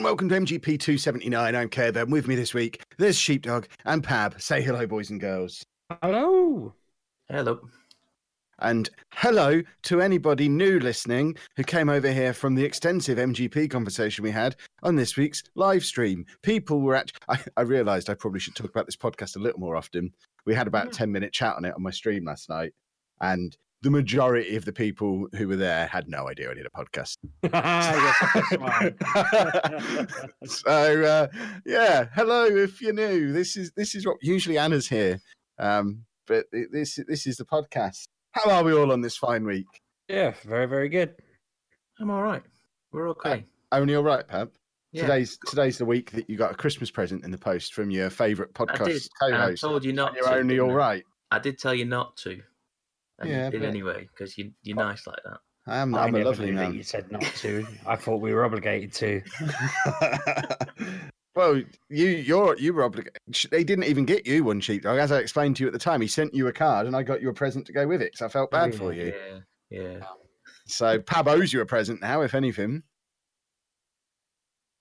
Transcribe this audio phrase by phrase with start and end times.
[0.00, 1.54] Hello and welcome to MGP 279.
[1.54, 4.40] I'm Kev, and with me this week, there's Sheepdog and Pab.
[4.40, 5.62] Say hello, boys and girls.
[6.00, 6.72] Hello.
[7.28, 7.60] Hello.
[8.60, 14.24] And hello to anybody new listening who came over here from the extensive MGP conversation
[14.24, 16.24] we had on this week's live stream.
[16.42, 19.60] People were at, I, I realized I probably should talk about this podcast a little
[19.60, 20.14] more often.
[20.46, 22.72] We had about a 10 minute chat on it on my stream last night,
[23.20, 26.70] and the majority of the people who were there had no idea I did a
[26.70, 27.16] podcast.
[30.44, 31.26] so uh,
[31.64, 33.32] yeah, hello if you're new.
[33.32, 35.20] This is this is what usually Anna's here,
[35.58, 38.08] um, but this this is the podcast.
[38.32, 39.66] How are we all on this fine week?
[40.08, 41.14] yeah, very, very good.
[41.98, 42.42] I'm all right.
[42.92, 43.44] We're okay.
[43.72, 44.50] Only all right, Pab.
[44.92, 45.02] Yeah.
[45.02, 48.10] Today's today's the week that you got a Christmas present in the post from your
[48.10, 49.08] favourite podcast I podcast did.
[49.22, 49.62] I co-host.
[49.62, 50.34] told you not and you're to.
[50.34, 50.74] only didn't all I?
[50.74, 51.04] right.
[51.30, 52.40] I did tell you not to.
[53.20, 55.38] And Yeah, you did but- anyway because you, you're nice like that.
[55.66, 55.94] I am.
[55.94, 56.74] I I'm a lovely knew that man.
[56.74, 57.66] You said not to.
[57.86, 59.22] I thought we were obligated to.
[61.34, 63.20] well, you you're you were obligated.
[63.50, 66.00] They didn't even get you one sheepdog, as I explained to you at the time.
[66.00, 68.16] He sent you a card, and I got you a present to go with it.
[68.16, 69.12] So I felt bad for you.
[69.14, 69.38] Yeah.
[69.70, 70.00] Yeah.
[70.66, 72.82] So Pab owes you a present now, if anything.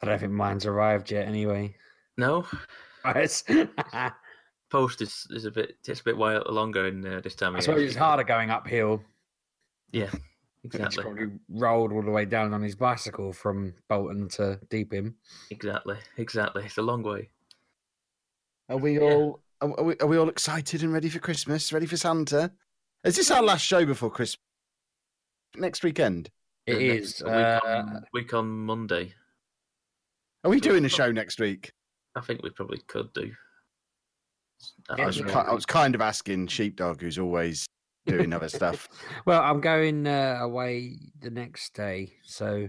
[0.01, 1.27] I don't think mine's arrived yet.
[1.27, 1.75] Anyway,
[2.17, 2.47] No,
[3.05, 3.43] right.
[4.69, 7.59] post is, is a bit takes a bit while longer in uh, this time I
[7.59, 9.01] suppose it's harder going uphill.
[9.91, 10.09] Yeah,
[10.61, 15.13] He's exactly, probably rolled all the way down on his bicycle from Bolton to Deepim.
[15.49, 16.63] exactly, exactly.
[16.65, 17.29] It's a long way.
[18.69, 19.01] Are we Yeah.
[19.05, 21.73] all are are we, are we all excited and ready for Christmas?
[21.73, 22.51] Ready for Santa?
[23.03, 24.43] Is this our last show before Christmas?
[25.55, 26.29] Next weekend?
[26.67, 27.21] It The is.
[27.21, 29.13] a week, Uh, on, week on Monday.
[30.43, 31.71] Are we So- doing a show next week?
[32.15, 33.31] I think we probably could do.
[34.89, 35.39] I was, don't ki- know.
[35.41, 37.65] I was kind of asking Sheepdog, who's always
[38.05, 38.87] doing other stuff.
[39.25, 42.67] well, I'm going uh, away the next day, so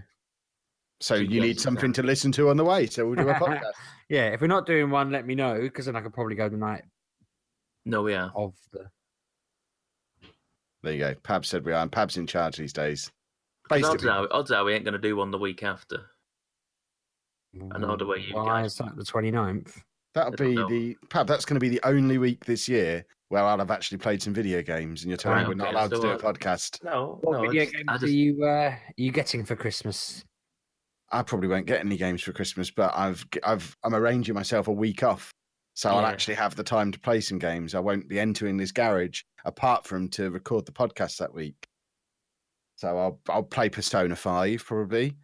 [0.99, 2.85] So She you need does, something to listen to on the way.
[2.87, 3.71] So we'll do a podcast.
[4.09, 4.27] yeah.
[4.29, 6.57] If we're not doing one, let me know because then I could probably go the
[6.57, 6.83] night
[7.85, 8.31] No, we are.
[8.35, 8.85] of the.
[10.83, 11.13] There you go.
[11.15, 13.11] Pab said we are, and Pab's in charge these days.
[13.69, 16.05] Odds Basically, are, odds are we ain't going to do one the week after.
[17.53, 19.81] know the way you Why guys- is that the 29th?
[20.13, 20.67] That'll be know.
[20.69, 21.27] the Pab.
[21.27, 24.33] That's going to be the only week this year where I'll have actually played some
[24.33, 26.83] video games, and you're telling Right, me we're not okay, allowed to do a podcast.
[26.83, 27.41] No, What no.
[27.47, 30.25] video it's- games I are you uh, are you getting for Christmas?
[31.13, 34.71] I probably won't get any games for Christmas, but I've I've I'm arranging myself a
[34.71, 35.33] week off,
[35.73, 37.75] so I'll actually have the time to play some games.
[37.75, 41.67] I won't be entering this garage apart from to record the podcast that week.
[42.77, 45.15] So I'll I'll play Persona Five probably,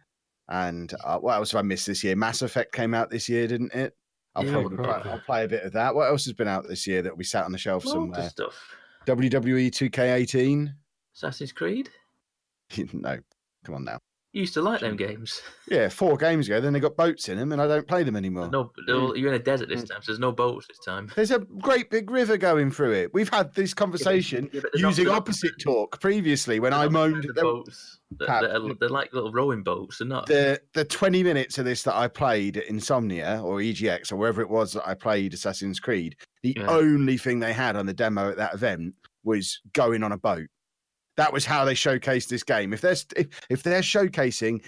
[0.48, 2.16] and uh, what else have I missed this year?
[2.16, 3.94] Mass Effect came out this year, didn't it?
[4.34, 5.10] I'll Yeah, probably play.
[5.10, 5.94] I'll play a bit of that.
[5.94, 8.02] What else has been out this year that we sat on the shelf loads of
[8.14, 8.30] somewhere?
[8.30, 8.74] stuff.
[9.06, 10.74] WWE 2K18.
[11.14, 11.90] Assassin's Creed.
[12.92, 13.18] no,
[13.64, 13.98] come on now.
[14.38, 15.42] You used to like them games.
[15.70, 18.16] Yeah, four games ago, then they got boats in them, and I don't play them
[18.16, 18.48] anymore.
[18.48, 19.90] No, no, you're in a desert this mm.
[19.90, 21.12] time, so there's no boats this time.
[21.14, 23.12] There's a great big river going through it.
[23.12, 26.88] We've had this conversation Yeah, but they're using they're opposite talk previously when they're I
[26.88, 27.98] moaned kind that of there- boats.
[28.12, 29.98] They're, they're, they're like little rowing boats.
[29.98, 30.24] They're not.
[30.24, 34.40] the the 20 minutes of this that I played at Insomnia or EGX or wherever
[34.40, 36.66] it was that I played Assassin's Creed, the Yeah.
[36.68, 40.46] only thing they had on the demo at that event was going on a boat.
[41.18, 42.72] That was how they showcased this game.
[42.72, 44.62] If they're if, if they're showcasing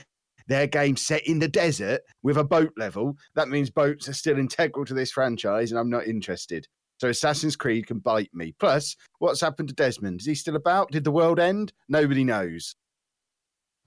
[0.49, 4.37] their game set in the desert with a boat level, that means boats are still
[4.37, 6.67] integral to this franchise, and I'm not interested.
[6.99, 8.53] So Assassin's Creed can bite me.
[8.59, 10.21] Plus, what's happened to Desmond?
[10.21, 10.91] Is he still about?
[10.91, 11.73] Did the world end?
[11.89, 12.75] Nobody knows.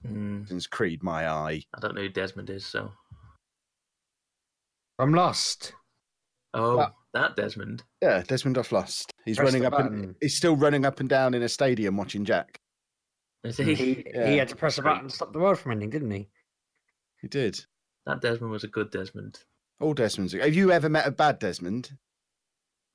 [0.04, 1.62] Mm, Assassin's Creed, my eye.
[1.76, 2.90] I don't know who Desmond is, so.
[4.98, 5.74] I'm lost.
[6.54, 7.82] Oh, Well- that Desmond.
[8.02, 9.10] Yeah, Desmond off Lost.
[9.24, 11.96] He's Press running the up and he's still running up and down in a stadium
[11.96, 12.60] watching Jack.
[13.42, 13.74] Is he?
[13.74, 14.28] He, Yeah.
[14.30, 16.28] he had to press a button to stop the world from ending, didn't he?
[17.22, 17.64] He did.
[18.06, 19.38] That Desmond was a good Desmond.
[19.80, 20.38] All Desmonds.
[20.38, 21.92] Have you ever met a bad Desmond?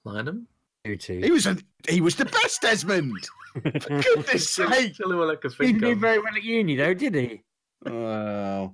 [0.05, 0.45] Lynam?
[0.85, 1.19] You two.
[1.19, 1.57] He was a
[1.87, 3.27] he was the best Desmond.
[3.53, 3.61] For
[4.01, 4.95] goodness sake.
[4.95, 5.97] Tell him what He think didn't do of.
[5.99, 7.41] very well at uni, though, did he?
[7.85, 8.73] Oh.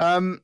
[0.00, 0.40] Um,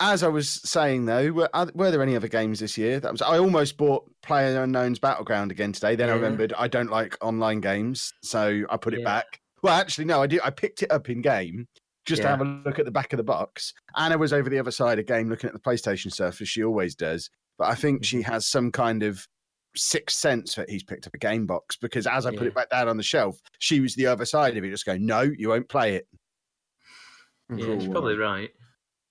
[0.00, 2.98] as I was saying though, were, were there any other games this year?
[3.00, 5.94] That was I almost bought Player Unknown's Battleground again today.
[5.94, 9.04] Then I remembered I don't like online games, so I put it Yeah.
[9.04, 9.40] back.
[9.62, 10.40] Well, actually, no, I did.
[10.42, 11.68] I picked it up in game
[12.06, 13.74] just to have a look at the back of the box.
[13.96, 16.48] Anna was over the other side of game looking at the PlayStation Surface.
[16.48, 17.28] she always does.
[17.58, 18.32] But I think she Mm-hmm.
[18.32, 19.26] has some kind of
[19.76, 22.70] sixth sense that he's picked up a game box because as I put it back
[22.70, 25.50] down on the shelf, she was the other side of it, just going, "No, you
[25.50, 26.08] won't play it."
[27.54, 27.80] Yeah, Cool.
[27.80, 28.50] she's probably right.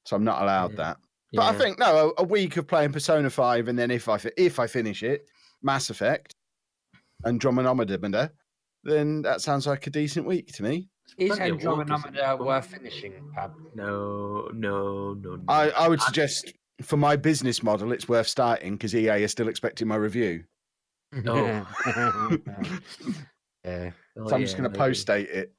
[0.09, 0.77] So I'm not allowed Yeah.
[0.77, 0.97] that.
[1.33, 4.19] But I think no, a, a week of playing Persona Five, and then if I
[4.35, 5.27] if I finish it,
[5.61, 6.33] Mass Effect,
[7.23, 8.31] and Andromeda,
[8.83, 10.89] then that sounds like a decent week to me.
[11.19, 12.45] Is plenty Andromeda walkers in this one.
[12.47, 13.51] worth finishing, Pab?
[13.75, 15.35] No, no, no.
[15.35, 15.43] no.
[15.47, 16.51] I, I would suggest
[16.81, 20.45] for my business model, it's worth starting because EA is still expecting my review.
[21.11, 21.35] No.
[23.63, 23.91] yeah.
[24.17, 25.53] Oh, so I'm just oh, going to post date it.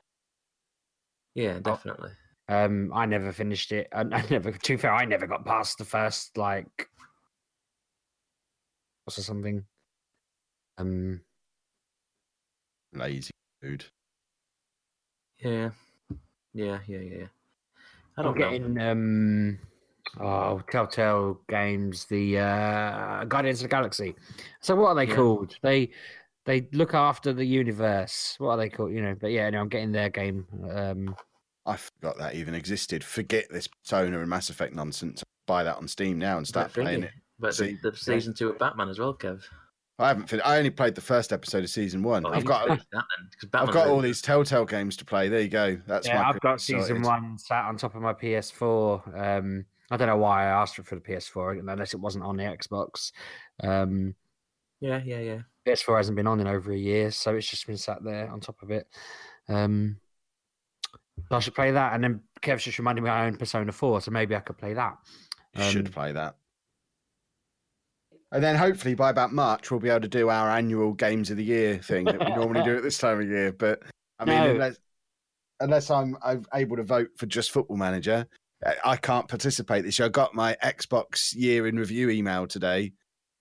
[1.37, 1.61] Yeah, oh.
[1.61, 2.11] definitely.
[2.51, 3.87] Um, I never finished it.
[3.93, 4.51] I, I never.
[4.51, 6.89] To be fair, I never got past the first like
[9.05, 9.65] what's or something.
[10.79, 11.21] Um,
[12.93, 13.31] Lazy
[13.63, 13.85] dude.
[15.39, 15.71] Yeah,
[16.53, 17.19] yeah, yeah, yeah.
[17.19, 17.27] yeah.
[18.19, 18.51] I I'm don't know.
[18.51, 19.59] getting um,
[20.21, 24.17] oh, Telltale Games, the uh, Guardians of the Galaxy.
[24.61, 25.15] So what are they Yeah.
[25.15, 25.55] called?
[25.63, 25.91] They
[26.47, 28.35] they look after the universe.
[28.39, 28.93] What are they called?
[28.93, 29.15] You know.
[29.21, 30.47] But yeah, no, I'm getting their game.
[30.69, 31.15] Um,
[31.71, 33.03] I forgot that even existed.
[33.05, 35.23] Forget this Persona and Mass Effect nonsense.
[35.47, 37.11] Buy that on Steam now and start But playing it.
[37.39, 39.43] But See, the, the season two of Batman as well, Kev.
[39.99, 40.47] I haven't finished.
[40.49, 42.25] I only played the first episode of season one.
[42.25, 45.05] Oh, I've got finished that then, 'cause I've Batman's got all these Telltale games to
[45.05, 45.29] play.
[45.29, 45.79] There you go.
[45.87, 47.05] That's yeah, my I've got season sorted.
[47.05, 49.39] one sat on top of my PS4.
[49.39, 52.45] Um, I don't know why I asked for the PS4 unless it wasn't on the
[52.45, 53.13] Xbox.
[53.63, 54.15] Um,
[54.81, 55.41] Yeah, yeah, yeah.
[55.67, 58.41] PS4 hasn't been on in over a year, so it's just been sat there on
[58.41, 58.87] top of it.
[59.49, 59.97] Um,
[61.29, 64.01] so I should play that, and then Kev's just reminded me I own Persona 4,
[64.01, 64.97] so maybe I could play that.
[65.57, 66.37] You should Um, play that.
[68.33, 71.37] And then hopefully by about March we'll be able to do our annual games of
[71.37, 73.53] the year thing that we normally do at this time of year.
[73.53, 73.83] But
[74.21, 74.51] I mean, No.
[74.53, 74.77] unless
[75.59, 78.27] unless I'm, I'm able to vote for just Football Manager,
[78.85, 80.07] I- can't participate this year.
[80.07, 82.93] I got my Xbox year in review email today,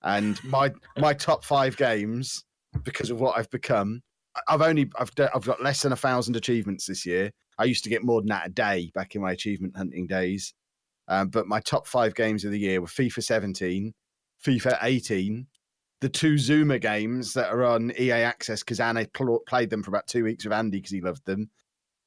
[0.01, 2.43] and my my top five games
[2.83, 4.01] because of what I've become.
[4.47, 7.31] I've only I've I've got less than a thousand achievements this year.
[7.59, 10.53] I used to get more than that a day back in my achievement hunting days.
[11.07, 13.93] Um, but my top five games of the year were FIFA 17,
[14.45, 15.47] FIFA 18,
[16.01, 19.89] the two Zuma games that are on EA Access because Anna pl- played them for
[19.89, 21.49] about two weeks with Andy because he loved them,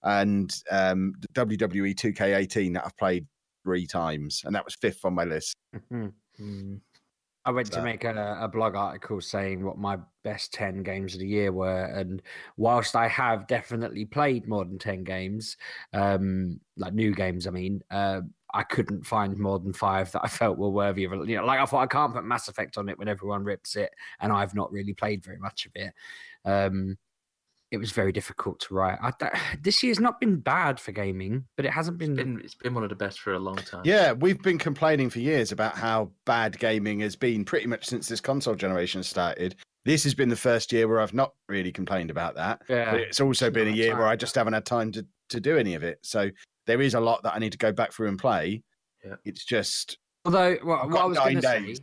[0.02, 3.26] and um, WWE 2K18 that I've played
[3.64, 5.56] three times, and that was fifth on my list.
[6.40, 6.80] Mm.
[7.44, 11.20] I went to make a, a blog article saying what my best 10 games of
[11.20, 11.84] the year were.
[11.84, 12.22] And
[12.56, 15.56] whilst I have definitely played more than 10 games,
[15.92, 18.20] um, like new games, I mean, uh,
[18.54, 21.12] I couldn't find more than five that I felt were worthy of.
[21.28, 23.74] You know, like I thought I can't put Mass Effect on it when everyone rips
[23.76, 23.90] it,
[24.20, 25.92] and I've not really played very much of it.
[26.44, 26.96] Um,
[27.72, 28.98] it was very difficult to write.
[29.02, 29.32] I, don't-
[29.62, 32.14] this year's not been bad for gaming, but it hasn't been.
[32.14, 33.82] Been, it's been one of the best for a long time.
[33.84, 38.06] Yeah, we've been complaining for years about how bad gaming has been pretty much since
[38.08, 39.56] this console generation started.
[39.84, 42.62] This has been the first year where I've not really complained about that.
[42.68, 42.92] yeah.
[42.92, 44.06] But it's also It's been a not year where.
[44.06, 45.98] I just haven't had time to, to do any of it.
[46.02, 46.30] So
[46.68, 48.62] there is a lot that I need to go back through and play.
[49.04, 49.16] Yeah.
[49.24, 51.80] It's just Although, what, I've what I was going nine to say days.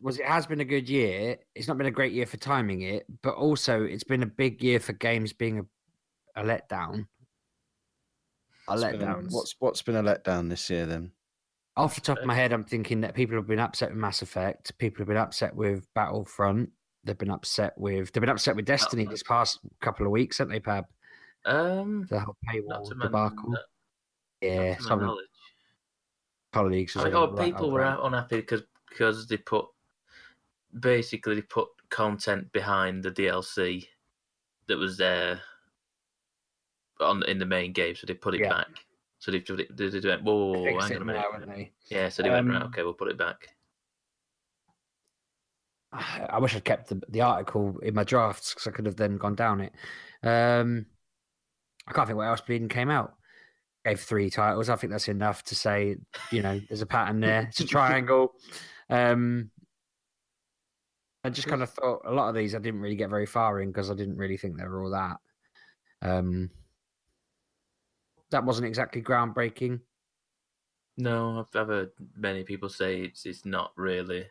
[0.00, 1.36] Was it has been a good year.
[1.54, 4.62] It's not been a great year for timing it, but also it's been a big
[4.62, 5.58] year for games being
[6.36, 7.06] a, a letdown.
[8.68, 9.26] A What's been a- letdown.
[9.30, 11.12] What's what's been a letdown this year then?
[11.76, 14.22] Off the top of my head, I'm thinking that people have been upset with Mass
[14.22, 14.76] Effect.
[14.78, 16.70] People have been upset with Battlefront.
[17.04, 18.10] They've been upset with.
[18.12, 20.84] They've been upset with Destiny this past couple of weeks, haven't they, Pab?
[21.44, 23.50] Um, The whole not paywall to my, debacle.
[23.50, 23.60] not
[24.40, 25.26] yeah, to my some knowledge.
[26.52, 26.96] colleagues.
[26.96, 28.62] I was think like, oh, "Right, people were unhappy because
[28.96, 29.66] because they put
[30.80, 33.86] basically they put content behind the DLC
[34.68, 35.40] that was there
[37.00, 38.48] on in the main game, so they put it Yeah.
[38.48, 38.68] back.
[39.18, 41.22] So they they, they, they went, whoa, whoa, whoa, hang it on a minute.
[41.46, 41.64] now.
[41.88, 43.54] Yeah, so they went, right, Um, okay, we'll put it back.
[45.92, 49.18] I wish I'd kept the, the article in my drafts because I could have then
[49.18, 49.72] gone down it.
[50.22, 50.86] Um,
[51.86, 53.14] I can't think what else bleeding came out.
[53.84, 54.68] Gave three titles.
[54.68, 55.96] I think that's enough to say,
[56.32, 57.42] you know, there's a pattern there.
[57.42, 58.34] It's a triangle.
[58.90, 59.50] Um,
[61.24, 63.60] I just kind of thought a lot of these I didn't really get very far
[63.60, 65.16] in because I didn't really think they were all that.
[66.02, 66.50] Um,
[68.30, 69.80] that wasn't exactly groundbreaking.
[70.98, 74.26] No, I've, I've heard many people say it's it's not really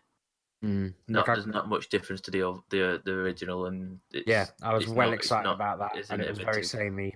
[0.63, 4.74] Mm, not there's not much difference to the the the original, and it's, yeah, I
[4.74, 7.13] was well not- excited not- about that, and it it was very samey.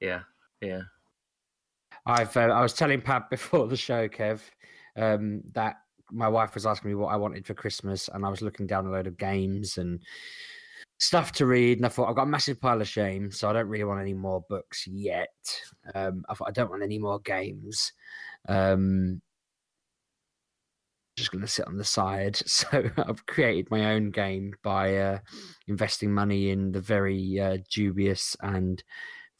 [0.00, 0.20] yeah,
[0.62, 0.82] yeah.
[2.06, 4.40] I've uh, I was telling Pab before the show, Kev,
[4.96, 5.81] um, that
[6.12, 8.86] my wife was asking me what I wanted for Christmas, and I was looking down
[8.86, 10.00] a load of games and
[10.98, 13.52] stuff to read, and I thought I've got a massive pile of shame, so I
[13.52, 15.30] don't really want any more books yet.
[15.94, 17.92] Um, I thought I don't want any more games.
[18.48, 19.20] Um,
[21.16, 22.40] just going to sit on the side.
[22.46, 25.18] So I've created my own game by uh,
[25.68, 28.82] investing money in the very uh, dubious and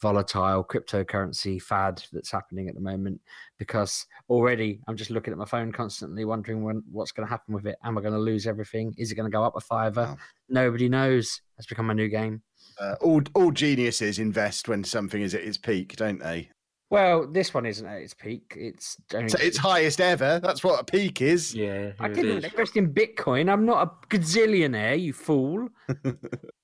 [0.03, 3.21] volatile cryptocurrency fad that's happening at the moment
[3.57, 7.53] because already I'm just looking at my phone constantly wondering when what's going to happen
[7.53, 7.77] with it.
[7.85, 8.93] Am I going to lose everything?
[8.97, 10.01] Is it going to go up a fiver?
[10.01, 10.17] Wow.
[10.49, 11.41] Nobody knows.
[11.57, 12.41] It's become a new game.
[12.77, 16.49] Uh, all all geniuses invest when something is at its peak, don't they?
[16.89, 18.55] Well, this one isn't at its peak.
[18.57, 20.41] It's only, So its highest ever.
[20.43, 21.55] That's what a peak is.
[21.55, 22.43] Yeah, I didn't is.
[22.43, 23.49] invest in Bitcoin.
[23.49, 25.69] I'm not a gazillionaire, you fool.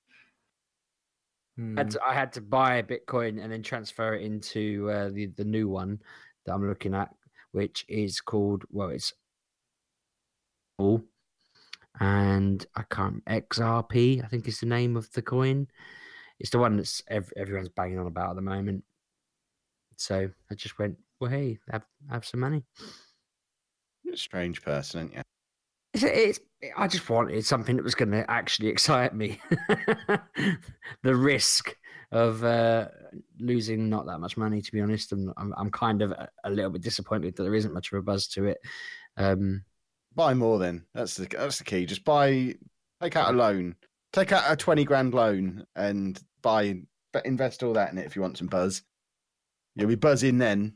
[1.60, 1.76] Hmm.
[1.76, 5.26] had to, I had to buy a Bitcoin and then transfer it into uh, the
[5.26, 6.00] the new one
[6.46, 7.14] that I'm looking at,
[7.52, 9.12] which is called well, it's
[10.78, 11.02] all,
[12.00, 14.24] and I can't XRP.
[14.24, 15.66] I think is the name of the coin.
[16.38, 18.82] It's the one that's ev- everyone's banging on about at the moment.
[19.96, 22.64] So I just went, well, hey, have have some money.
[24.02, 25.22] You're a strange person, aren't you?
[25.92, 26.40] It's, it's
[26.76, 29.40] I just wanted something that was going to actually excite me.
[31.02, 31.74] the risk
[32.12, 32.88] of uh,
[33.38, 36.50] losing not that much money, to be honest, and I'm, I'm kind of a, a
[36.50, 38.58] little bit disappointed that there isn't much of a buzz to it.
[39.16, 39.64] Um,
[40.14, 40.84] Buy more then.
[40.94, 41.86] That's the that's the key.
[41.86, 42.54] Just buy,
[43.00, 43.76] take out a loan,
[44.12, 46.80] take out a twenty grand loan, and buy,
[47.24, 48.82] invest all that in it if you want some buzz.
[49.76, 50.74] You'll be buzzing then.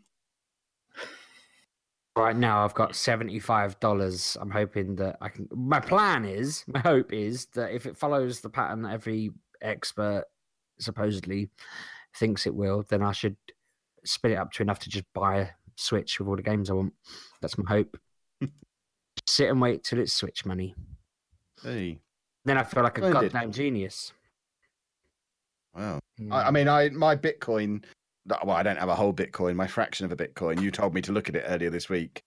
[2.16, 4.36] Right now, I've got seventy five dollars.
[4.40, 5.48] I'm hoping that I can.
[5.52, 9.30] My plan is, my hope is that if it follows the pattern that every
[9.62, 10.24] expert
[10.78, 11.50] supposedly
[12.16, 13.36] thinks it will, then I should
[14.04, 16.74] spin it up to enough to just buy a Switch with all the games I
[16.74, 16.92] want.
[17.40, 17.96] That's my hope.
[19.26, 20.74] Sit and wait till it's Switch money.
[21.62, 21.98] Hey,
[22.44, 23.32] Then I feel like a Splendid.
[23.32, 24.12] goddamn genius.
[25.74, 25.98] wow.
[26.18, 26.32] Hmm.
[26.32, 27.82] I, I mean, I my Bitcoin.
[28.26, 29.54] Well, I don't have a whole Bitcoin.
[29.54, 30.60] My fraction of a Bitcoin.
[30.60, 32.22] You told me to look at it earlier this week,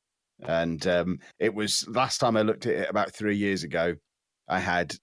[0.48, 3.96] and um, it was last time I looked at it about three years ago.
[4.48, 4.96] I had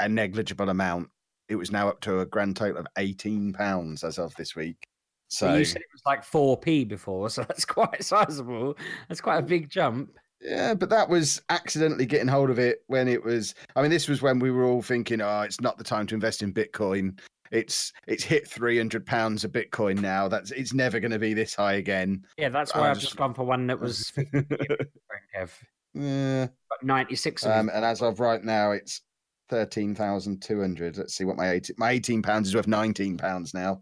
[0.00, 1.08] a negligible amount.
[1.48, 4.76] It was now up to a grand total of eighteen pounds as of this week.
[4.80, 8.76] But So you said it was like four p before, so that's quite sizable.
[9.08, 10.10] That's quite a big jump.
[10.40, 13.54] Yeah, but that was accidentally getting hold of it when it was.
[13.76, 16.14] I mean, this was when we were all thinking, "Oh, it's not the time to
[16.14, 17.18] invest in Bitcoin.
[17.54, 20.26] It's it's hit three hundred pounds a Bitcoin now.
[20.26, 23.32] That's it's never going to be this high again." Yeah, that's why I've just- gone
[23.32, 24.12] for one that was
[25.94, 26.48] yeah.
[26.82, 29.02] 96 of Um, and as of right now, it's
[29.48, 30.96] thirteen thousand two hundred.
[30.98, 33.80] Let's see what my eighteen my eighteen pounds is worth nineteen pounds now.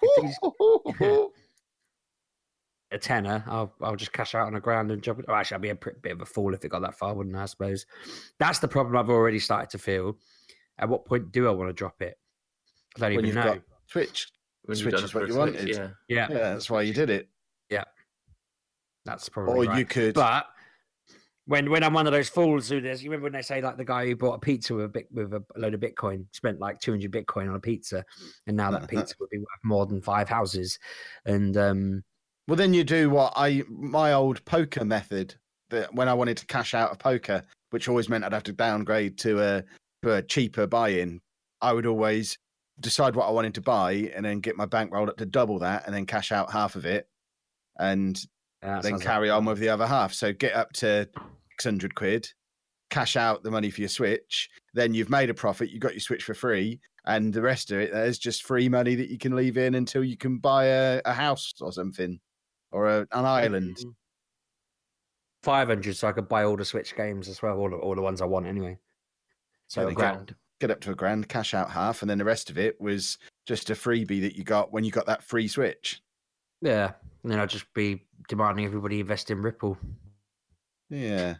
[2.92, 5.24] a tenner, I'll I'll just cash out on the ground and drop it.
[5.28, 7.14] Oh, actually, I'd be a pr- bit of a fool if it got that far,
[7.14, 7.42] wouldn't I?
[7.42, 7.84] I suppose
[8.38, 10.16] that's the problem I've already started to feel.
[10.78, 12.16] At what point do I want to drop it?
[13.02, 13.54] I don't when even you've know.
[13.54, 14.28] got Switch,
[14.64, 15.68] When Switch is what for a you Switch, wanted.
[15.68, 15.88] Yeah.
[16.08, 17.28] Yeah, yeah, that's why you did it.
[17.70, 17.84] Yeah.
[19.04, 19.78] That's probably Or right.
[19.78, 20.14] you could.
[20.14, 20.46] But
[21.46, 23.78] when when I'm one of those fools who there's, you remember when they say like
[23.78, 26.60] the guy who bought a pizza with a, bit, with a load of Bitcoin spent
[26.60, 28.04] like 200 Bitcoin on a pizza,
[28.46, 30.78] and now that pizza would be worth more than five houses,
[31.24, 32.04] and um,
[32.48, 35.34] Well, then you do what I my old poker method
[35.70, 38.52] that when I wanted to cash out of poker, which always meant I'd have to
[38.52, 39.64] downgrade to a
[40.02, 41.20] to a cheaper buy-in.
[41.62, 42.36] I would always
[42.80, 45.86] decide what I wanted to buy and then get my bankroll up to double that,
[45.86, 47.08] and then cash out half of it,
[47.78, 48.16] and
[48.62, 50.12] that then sounds like carry on with the other half.
[50.12, 51.08] So get up to
[51.50, 52.28] six hundred quid,
[52.90, 54.48] cash out the money for your Switch.
[54.74, 55.70] Then you've made a profit.
[55.70, 58.94] You got your Switch for free, and the rest of it there's just free money
[58.94, 62.20] that you can leave in until you can buy a, a house or something,
[62.70, 63.76] or a, an island.
[63.76, 63.94] Mm.
[65.44, 68.02] 500 so I could buy all the Switch games as well, all the, all the
[68.02, 68.76] ones I want anyway.
[69.68, 70.34] So a grand.
[70.60, 73.18] Get up to a grand, cash out half, and then the rest of it was
[73.46, 76.02] just a freebie that you got when you got that free Switch.
[76.60, 76.92] Yeah.
[77.22, 79.78] And then I'd just be demanding everybody invest in Ripple.
[80.90, 81.36] Yeah.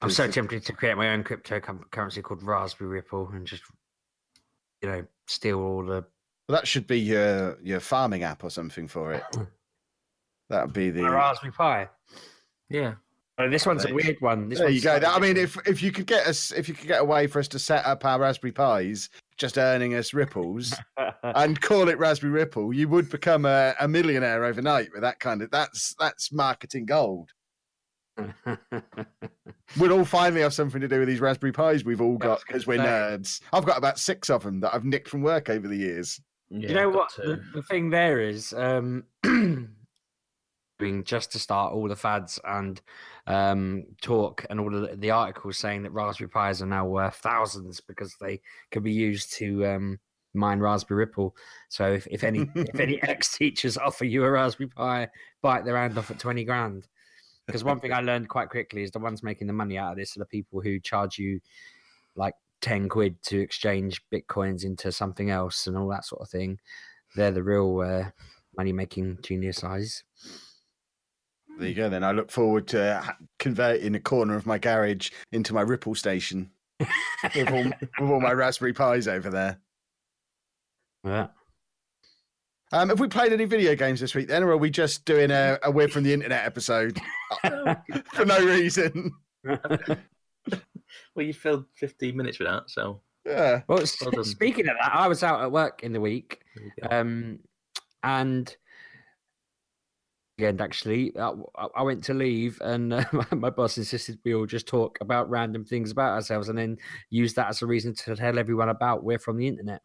[0.00, 3.62] I'm so tempted to create my own cryptocurrency called Raspberry Ripple and just,
[4.80, 6.04] you know, steal all the.
[6.48, 9.22] Well, that should be your your farming app or something for it.
[10.48, 11.00] That would be the.
[11.00, 11.88] My Raspberry Pi.
[12.68, 12.96] Yeah.
[13.38, 14.48] Oh, this one's a weird one.
[14.48, 15.00] This there you go.
[15.04, 17.38] I mean, if if you could get us, if you could get a way for
[17.38, 19.08] us to set up our Raspberry Pis,
[19.38, 20.74] just earning us ripples,
[21.22, 25.40] and call it Raspberry Ripple, you would become a, a millionaire overnight with that kind
[25.40, 25.50] of.
[25.50, 27.30] That's that's marketing gold.
[29.78, 32.66] We'll all finally have something to do with these Raspberry Pis we've all got because
[32.66, 32.84] we're say.
[32.84, 33.40] nerds.
[33.52, 36.20] I've got about six of them that I've nicked from work over the years.
[36.50, 37.10] yeah you know what?
[37.16, 39.04] The, the thing there is, um,
[40.82, 42.80] doing just to start all the fads and
[43.26, 47.14] um, talk and all of the, the articles saying that Raspberry Pis are now worth
[47.16, 50.00] thousands because they can be used to um,
[50.34, 51.36] mine Raspberry Ripple.
[51.68, 55.08] So if, if any if any ex teachers offer you a Raspberry Pi,
[55.40, 56.88] bite their hand off at twenty grand.
[57.46, 59.98] Because one thing I learned quite quickly is the ones making the money out of
[59.98, 61.40] this are the people who charge you
[62.14, 66.60] like 10 quid to exchange bitcoins into something else and all that sort of thing
[67.16, 68.10] They're the real uh,
[68.56, 70.04] money making genius eyes.
[71.58, 71.88] There you go.
[71.88, 76.50] Then I look forward to converting a corner of my garage into my Ripple station
[77.34, 79.58] with all, with all my Raspberry Pis over there.
[81.04, 81.28] Yeah.
[82.72, 85.30] Um, have we played any video games this week then, or are we just doing
[85.30, 86.98] a, a Weird from the Internet episode
[88.14, 89.12] for no reason?
[89.44, 93.60] Well, you filled 15 minutes with that, so Yeah.
[93.68, 96.72] Well, Well speaking of that, I was out at work in the week, there you
[96.88, 96.96] go.
[96.96, 97.38] um,
[98.02, 98.56] and
[100.38, 101.32] and actually, I,
[101.76, 105.64] I- went to leave, and uh, my, boss insisted we all just talk about random
[105.64, 106.78] things about ourselves, and then
[107.10, 109.82] use that as a reason to tell everyone about we're from the internet,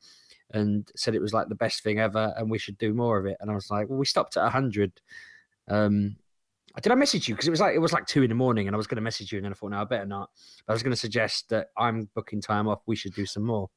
[0.51, 3.25] and said it was like the best thing ever, and we should do more of
[3.25, 3.37] it.
[3.39, 4.93] And I was like, well, we stopped at hundred.
[5.67, 6.15] Um,
[6.81, 7.33] did I message you?
[7.33, 8.97] Because it was like it was like two in the morning, and I was going
[8.97, 10.29] to message you, and then I thought, no, I better not.
[10.65, 12.81] But I was going to suggest that I'm booking time off.
[12.85, 13.69] We should do some more.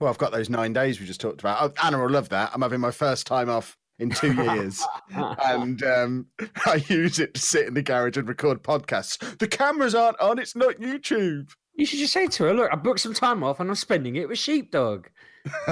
[0.00, 1.76] Well, I've got those nine days we just talked about.
[1.84, 2.50] Anna will love that.
[2.54, 4.84] I'm having my first time off in two years.
[5.10, 6.26] and um,
[6.66, 9.38] I use it to sit in the garage and record podcasts.
[9.38, 10.38] The cameras aren't on.
[10.38, 11.50] It's not YouTube.
[11.74, 14.16] You should just say to her, look, I booked some time off and I'm spending
[14.16, 15.08] it with Sheepdog.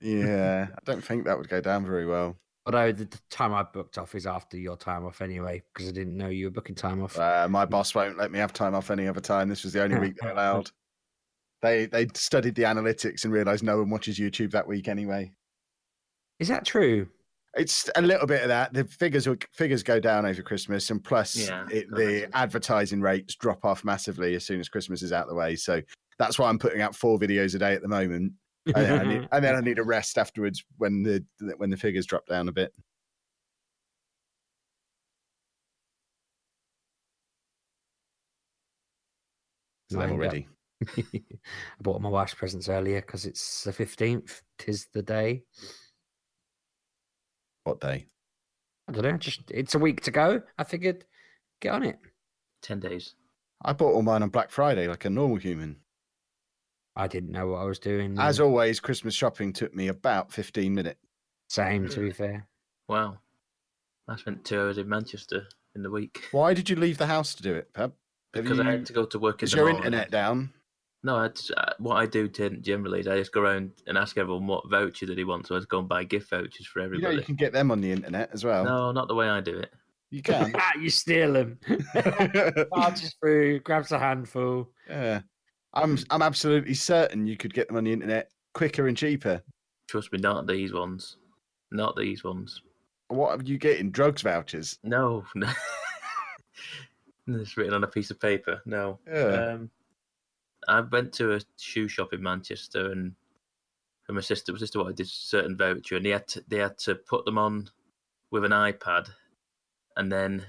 [0.00, 2.36] yeah, I don't think that would go down very well.
[2.66, 6.16] Although the, time I booked off is after your time off anyway, because I didn't
[6.16, 7.18] know you were booking time off.
[7.18, 9.48] Uh, my boss won't let me have time off any other time.
[9.48, 10.70] This was the only week they allowed.
[11.62, 15.32] They they studied the analytics and realised no one watches YouTube that week anyway.
[16.40, 17.06] Is that true?
[17.54, 18.72] It's a little bit of that.
[18.72, 23.64] The figures figures go down over Christmas, and plus Yeah, it, the advertising rates drop
[23.64, 25.54] off massively as soon as Christmas is out the way.
[25.56, 25.82] So
[26.18, 28.32] that's why I'm putting out four videos a day at the moment,
[28.66, 31.24] and, then I need, and then I need a rest afterwards when the
[31.56, 32.72] when the figures drop down a bit.
[39.90, 40.18] So they're Lined up.
[40.18, 40.48] already.
[40.96, 44.40] I bought my wife's presents earlier because it's the 15th.
[44.56, 45.42] Tis the day.
[47.64, 48.06] What day?
[48.88, 49.16] I don't know.
[49.16, 50.42] Just It's a week to go.
[50.58, 51.04] I figured
[51.60, 51.98] get on it.
[52.62, 53.14] 10 days.
[53.62, 55.76] I bought all mine on Black Friday like a normal human.
[56.96, 58.18] I didn't know what I was doing.
[58.18, 60.98] As and always, Christmas shopping took me about 15 minutes.
[61.48, 62.46] Same, to be fair.
[62.88, 63.18] Wow.
[64.08, 66.24] I spent two hours in Manchester in the week.
[66.32, 67.92] Why did you leave the house to do it, Pep?
[68.34, 69.84] Have Because I had to go to work in Is the your morning.
[69.84, 70.52] internet down?
[71.02, 73.96] No, I just, uh, what I do t- generally is I just go around and
[73.96, 75.48] ask everyone what voucher that he wants.
[75.48, 77.16] So I just go and buy gift vouchers for You know, everybody.
[77.16, 78.64] you can get them on the internet as well.
[78.64, 79.72] No, not the way I do it.
[80.10, 80.52] You can.
[80.80, 81.58] you steal them.
[82.70, 84.68] Barges through, grabs a handful.
[84.88, 85.20] yeah.
[85.72, 89.40] I'm I'm absolutely certain you could get them on the internet quicker and cheaper.
[89.86, 91.16] Trust me, not these ones.
[91.70, 92.60] Not these ones.
[93.06, 93.92] What are you getting?
[93.92, 94.78] Drugs vouchers?
[94.82, 95.48] No, no.
[97.28, 98.60] it's written on a piece of paper.
[98.66, 98.98] No.
[99.06, 99.52] Yeah.
[99.54, 99.70] Um,
[100.70, 103.14] I went to a shoe shop in Manchester, and
[104.08, 106.78] and my sister, my sister wanted this certain voucher, and they had to, they had
[106.78, 107.68] to put them on
[108.30, 109.08] with an iPad,
[109.96, 110.44] and then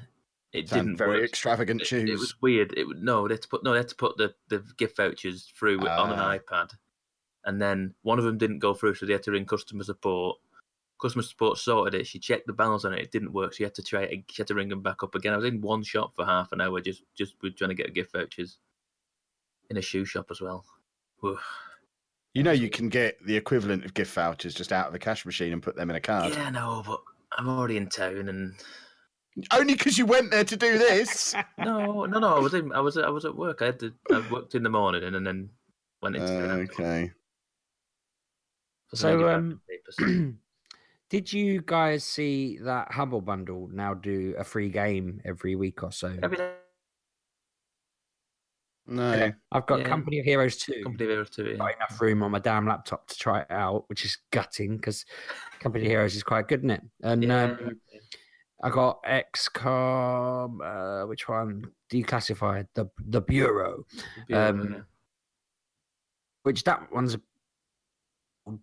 [0.53, 1.29] it Sound didn't very work.
[1.29, 2.09] extravagant It, shoes.
[2.09, 2.73] it was weird.
[2.77, 5.51] It no, they had to put no, they had to put the, the gift vouchers
[5.57, 6.37] through with- on an Ah.
[6.37, 6.71] iPad,
[7.45, 10.37] and then one of them didn't go through, so they had to ring customer support.
[11.01, 12.05] Customer support sorted it.
[12.05, 12.99] She checked the balance on it.
[13.01, 13.53] It didn't work.
[13.53, 14.03] She had to try.
[14.03, 15.33] It, she had to ring them back up again.
[15.33, 18.11] I was in one shop for half an hour, just just trying to get gift
[18.13, 18.59] vouchers.
[19.71, 20.63] In a shoe shop as well.
[21.21, 21.39] Whew.
[22.33, 25.25] You know, you can get the equivalent of gift vouchers just out of the cash
[25.25, 26.33] machine and put them in a card.
[26.33, 27.01] Yeah, no, but
[27.37, 28.53] I'm already in town, and
[29.51, 31.33] Only because you went there to do this.
[31.57, 32.35] no, no, no.
[32.35, 32.71] I was in.
[32.73, 32.97] I was.
[32.97, 33.61] I was at work.
[33.61, 33.93] I had to.
[34.11, 35.49] I worked in the morning, and then
[36.01, 36.41] went into town.
[36.41, 36.71] afterwards.
[36.73, 37.11] okay.
[38.89, 39.61] For So, um.
[41.09, 45.91] Did you guys see that Humble Bundle now do a free game every week or
[45.91, 46.15] so?
[46.23, 46.53] Every day,
[48.87, 49.31] No.
[49.51, 49.87] I've got Yeah.
[49.87, 50.83] Company of Heroes 2.
[50.83, 51.57] company of Heroes to it.
[51.59, 55.05] Got enough room on my damn laptop to try it out, which is gutting because
[55.59, 56.81] Company of Heroes is quite good, isn't it?
[57.03, 57.79] And Yeah, um,
[58.63, 60.59] I got XCOM,
[61.03, 61.71] uh, which one?
[61.91, 63.85] Declassified, the the Bureau,
[64.27, 64.47] yeah.
[64.47, 64.85] um,
[66.43, 67.17] which that one's,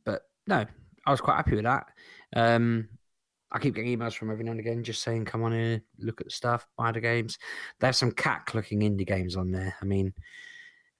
[0.04, 0.64] but no,
[1.06, 1.86] I was quite happy with that.
[2.34, 2.88] Um,
[3.50, 6.20] I keep getting emails from every now and again just saying, come on in, look
[6.20, 7.38] at the stuff, buy the games.
[7.80, 9.74] There's some cack looking indie games on there.
[9.80, 10.12] I mean,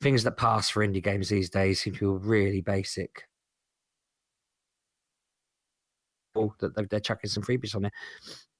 [0.00, 3.24] things that pass for indie games these days seem to be really basic.
[6.34, 7.92] Oh, that they're, they're chucking some freebies on there.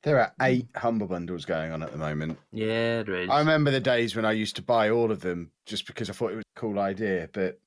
[0.03, 0.47] There are mm.
[0.47, 2.39] eight Humble Bundles going on at the moment.
[2.53, 3.31] yeah, there is.
[3.31, 6.13] I remember the days when I used to buy all of them just because I
[6.13, 7.59] thought it was a cool idea, but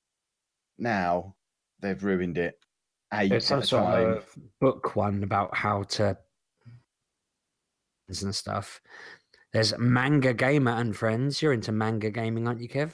[0.77, 1.35] now
[1.79, 2.59] they've ruined it.
[3.13, 4.07] Eight There's some at a sort time.
[4.13, 4.25] of
[4.59, 6.17] book one about how to
[8.21, 8.81] and stuff.
[9.53, 11.41] There's Manga Gamer and Friends.
[11.41, 12.91] You're into manga gaming, aren't you, Kev?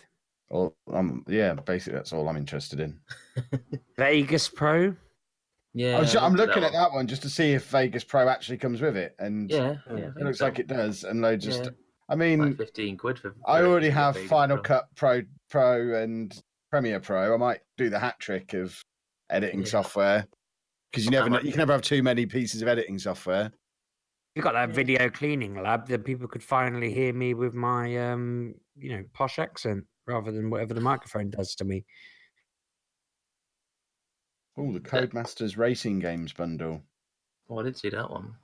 [0.50, 3.00] Or, um, yeah, basically that's all I'm interested in.
[3.98, 4.96] Vegas Pro.
[5.74, 8.04] Yeah, I was, I I'm looked looking at that one just to see if Vegas
[8.04, 10.46] Pro actually comes with it, and Yeah, yeah, it looks so.
[10.46, 11.04] like it does.
[11.04, 11.70] And they just, Yeah.
[12.10, 13.36] I mean, like fifteen quid for.
[13.46, 14.64] I for it, already have Vegas Final Pro.
[14.64, 17.34] Cut Pro, Pro, and Premiere Pro.
[17.34, 18.80] I might do the hat trick of
[19.30, 19.66] editing Yeah.
[19.68, 20.28] software
[20.92, 23.52] because you never know, you can never have too many pieces of editing software.
[24.36, 28.56] You got that video cleaning lab that people could finally hear me with my um,
[28.78, 31.84] you know, posh accent rather than whatever the microphone does to me.
[34.58, 36.82] Oh, the Codemasters Racing Games bundle.
[37.50, 38.36] Oh, I didn't see that one.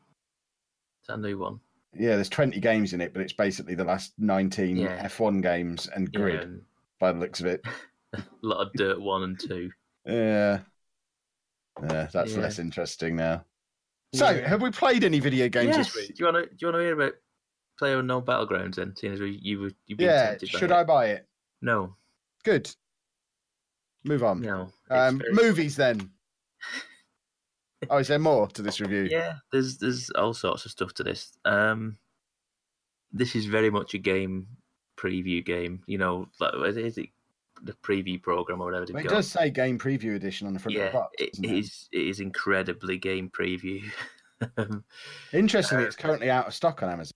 [1.02, 1.60] Is that a new one?
[1.96, 5.08] Yeah, there's 20 games in it, but it's basically the last 19 Yeah.
[5.08, 6.62] F1 games and Yeah, grid and
[7.00, 7.64] by the looks of it.
[8.14, 9.72] a lot of Dirt One and Two.
[10.06, 10.60] Yeah.
[11.82, 12.40] Yeah, that's Yeah.
[12.42, 13.46] less interesting now.
[14.14, 14.48] So, Yeah.
[14.48, 15.88] have we played any video games Yes.
[15.92, 16.16] this week?
[16.16, 16.50] Do you want to?
[16.50, 17.14] Do you want to hear about
[17.80, 18.76] Player Unknown Battlegrounds?
[18.76, 20.76] Then, seeing as we, you were you've been Yeah, tempted by should it.
[20.76, 21.28] I buy it?
[21.62, 21.96] No,
[22.44, 22.70] Good.
[24.04, 24.42] Move on.
[24.42, 24.72] no.
[24.90, 26.12] um, very- movies then.
[27.90, 29.08] oh, is there more to this review?
[29.10, 31.38] Yeah, there's there's all sorts of stuff to this.
[31.46, 31.98] Um,
[33.12, 34.48] this is very much a game
[34.98, 35.84] preview game.
[35.88, 37.10] You know, like is it
[37.62, 39.16] the preview program or whatever Well, it got?
[39.16, 41.16] does say game preview edition on the front of the box.
[41.20, 41.50] it it?
[41.52, 41.88] is.
[41.92, 43.84] It is incredibly game preview.
[44.58, 44.84] Um,
[45.32, 47.14] Interestingly, uh, it's currently out of stock on Amazon.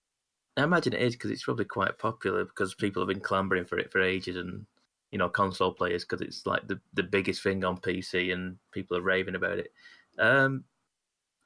[0.55, 3.77] I imagine it is because it's probably quite popular because people have been clambering for
[3.77, 4.65] it for ages, and
[5.11, 8.95] you know, console players because it's like the the biggest thing on PC, and people
[8.95, 9.73] are raving about it.
[10.17, 10.63] Um,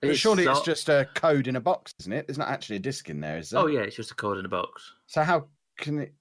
[0.01, 2.27] But surely it's just a code in a box, isn't it?
[2.27, 3.61] There's not actually a disc in there, is there?
[3.61, 6.13] Oh yeah, it's just a code in a box So how can it?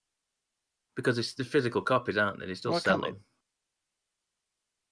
[0.97, 2.47] Because it's the physical copies, aren't they?
[2.47, 3.23] They still Why sell can't them.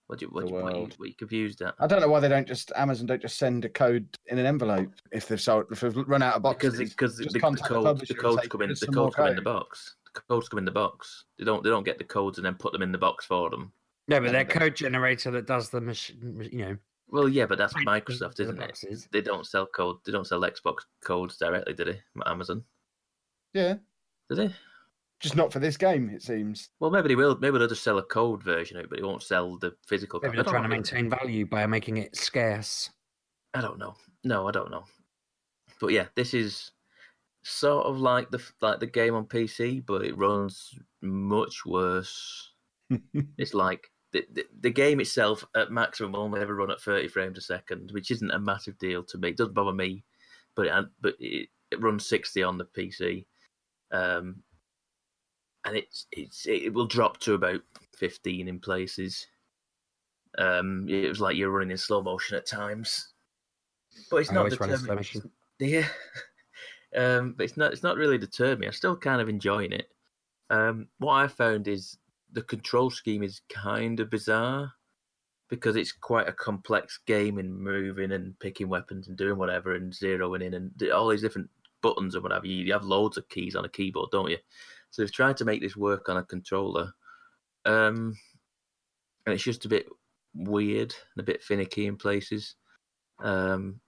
[0.06, 0.94] What do you what, The do you, what, you, world.
[0.96, 1.74] what you confused at?
[1.78, 4.46] I don't know why they don't just Amazon don't just send a code in an
[4.46, 6.78] envelope if they've sold if they've run out of boxes.
[6.78, 8.68] Because because the, just the, contact the code, publisher the and codes say, come in
[8.70, 9.96] "Here's the some more codes come in the code." box.
[10.14, 11.24] The codes come in the box.
[11.38, 13.50] They don't they don't get the codes and then put them in the box for
[13.50, 13.70] them.
[14.08, 16.76] No, but their code generator that does the machine, you know,
[17.08, 18.60] Well, yeah, but that's print Microsoft, the isn't it?
[18.60, 19.06] boxes.
[19.12, 19.96] They don't sell code.
[20.06, 22.00] They don't sell Xbox codes directly, do they?
[22.24, 22.64] Amazon,
[23.52, 23.74] Yeah,
[24.30, 24.54] do they?
[25.20, 26.70] Just not for this game, it seems.
[26.80, 27.36] Well, maybe they will.
[27.38, 30.20] Maybe they'll just sell a code version of it, but they won't sell the physical.
[30.22, 30.40] Maybe copy.
[30.40, 32.90] I they're trying to maintain value by making it scarce.
[33.54, 33.94] I don't know.
[34.24, 34.84] No, I don't know.
[35.80, 36.70] But yeah, this is
[37.42, 42.52] sort of like the like the game on PC, but it runs much worse.
[43.36, 47.08] It's like the, the the game itself at maximum will only ever run at 30
[47.08, 49.30] frames a second, which isn't a massive deal to me.
[49.30, 50.04] It doesn't bother me,
[50.54, 53.26] but it, but it, it runs 60 on the PC,
[53.92, 54.42] um,
[55.68, 57.60] and it's it's it will drop to about
[57.96, 59.26] 15 in places.
[60.36, 63.12] Um, it was like you're running in slow motion at times,
[64.10, 65.30] but it's I not always run in slow determined.
[65.60, 65.88] Yeah,
[66.96, 67.72] um, but it's not.
[67.72, 68.68] It's not really deterred me.
[68.68, 69.88] I'm still kind of enjoying it.
[70.50, 71.98] Um, what I found is
[72.32, 74.72] the control scheme is kind of bizarre
[75.48, 79.92] because it's quite a complex game in moving and picking weapons and doing whatever and
[79.92, 81.50] zeroing in and all these different
[81.82, 82.46] buttons and whatever.
[82.46, 84.38] You, you have loads of keys on a keyboard, don't you?
[84.90, 86.92] So they've tried to make this work on a controller,
[87.64, 88.16] um,
[89.26, 89.86] and it's just a bit
[90.34, 92.54] weird and a bit finicky in places.
[93.22, 93.80] Um,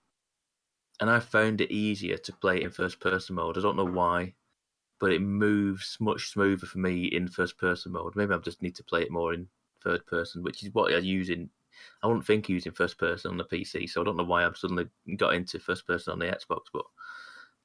[1.00, 3.56] and I found it easier to play it in first person mode.
[3.56, 4.34] I don't know why,
[4.98, 8.14] but it moves much smoother for me in first person mode.
[8.16, 9.48] Maybe I just need to play it more in
[9.82, 11.48] third person, which is what I use in.
[12.02, 14.58] I wouldn't think using first person on the PC, so I don't know why I've
[14.58, 16.64] suddenly got into first person on the Xbox.
[16.70, 16.84] But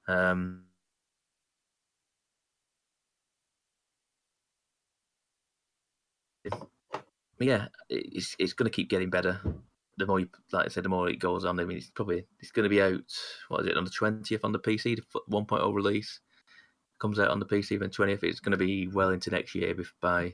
[0.07, 0.63] um,
[7.39, 9.39] yeah, it's it's going to keep getting better.
[9.97, 11.60] The more, you, like I said, the more it goes on.
[11.60, 13.01] I mean, it's probably it's going to be out.
[13.47, 14.97] What is it on the twentieth on the PC?
[14.97, 16.19] The 1.0 release
[16.99, 18.23] comes out on the PC then twentieth.
[18.23, 20.34] It's going to be well into next year by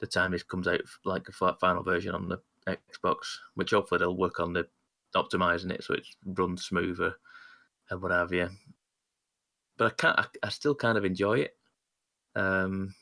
[0.00, 3.16] the time this comes out, like a final version on the Xbox,
[3.54, 4.66] which hopefully they'll work on the
[5.14, 7.14] optimizing it so it runs smoother
[7.90, 8.48] and what have you.
[9.76, 10.18] But I can't.
[10.18, 11.56] I, I still kind of enjoy it.
[12.34, 12.94] Um,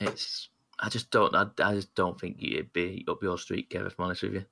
[0.00, 0.48] it's.
[0.80, 1.34] I just don't.
[1.34, 3.86] I, I just don't think it'd be up your street, Kev.
[3.86, 4.44] If I'm honest with you,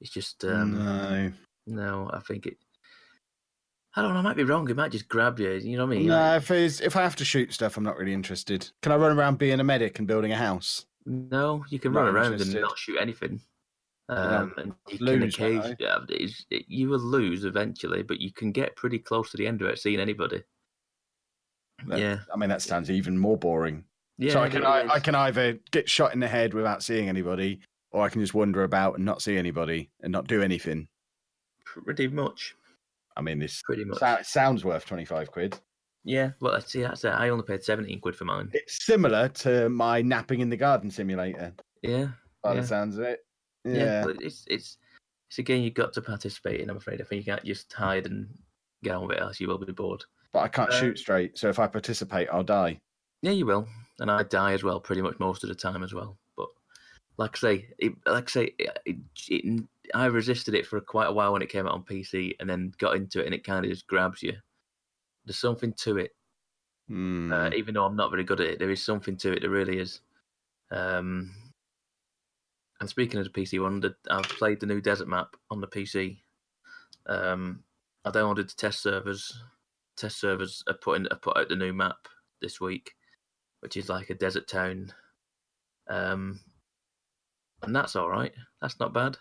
[0.00, 0.44] it's just.
[0.44, 1.32] Um, no,
[1.66, 2.58] no, I think it.
[3.96, 4.18] I don't know.
[4.20, 4.68] I might be wrong.
[4.70, 5.50] It might just grab you.
[5.52, 6.06] You know what I mean?
[6.08, 6.14] no.
[6.14, 8.70] Like, If it's, if I have to shoot stuff, I'm not really interested.
[8.82, 10.84] Can I run around being a medic and building a house?
[11.06, 12.54] no, you can Not run around interested.
[12.56, 13.40] and not shoot anything.
[14.10, 18.30] Um, and you can lose, won't occasionally, yeah, it, you will lose eventually, but you
[18.32, 20.42] can get pretty close to the end without seeing anybody.
[21.86, 23.84] That- yeah, I mean, that sounds even more boring.
[24.18, 24.32] Yeah.
[24.32, 24.86] so I can I.
[24.88, 27.60] I can either get shot in the head without seeing anybody,
[27.92, 30.88] or I can just wander about and not see anybody and not do anything.
[31.64, 32.54] pretty much,
[33.16, 33.98] I mean, this pretty much.
[33.98, 35.58] sou- sounds worth twenty five quid.
[36.04, 36.82] Yeah, well, I see.
[36.82, 37.08] That's it.
[37.10, 38.50] I only paid seventeen quid for mine.
[38.52, 41.52] It's similar to my napping in the garden simulator.
[41.82, 42.08] Yeah,
[42.42, 42.60] By Yeah.
[42.60, 43.20] the sounds of it,
[43.64, 43.74] yeah.
[43.74, 44.04] yeah.
[44.04, 44.78] but it's it's
[45.28, 46.70] it's a game you've got to participate in.
[46.70, 47.00] I'm afraid.
[47.00, 48.28] I think you can't just hide and
[48.82, 50.02] get on with it, else you will be bored.
[50.32, 52.78] But I can't Uh, shoot straight, so if I participate, I'll die.
[53.22, 53.66] Yeah, you will,
[53.98, 56.16] and I die as well, pretty much most of the time as well.
[56.36, 56.48] But
[57.16, 58.96] like I say, it, like I say, it, it,
[59.28, 62.48] it, I resisted it for quite a while when it came out on PC, and
[62.48, 64.34] then got into it, and it kind of just grabs you.
[65.24, 66.14] There's something to it,
[66.88, 67.32] Hmm.
[67.32, 68.58] uh, even though I'm not very good at it.
[68.58, 69.40] There is something to it.
[69.40, 70.00] There really is.
[70.70, 71.34] Um,
[72.80, 75.66] and speaking of the PC one, the, I've played the new desert map on the
[75.66, 76.18] PC.
[77.06, 77.62] Um,
[78.04, 79.42] I downloaded the test servers.
[79.96, 81.96] Test servers are putting are put out the new map
[82.40, 82.92] this week,
[83.60, 84.92] which is like a desert town.
[85.88, 86.40] Um,
[87.62, 88.32] and that's all right.
[88.60, 89.16] That's not bad.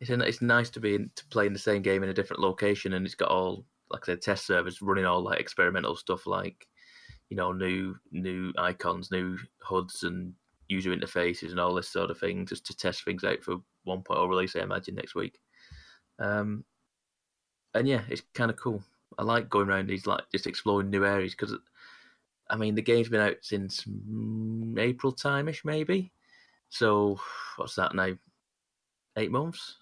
[0.00, 2.14] It's in, it's nice to be in, to play in the same game in a
[2.14, 6.26] different location, and it's got all like said, test servers running all like experimental stuff,
[6.26, 6.66] like
[7.30, 10.32] you know, new new icons, new HUDs, and
[10.68, 14.04] user interfaces, and all this sort of thing, just to test things out for 1.0
[14.04, 14.56] point or release.
[14.56, 15.38] I imagine next week.
[16.18, 16.64] Um,
[17.74, 18.82] and yeah, it's kind of cool.
[19.18, 21.54] I like going around these like just exploring new areas because,
[22.50, 23.84] I mean, the game's been out since
[24.78, 26.12] April time ish, maybe.
[26.70, 27.20] So
[27.56, 28.12] what's that now?
[29.16, 29.76] Eight months,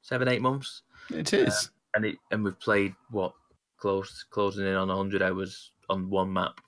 [0.00, 1.70] seven, eight months, It is.
[1.94, 3.34] and it and we've played what
[3.76, 6.60] close closing in on hundred hours on one map.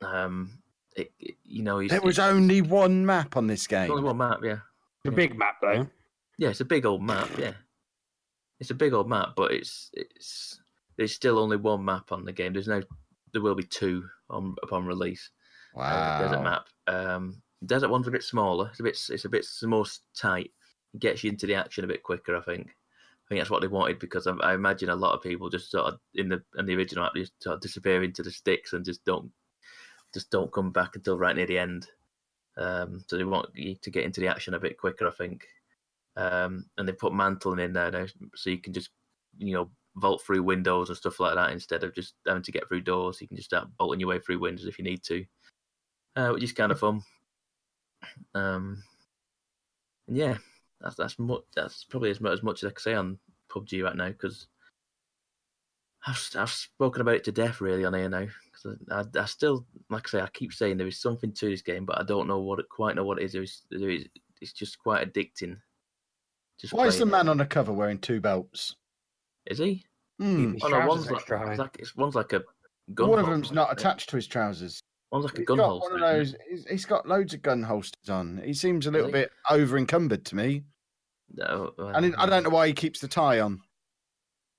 [0.00, 0.58] Um,
[0.96, 3.90] it, it- you know, it's, there was it's only one map on this game.
[3.90, 4.58] only one map, yeah.
[5.04, 5.86] The big map though.
[6.38, 7.28] Yeah, it's a big old map.
[7.38, 7.52] Yeah,
[8.60, 10.60] it's a big old map, but it's it's
[10.96, 12.52] there's still only one map on the game.
[12.52, 12.82] There's no,
[13.32, 15.30] there will be two on upon release.
[15.76, 16.18] uh, Wow.
[16.18, 16.66] the desert map.
[16.86, 18.68] Um, desert one's a bit smaller.
[18.70, 19.84] It's a bit it's a bit more
[20.16, 20.50] tight.
[20.94, 22.36] It gets you into the action a bit quicker.
[22.36, 22.68] I think.
[22.68, 25.70] I think that's what they wanted because I, I imagine a lot of people just
[25.70, 28.72] sort of in the in the original map just sort of disappear into the sticks
[28.72, 29.30] and just don't
[30.12, 31.86] just don't come back until right near the end.
[32.56, 35.46] Um, so they want you to get into the action a bit quicker, I think.
[36.16, 38.90] Um, and they put mantling in there now, so you can just
[39.38, 42.68] you know vault through windows and stuff like that instead of just having to get
[42.68, 43.20] through doors.
[43.20, 45.24] You can just start bolting your way through windows if you need to,
[46.16, 47.02] uh, which is kind of fun.
[48.34, 48.82] Um,
[50.08, 50.36] and yeah,
[50.80, 51.42] that's that's much.
[51.54, 53.18] That's probably as much as much as I can say on
[53.50, 54.46] PUBG right now because
[56.06, 58.26] I've I've spoken about it to death really on here now.
[58.44, 61.50] Because I, I, I still, like I say, I keep saying there is something to
[61.50, 63.32] this game, but I don't know what it quite know what it is.
[63.32, 64.06] There is, there is
[64.40, 65.58] it's just quite addicting.
[66.58, 67.06] Just Why is the it.
[67.06, 68.76] man on the cover wearing two belts?
[69.46, 69.84] Is he?
[70.18, 70.54] Hmm.
[70.54, 72.42] His Oh no, trousers one's like, it's like it's one's like a
[72.94, 73.08] gun.
[73.08, 74.82] One of them's not isn't attached to his trousers.
[75.10, 75.92] One's like a gun got holster.
[75.92, 76.36] one of those.
[76.48, 78.40] He's, he's got loads of gun holsters on.
[78.44, 80.64] He seems a little bit over encumbered to me.
[81.34, 83.60] No, well, And I don't know why he keeps the tie on.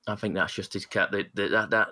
[0.08, 1.12] I think that's just his cat.
[1.12, 1.89] That that that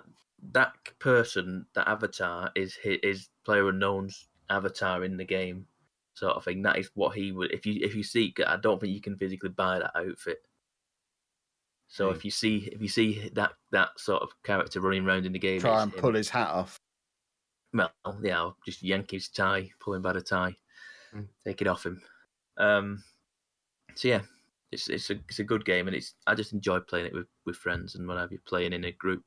[0.52, 5.66] that person, that avatar, is his, is player unknown's avatar in the game,
[6.14, 6.62] sort of thing.
[6.62, 7.52] That is what he would.
[7.52, 10.38] If you if you seek, I don't think you can physically buy that outfit.
[11.92, 12.14] So Hmm.
[12.16, 15.38] if you see if you see that that sort of character running around in the
[15.40, 16.00] game, Try and him.
[16.00, 16.78] pull his hat off.
[17.72, 17.90] Well,
[18.22, 20.56] yeah, I'll just yank his tie, pull him by the tie,
[21.12, 21.26] Mm.
[21.44, 22.00] take it off him.
[22.58, 23.02] Um,
[23.96, 24.22] so yeah,
[24.70, 27.26] it's it's a it's a good game, and it's I just enjoy playing it with,
[27.44, 29.24] with friends and whenever you're playing in a group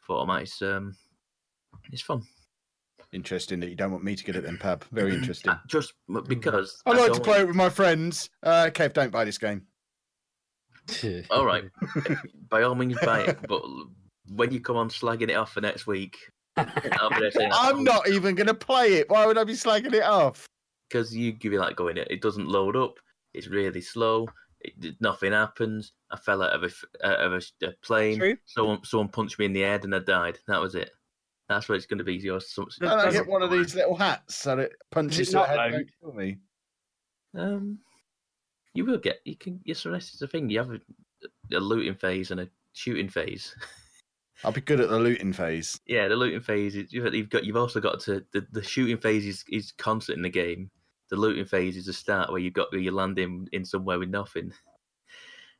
[0.00, 0.42] format.
[0.42, 0.96] It's um,
[1.92, 2.22] it's fun.
[3.12, 4.82] Interesting that you don't want me to get it then, Pab.
[4.92, 5.52] Very interesting.
[5.66, 5.94] Just
[6.28, 8.30] because I like to play it with my friends.
[8.44, 9.66] Uh, Kev, don't buy this game.
[11.30, 11.64] All right,
[12.48, 13.62] by all means buy it, but
[14.28, 16.16] when you come on slagging it off for next week,
[16.56, 19.08] I'll be there saying I'm not even going to play it.
[19.10, 20.46] Why would I be slagging it off?
[20.90, 22.06] because you give it like going it.
[22.10, 22.98] It doesn't load up.
[23.32, 24.28] It's really slow.
[24.60, 25.92] It, nothing happens.
[26.12, 28.18] I fell out of a, out of a, s- a plane.
[28.18, 28.36] True.
[28.44, 30.38] Someone someone punched me in the head and I died.
[30.46, 30.90] That was it.
[31.48, 32.14] That's what it's going to be.
[32.16, 35.58] Your some, And I get one of these little hats and it punches not the
[35.58, 35.86] head.
[36.00, 36.36] kill me.
[37.36, 37.78] um,
[38.74, 39.20] you will get.
[39.24, 39.60] You can.
[39.64, 40.50] Yes, the rest is the thing.
[40.50, 40.80] You have a,
[41.56, 43.54] a looting phase and a shooting phase.
[44.44, 45.80] I'll be good at the looting phase.
[45.86, 46.74] yeah, the looting phase.
[46.76, 47.44] Is, you've you've got.
[47.44, 48.24] You've also got to.
[48.32, 50.70] The, the shooting phase is, is constant in the game.
[51.10, 53.98] The looting phase is the start where you've got where you land in, in somewhere
[53.98, 54.52] with nothing.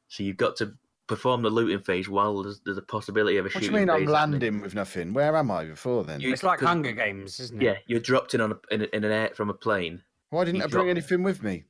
[0.09, 0.75] So you've got to
[1.07, 3.81] perform the looting phase while there's, there's a possibility of a What do shooting you
[3.87, 5.13] mean I'm landing with nothing?
[5.13, 6.21] Where am I before then?
[6.21, 7.65] You- It's like Hunger Games, isn't it?
[7.65, 10.59] Yeah, you're dropped in on a, in, in an air from a plane Why didn't
[10.59, 11.65] you I bring drop- anything with me?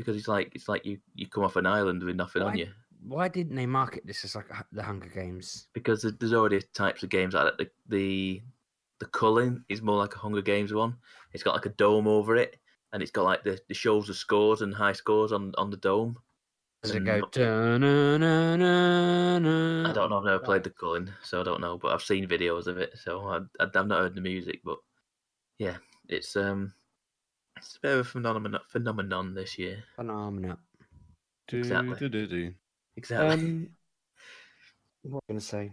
[0.00, 2.68] Because it's like it's like you, you come off an island with nothing on you
[3.06, 5.68] Why didn't they market this as like the Hunger Games?
[5.72, 7.58] because there's already types of games like that.
[7.58, 8.42] The the,
[8.98, 10.96] the culling is more like a Hunger Games one.
[11.32, 12.56] It's got like a dome over it,
[12.92, 15.76] and it's got like the, the shows the scores and high scores on, on the
[15.76, 16.18] dome.
[16.82, 17.20] Does it go?
[19.86, 20.18] I don't know.
[20.18, 21.76] I've never played the culling, so I don't know.
[21.76, 24.60] But I've seen videos of it, so I, I, I've not heard the music.
[24.64, 24.78] But
[25.58, 25.76] yeah,
[26.08, 26.72] it's um,
[27.60, 29.82] it's a bit of a phenomenon phenomenon this year.
[29.96, 30.58] Phenomena.
[31.52, 31.96] Exactly.
[31.98, 32.54] Do, do, do.
[32.96, 33.28] Exactly.
[33.30, 33.68] Um,
[35.02, 35.70] what was I going to say?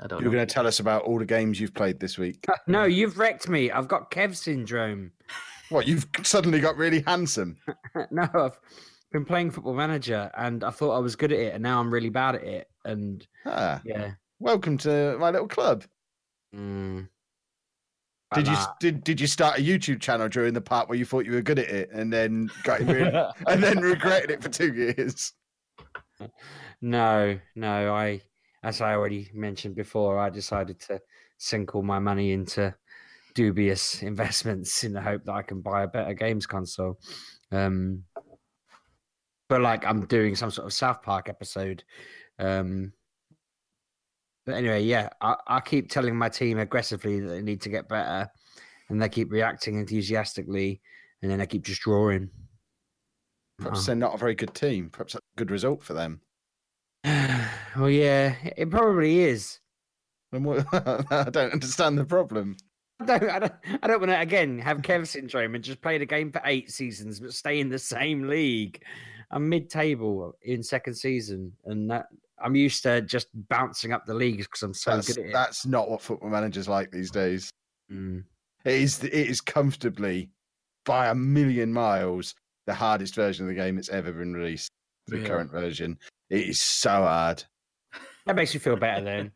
[0.00, 0.36] I don't You're know.
[0.36, 2.46] going to tell us about all the games you've played this week.
[2.66, 3.70] No, you've wrecked me.
[3.70, 5.12] I've got Kev syndrome.
[5.68, 5.86] What?
[5.86, 7.56] You've suddenly got really handsome.
[8.10, 8.58] no, I've
[9.10, 11.90] been playing Football Manager, and I thought I was good at it, and now I'm
[11.90, 12.68] really bad at it.
[12.84, 15.84] And Ah, yeah, welcome to my little club.
[16.54, 17.08] mm.
[18.34, 21.26] Did you did did you start a YouTube channel during the part where you thought
[21.26, 23.10] you were good at it and then got really,
[23.46, 25.32] and then regretted it for two years?
[26.80, 27.94] No, no.
[27.94, 28.20] I,
[28.62, 31.00] as I already mentioned before, I decided to
[31.38, 32.74] sink all my money into
[33.34, 36.98] dubious investments in the hope that I can buy a better games console.
[37.50, 38.04] Um,
[39.48, 41.84] but like I'm doing some sort of South Park episode.
[42.38, 42.92] Um,
[44.46, 47.88] but anyway, yeah, I, I keep telling my team aggressively that they need to get
[47.88, 48.30] better,
[48.88, 50.80] and they keep reacting enthusiastically,
[51.22, 52.30] and then I keep just drawing.
[53.58, 53.86] Perhaps Oh.
[53.86, 54.90] they're not a very good team.
[54.90, 56.20] Perhaps that's a good result for them.
[57.04, 59.60] well, yeah, it probably is.
[60.30, 62.56] What, I don't understand the problem.
[63.00, 63.52] I don't, I don't,
[63.82, 66.70] I don't want to again have Kev syndrome and just play the game for eight
[66.70, 68.82] seasons, but stay in the same league.
[69.30, 72.06] I'm mid-table in second season, and that
[72.42, 75.32] I'm used to just bouncing up the leagues because I'm so That's, good at it.
[75.32, 77.50] that's not what football managers like these days.
[77.90, 78.24] Mm.
[78.64, 80.30] It is it is comfortably
[80.84, 82.34] by a million miles
[82.66, 84.70] the hardest version of the game that's ever been released.
[85.08, 85.26] The Yeah.
[85.26, 85.98] current version.
[86.30, 87.42] It is so hard.
[88.26, 89.32] That makes you feel better then.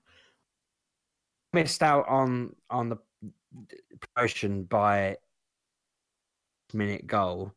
[1.53, 2.97] Missed out on on the
[4.14, 5.16] promotion by
[6.73, 7.53] minute goal,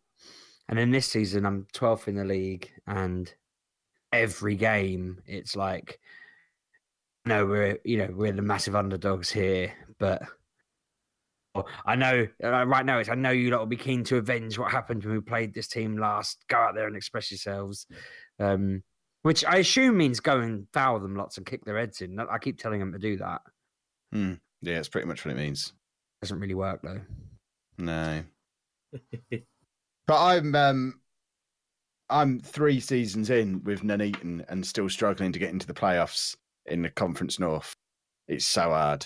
[0.70, 3.32] and in this season I'm 12th in the league, and
[4.12, 6.00] every game it's like,
[7.26, 10.22] no, we're you know we're the massive underdogs here, but.
[11.86, 13.00] I know uh, right now.
[13.00, 15.54] It's I know you lot will be keen to avenge what happened when we played
[15.54, 16.38] this team last.
[16.48, 17.86] Go out there and express yourselves.
[18.40, 18.84] Um,
[19.24, 22.18] which I assume means go and foul them lots and kick their heads in.
[22.18, 23.42] I keep telling them to do that.
[24.14, 24.34] Hmm.
[24.62, 25.74] Yeah, it's pretty much what it means.
[26.22, 27.02] Doesn't really work though.
[27.78, 28.24] No.
[30.08, 30.99] But I'm um
[32.10, 36.82] I'm three seasons in with Nuneaton and still struggling to get into the playoffs in
[36.82, 37.74] the Conference North.
[38.28, 39.06] It's so hard.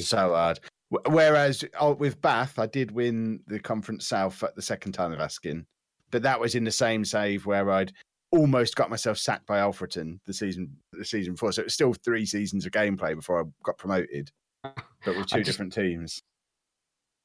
[0.00, 0.60] So hard.
[0.90, 5.20] Whereas oh, with Bath, I did win the Conference South at the second time of
[5.20, 5.66] asking,
[6.10, 7.92] but that was in the same save where I'd
[8.30, 11.52] almost got myself sacked by Alfreton the season the season before.
[11.52, 14.30] So it was still three seasons of gameplay before I got promoted,
[14.62, 16.20] but with two just- different teams.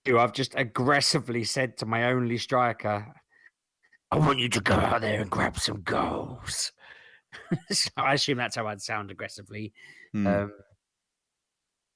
[0.06, 3.14] I've just aggressively said to my only striker,
[4.14, 6.72] I want you to go out there and grab some goals.
[7.72, 9.74] so I assume that's how I'd sound aggressively.
[10.12, 10.28] Hmm.
[10.28, 10.52] Um,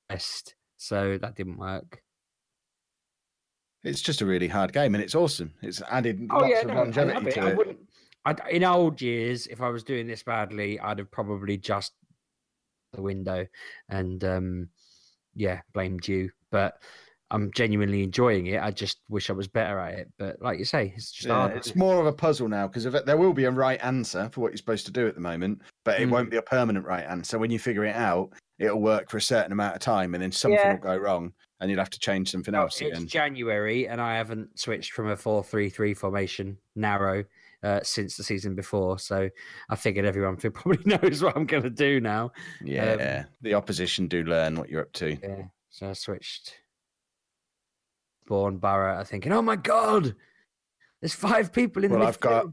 [0.09, 0.55] best.
[0.77, 2.01] So that didn't work.
[3.83, 5.53] It's just a really hard game, and it's awesome.
[5.61, 7.33] It's added Oh lots yeah, of no, longevity it.
[7.35, 7.57] to I it.
[7.57, 7.79] wouldn't.
[8.25, 11.93] I'd, in old years, if I was doing this badly, I'd have probably just
[12.93, 13.45] the window
[13.89, 14.69] and um,
[15.35, 16.31] yeah, blamed you.
[16.49, 16.81] But
[17.29, 18.61] I'm genuinely enjoying it.
[18.61, 20.11] I just wish I was better at it.
[20.17, 21.57] But like you say, it's just Yeah, hard.
[21.57, 24.51] it's more of a puzzle now because there will be a right answer for what
[24.51, 26.11] you're supposed to do at the moment, but it Mm.
[26.11, 27.31] won't be a permanent right answer.
[27.31, 30.23] So when you figure it out, it'll work for a certain amount of time, and
[30.23, 30.71] then something Yeah.
[30.73, 33.07] will go wrong, and you'll have to change something Well, else it's again.
[33.07, 37.23] January, and I haven't switched from a four-three-three formation narrow
[37.63, 38.99] uh, since the season before.
[38.99, 39.29] So
[39.69, 42.31] I figured everyone probably knows what I'm going to do now.
[42.63, 45.17] Yeah, the opposition do learn what you're up to.
[45.21, 45.45] Yeah.
[45.71, 46.53] So I switched
[48.27, 50.15] Bourne Borough, thinking, oh my God,
[51.01, 51.97] there's five people in the.
[51.97, 52.47] Well, I've got-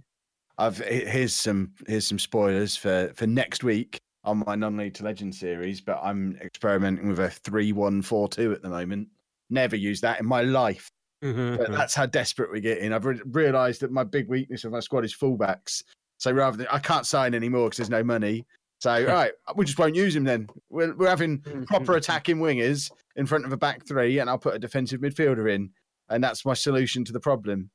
[0.56, 5.34] I've here's some here's some spoilers for for next week on my non-league to legend
[5.34, 9.08] series, but I'm experimenting with a three-one-four-two at the moment.
[9.50, 10.88] Never used that in my life.
[11.24, 11.74] Mm-hmm, but mm-hmm.
[11.74, 12.92] that's how desperate we're getting.
[12.92, 15.82] I've re- realised that my big weakness of my squad is fullbacks.
[16.18, 18.46] So rather than I can't sign anymore because there's no money.
[18.78, 20.48] So right, we just won't use him then.
[20.70, 24.54] We're, we're having proper attacking wingers in front of a back three, and I'll put
[24.54, 25.70] a defensive midfielder in,
[26.08, 27.70] and that's my solution to the problem.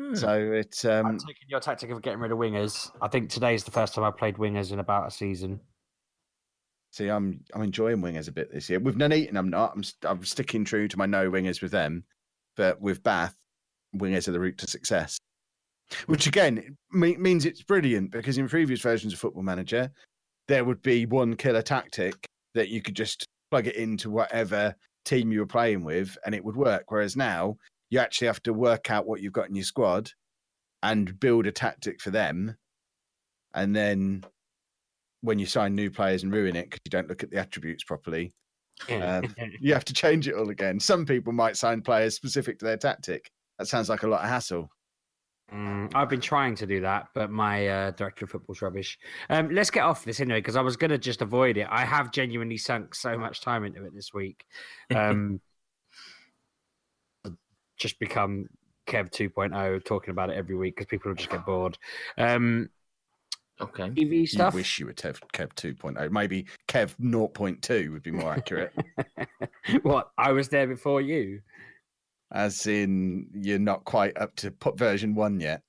[0.00, 0.14] Hmm.
[0.14, 2.90] So it's um, I'm taking your tactic of getting rid of wingers.
[3.00, 5.60] I think today's the first time I've played wingers in about a season.
[6.90, 8.78] see, I'm I'm enjoying wingers a bit this year.
[8.78, 9.72] With Nuneaton, I'm not.
[9.74, 12.04] I'm I'm sticking true to my no wingers with them,
[12.56, 13.34] but with Bath,
[13.96, 15.18] wingers are the route to success.
[16.06, 19.90] Which again me- means it's brilliant because in previous versions of Football Manager,
[20.48, 22.14] there would be one killer tactic
[22.54, 24.74] that you could just plug it into whatever
[25.04, 26.84] team you were playing with and it would work.
[26.88, 27.56] Whereas now
[27.90, 30.10] you actually have to work out what you've got in your squad
[30.82, 32.56] and build a tactic for them.
[33.54, 34.24] And then
[35.22, 37.84] when you sign new players and ruin it because you don't look at the attributes
[37.84, 38.32] properly,
[38.90, 40.78] Um, you have to change it all again.
[40.80, 43.30] Some people might sign players specific to their tactic.
[43.58, 44.68] That sounds like a lot of hassle.
[45.52, 48.98] Mm, I've been trying to do that, but my uh, director of football's rubbish.
[49.30, 51.68] Um, let's get off this anyway, because I was going to just avoid it.
[51.70, 54.44] I have genuinely sunk so much time into it this week.
[54.94, 55.40] Um,
[57.78, 58.48] just become
[58.88, 61.78] Kev 2.0, talking about it every week because people will just get bored.
[62.18, 62.70] Um,
[63.60, 63.84] Okay.
[63.84, 64.52] TV stuff.
[64.52, 66.10] You wish you were Kev, Kev 2.0.
[66.10, 68.74] Maybe Kev 0.2 would be more accurate.
[69.82, 70.10] what?
[70.18, 71.40] I was there before you.
[72.32, 75.62] As in, you're not quite up to put version one yet.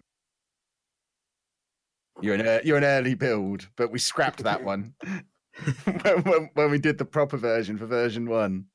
[2.21, 4.95] You're an you're an early build, but we scrapped that one
[6.01, 8.65] when, when, when we did the proper version for version one.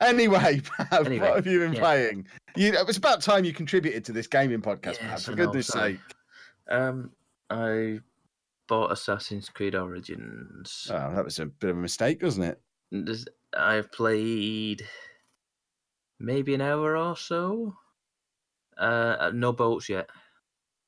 [0.00, 1.80] Anyway, Pab, Anyway, what have you been yeah.
[1.80, 2.26] playing?
[2.56, 6.00] You, it was about time you contributed to this gaming podcast, Pab, for goodness sake.
[6.68, 7.12] Um,
[7.50, 8.00] I
[8.68, 10.88] bought Assassin's Creed Origins.
[10.90, 12.56] Oh, that was a bit of a mistake, wasn't
[12.92, 13.28] it?
[13.56, 14.82] I've played
[16.22, 17.74] maybe an hour or so.
[18.78, 20.08] Uh, no boats yet.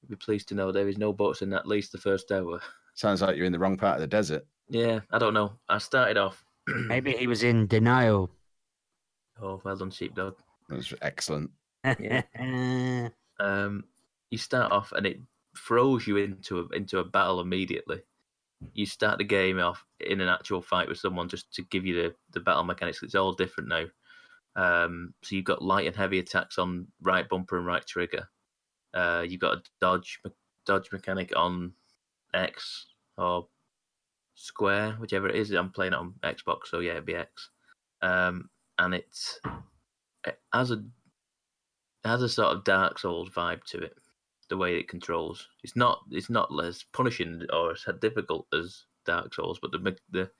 [0.01, 2.61] You'll be pleased to know there is no boats in at least the first hour.
[2.95, 4.47] Sounds like you're in the wrong part of the desert.
[4.69, 5.53] Yeah, I don't know.
[5.69, 6.45] I started off.
[6.67, 8.31] Maybe he was in denial.
[9.43, 10.37] oh, well done, sheepdog.
[10.69, 11.51] That was excellent.
[11.99, 12.23] Yeah.
[13.41, 13.85] um,
[14.31, 15.21] you start off and it
[15.57, 18.01] throws you into a, into a battle immediately.
[18.73, 21.95] You start the game off in an actual fight with someone just to give you
[21.95, 23.03] the, the battle mechanics.
[23.03, 23.85] It's all different now.
[24.57, 28.29] Um, so you've got light and heavy attacks on right bumper and right trigger.
[28.93, 30.21] Uh, you've got a dodge
[30.65, 31.73] dodge mechanic on
[32.33, 32.87] X
[33.17, 33.49] or
[34.35, 35.51] square, whichever it is.
[35.51, 37.51] I'm playing it on Xbox, so yeah, it'd be X.
[38.03, 39.41] Um, and it's
[40.27, 43.95] it has a it has a sort of Dark Souls vibe to it.
[44.51, 49.35] The way it controls, it's not it's not as punishing or as difficult as Dark
[49.35, 50.31] Souls, but the the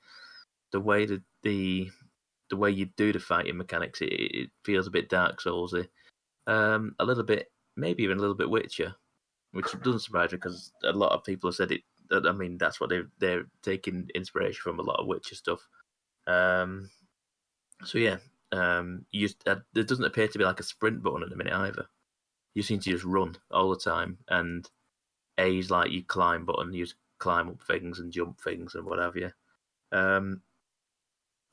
[0.71, 1.89] the way that the
[2.49, 5.87] the way you do the fighting mechanics, it, it feels a bit Dark Soulsy,
[6.47, 8.95] um, a little bit maybe even a little bit Witcher,
[9.51, 11.81] which doesn't surprise me because a lot of people have said it.
[12.11, 15.67] I mean, that's what they're they're taking inspiration from a lot of Witcher stuff.
[16.27, 16.89] Um,
[17.83, 18.17] so yeah,
[18.51, 21.53] um, you uh, there doesn't appear to be like a sprint button at the minute
[21.53, 21.87] either.
[22.53, 24.69] You seem to just run all the time, and
[25.37, 26.73] A is like you climb button.
[26.73, 26.85] You
[27.17, 29.31] climb up things and jump things and what have you.
[29.91, 30.41] Um,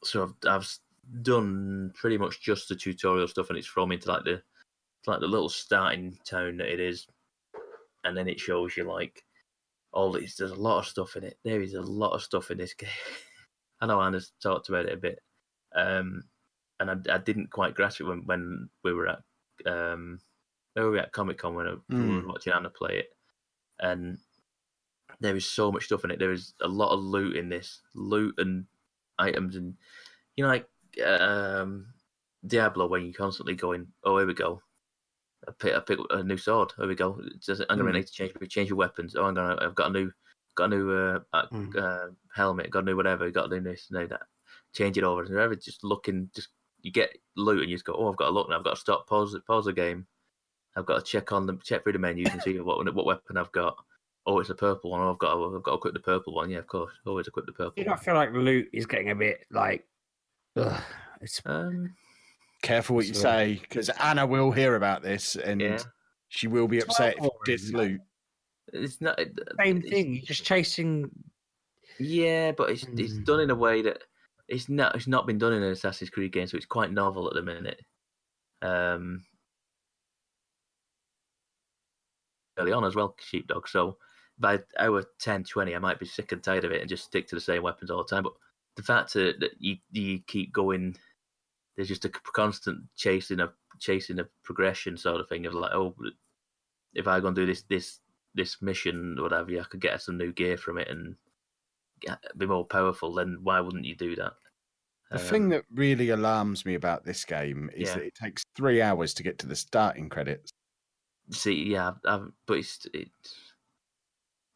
[0.05, 0.79] so I've I've
[1.23, 4.43] done pretty much just the tutorial stuff, and it's from into like the
[5.07, 7.07] like the little starting town that it is,
[8.05, 9.25] and then it shows you like
[9.93, 10.37] all these.
[10.37, 11.39] There's a lot of stuff in it.
[11.45, 12.89] There is a lot of stuff in this game.
[13.81, 15.21] I know Anna's talked about it a bit,
[15.75, 16.25] um,
[16.81, 19.23] and I, I didn't quite grasp it when, when we were at
[19.67, 20.21] um,
[20.75, 22.23] where were we at Comic Con when I, we Mm.
[22.23, 23.17] were watching Anna play it,
[23.81, 24.19] and
[25.21, 26.19] there is so much stuff in it.
[26.19, 28.67] There is a lot of loot in this, loot and
[29.23, 29.75] items, and
[30.37, 30.69] you know, like
[31.07, 31.87] um,
[32.47, 34.61] Diablo, when you're constantly going, "Oh, here we go."
[35.49, 36.73] I pick, I pick a new sword.
[36.77, 37.21] Here we go.
[37.41, 37.95] Says, I'm gonna Mm.
[37.95, 39.17] need to change change your weapons.
[39.17, 39.59] Oh, I'm gonna.
[39.61, 40.13] I've got a new,
[40.55, 41.77] got a new uh, uh, Mm.
[41.77, 42.71] uh, helmet.
[42.71, 43.29] Got a new whatever.
[43.31, 44.23] Got a new this, new that.
[44.73, 45.23] Change it over.
[45.25, 46.49] And ever just looking, just
[46.81, 48.59] you get loot and you just go, oh, I've got to look now.
[48.59, 50.07] I've got to stop, pause, pause the game.
[50.77, 53.37] I've got to check on them, check through the menus and see what what weapon
[53.37, 53.77] I've got.
[54.25, 55.01] Oh, it's a purple one.
[55.01, 56.49] Oh, I've got to, I've got to equip the purple one.
[56.51, 56.93] Yeah, of course.
[57.07, 57.97] Always equip the purple you one.
[57.97, 59.85] don't feel like loot is getting a bit like.
[60.57, 60.81] Ugh,
[61.21, 61.95] it's Um,
[62.63, 65.81] Careful what you So- say, because Anna will hear about this and yeah,
[66.29, 67.33] she will be It's upset if boring.
[67.49, 68.01] you salute.
[68.73, 70.15] it's not it- same it's- thing.
[70.15, 71.11] You're just chasing.
[71.99, 73.25] Yeah, but it's it's Mm.
[73.25, 74.05] done in a way that
[74.47, 77.27] it's not it's not been done in an Assassin's Creed game, so it's quite novel
[77.27, 77.81] at the minute.
[78.63, 79.25] Um,
[82.59, 83.67] early on as well, sheepdog.
[83.69, 83.99] So
[84.43, 87.29] by hour 10, 20, I might be sick and tired of it and just stick
[87.29, 88.25] to the same weapons all the time.
[88.25, 88.35] But
[88.77, 90.99] the fact that, that you you keep going,
[91.77, 95.97] there's just a constant chasing of chasing of progression sort of thing of like, oh,
[96.95, 98.01] if I go and do this this
[98.35, 101.17] this mission or whatever, I could get some new gear from it and
[102.01, 103.15] get, be more powerful.
[103.15, 104.35] Then why wouldn't you do that?
[105.13, 107.95] The Um, thing that really alarms me about this game is Yeah.
[107.95, 110.51] that it takes three hours to get to the starting credits.
[111.31, 113.52] see, yeah, I've, I've, but it's it's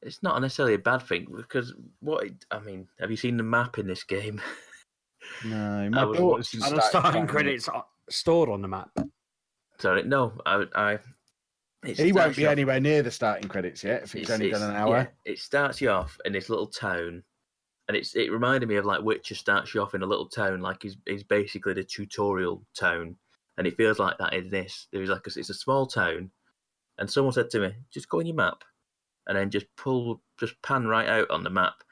[0.02, 3.42] it's not necessarily a bad thing because what it, I mean, have you seen the
[3.42, 4.40] map in this game?
[5.44, 8.90] No, my was daughter's watching- the starting credits are stored on the map?
[9.78, 10.98] Sorry, no, I, I
[11.84, 14.62] it He won't be off- anywhere near the starting credits yet if it's, only done
[14.62, 14.96] an hour.
[14.96, 17.22] yeah, it starts you off in this little town,
[17.88, 20.60] and it's it reminded me of like Witcher starts you off in a little town,
[20.60, 23.16] like is is basically the tutorial town,
[23.58, 24.88] and it feels like that in this.
[24.92, 26.30] There's like a, it's a small town,
[26.98, 28.64] and someone said to me, just go on your map,
[29.26, 31.82] and then just pull, just pan right out on the map,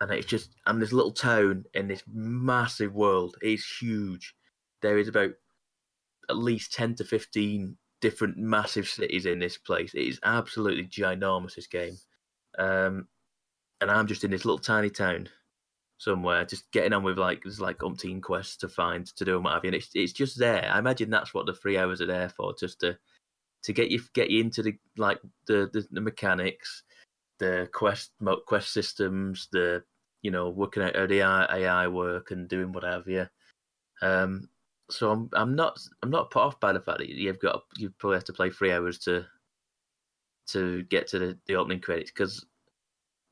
[0.00, 3.36] and it's just and this little town in this massive world.
[3.42, 4.34] is huge.
[4.82, 5.30] There is about
[6.28, 9.94] at least ten to fifteen different massive cities in this place.
[9.94, 11.54] It is absolutely ginormous.
[11.54, 11.96] This game,
[12.58, 13.08] um,
[13.80, 15.28] and I'm just in this little tiny town
[15.98, 19.44] somewhere, just getting on with like there's like umpteen quests to find to do and
[19.44, 19.68] what have you.
[19.68, 20.70] And it's it's just there.
[20.70, 22.98] I imagine that's what the three hours are there for, just to
[23.64, 26.82] to get you get you into the like the the, the mechanics,
[27.38, 28.12] the quest
[28.46, 29.82] quest systems, the
[30.22, 33.26] you know working out how the AI, work and doing what have you.
[34.02, 34.48] Um,
[34.90, 37.90] so I'm I'm not I'm not put off by the fact that you've got you
[37.98, 39.24] probably have to play three hours to
[40.48, 42.44] to get to the, the opening credits because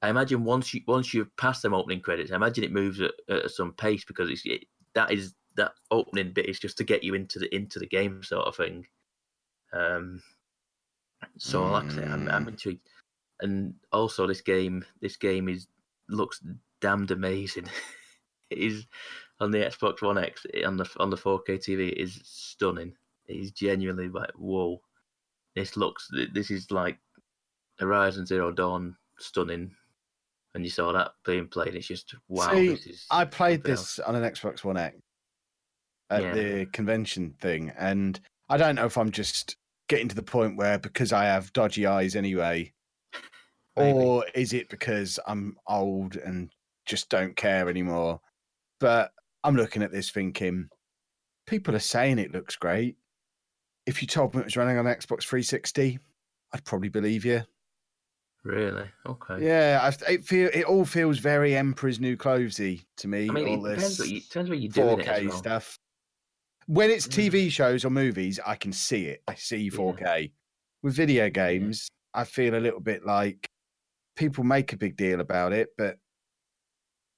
[0.01, 3.13] I imagine once you once you've passed them opening credits, I imagine it moves at,
[3.29, 4.65] at some pace because it's it,
[4.95, 8.23] that is that opening bit is just to get you into the into the game
[8.23, 8.87] sort of thing.
[9.73, 10.23] Um,
[11.39, 12.49] so like I say, I'm, I'm Mm.
[12.49, 12.89] intrigued,
[13.41, 15.67] and also this game this game is
[16.09, 16.41] looks
[16.81, 17.69] damned amazing.
[18.51, 18.87] it is
[19.41, 21.89] on the Xbox One X on the on the 4K TV.
[21.93, 22.95] It is stunning.
[23.27, 24.81] It is genuinely like whoa.
[25.55, 26.99] This looks this is like
[27.79, 29.75] Horizon Zero Dawn stunning.
[30.55, 31.75] And you saw that being played.
[31.75, 32.51] It's just wow.
[32.51, 32.79] See,
[33.11, 34.99] I played this on an Xbox One X
[36.11, 36.35] at Yeah.
[36.35, 38.21] the convention thing, and
[38.51, 39.57] I don't know if I'm just
[39.93, 42.73] getting to the point where because I have dodgy eyes anyway,
[43.77, 43.99] Maybe.
[43.99, 46.51] or is it because I'm old and
[46.87, 48.19] just don't care anymore?
[48.81, 49.13] But
[49.45, 50.71] I'm looking at this thinking,
[51.47, 52.97] people are saying it looks great.
[53.85, 55.99] If you told me it was running on Xbox 360,
[56.55, 57.43] I'd probably believe you.
[58.45, 58.89] Really?
[59.07, 59.45] Okay.
[59.47, 63.29] Yeah, I, it feel it all feels very Emperor's New Clothesy to me.
[63.29, 64.99] I mean, all it depends this what you depends what you're doing.
[65.01, 65.37] 4K It as well.
[65.37, 65.79] stuff.
[66.67, 67.31] When it's Mm.
[67.31, 69.23] TV shows or movies, I can see it.
[69.27, 70.33] I see 4K.
[70.83, 73.49] With video games, I feel a little bit like
[74.17, 75.99] people make a big deal about it, but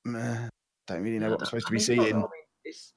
[0.04, 0.48] meh,
[0.86, 2.16] don't really know Yeah, what I'm supposed I to be mean, seeing.
[2.16, 2.24] mean,
[2.64, 2.92] it's,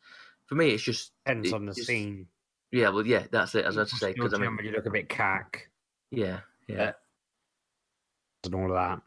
[0.45, 2.27] for me, it's just Depends it on the scene.
[2.71, 3.65] Yeah, well, yeah, that's it.
[3.65, 5.69] As I was to say, because I mean, you look a bit cack
[6.11, 6.93] yeah, yeah,
[8.43, 9.01] and all of that.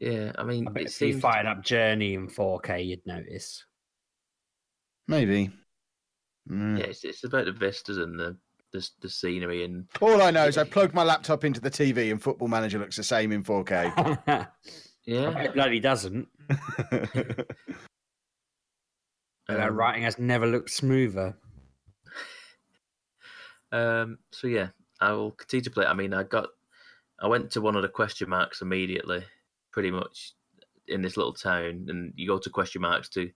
[0.00, 0.32] yeah.
[0.36, 3.64] I mean, I it if you fired up Journey in 4K, you'd notice.
[5.06, 5.50] Maybe.
[6.50, 6.78] Mm.
[6.78, 8.36] yeah, it's, it's about the vistas and the
[8.72, 12.10] the, the scenery and All I know is I plug my laptop into the TV
[12.10, 14.18] and Football Manager looks the same in 4K.
[15.06, 15.38] yeah.
[15.38, 16.28] it bloody doesn't.
[16.48, 16.58] And
[19.48, 21.34] that um, writing has never looked smoother.
[23.72, 24.68] Um, so yeah,
[25.00, 25.86] I will continue to play.
[25.86, 26.48] I mean, I got,
[27.20, 29.24] I went to one of the question marks immediately,
[29.72, 30.34] pretty much
[30.88, 33.30] in this little town, and you go to question marks to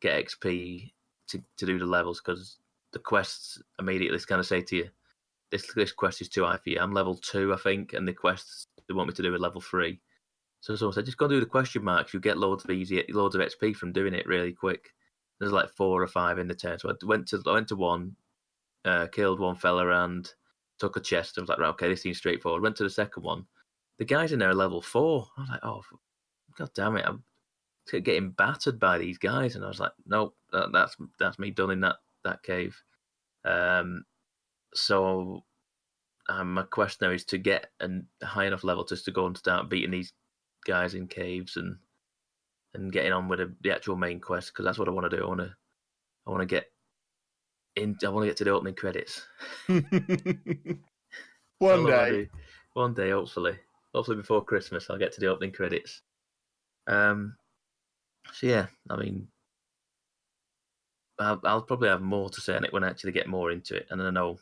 [0.00, 0.92] get XP
[1.28, 2.58] to, to do the levels because
[2.92, 4.88] the quests immediately kind of say to you,
[5.50, 6.80] this this quest is too high for you.
[6.80, 9.60] I'm level two, I think, and the quests they want me to do are level
[9.60, 10.00] three.
[10.60, 12.14] So someone said, just go do the question marks.
[12.14, 14.90] You get loads of easy, loads of XP from doing it really quick.
[15.38, 16.78] There's like four or five in the turn.
[16.78, 18.14] So I went to I went to one,
[18.84, 20.30] uh, killed one fella and
[20.78, 21.36] took a chest.
[21.36, 22.62] I was like, right, okay, this seems straightforward.
[22.62, 23.44] Went to the second one.
[23.98, 25.26] The guys in there are level four.
[25.36, 25.82] I was like, oh,
[26.56, 27.24] god damn it, I'm
[27.90, 29.54] getting battered by these guys.
[29.56, 32.80] And I was like, nope, that, that's that's me done in that that cave.
[33.44, 34.04] Um,
[34.74, 35.44] so
[36.28, 37.88] um, my quest now is to get a
[38.24, 40.12] high enough level just to go and start beating these
[40.64, 41.76] guys in caves and
[42.74, 45.16] and getting on with the, the actual main quest because that's what I want to
[45.16, 45.24] do.
[45.24, 45.54] I want to
[46.26, 46.70] I want to get
[47.76, 47.96] in.
[48.04, 49.26] I want to get to the opening credits.
[51.58, 52.30] One All I wanna day.
[52.74, 53.58] one day, hopefully,
[53.94, 56.02] hopefully before Christmas, I'll get to the opening credits.
[56.86, 57.36] Um,
[58.32, 59.28] so yeah, I mean,
[61.18, 63.76] I'll, I'll probably have more to say on it when I actually get more into
[63.76, 64.38] it, and then I know,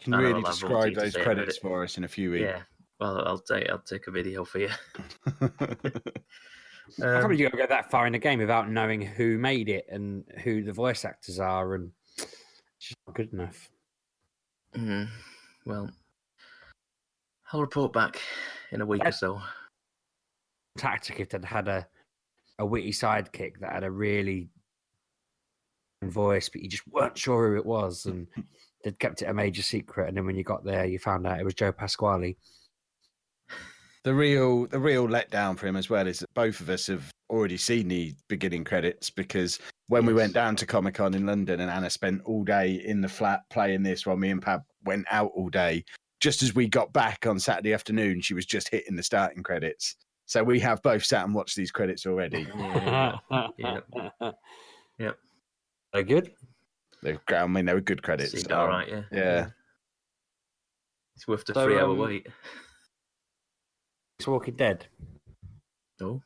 [0.00, 1.60] Can I know really I'll describe those credits it.
[1.60, 2.42] for us in a few weeks.
[2.44, 2.62] yeah.
[3.00, 4.68] Well, I'll take I'll take a video for you.
[7.00, 9.86] I Um, probably don't go that far in the game without knowing who made it
[9.88, 12.26] and who the voice actors are, and it's
[12.78, 13.70] just not good enough.
[14.76, 15.08] mhm.
[15.64, 15.90] Well,
[17.52, 18.20] I'll report back
[18.72, 19.40] in a week or so.
[20.78, 21.86] Tactic if they'd had a
[22.60, 24.50] a witty sidekick that had a really
[26.04, 28.26] voice, but you just weren't sure who it was, and
[28.84, 30.08] they'd kept it a major secret.
[30.08, 32.36] And then when you got there, you found out it was Joe Pasquale.
[34.04, 37.10] the real the real letdown for him as well is that both of us have
[37.28, 41.60] already seen the beginning credits because when we went down to Comic Con in London
[41.60, 45.06] and Anna spent all day in the flat playing this while me and Pab went
[45.10, 45.84] out all day.
[46.20, 49.96] Just as we got back on Saturday afternoon, she was just hitting the starting credits.
[50.30, 52.46] So we have both sat and watched these credits already.
[52.56, 53.18] Yeah,
[53.58, 54.30] yeah.
[55.00, 55.18] Yep.
[55.92, 56.30] Very good.
[57.02, 58.30] They've I mean they were good credits.
[58.30, 59.02] Seemed all right, yeah.
[59.10, 59.46] yeah.
[61.16, 62.28] It's worth the So, three-hour um, wait.
[64.20, 64.86] It's Walking Dead.
[66.00, 66.22] No.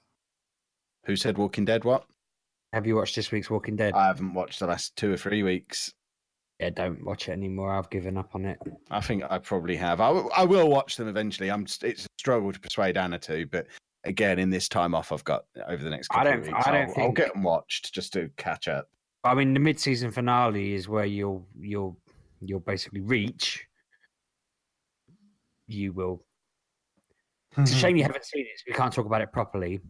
[1.07, 1.84] Who said Walking Dead?
[1.84, 2.05] What?
[2.74, 3.94] Have you watched this week's Walking Dead?
[3.94, 5.90] I haven't watched the last two or three weeks.
[6.61, 7.72] Yeah, don't watch it anymore.
[7.72, 8.59] I've given up on it.
[8.90, 10.00] I think I probably have.
[10.02, 11.50] I, w- I will watch them eventually.
[11.50, 11.66] I'm.
[11.66, 13.66] st- It's a struggle to persuade Anna to, but
[14.05, 16.66] again, in this time off I've got over the next I couple don't- of weeks,
[16.66, 18.88] I don't I'll, I'll get them watched just to catch up.
[19.24, 21.96] I mean, the mid-season finale is where you'll you'll
[22.40, 23.66] you'll basically reach.
[25.66, 26.22] You will.
[27.57, 27.80] It's a hmm.
[27.80, 28.59] shame you haven't seen it.
[28.59, 29.80] So we can't talk about it properly.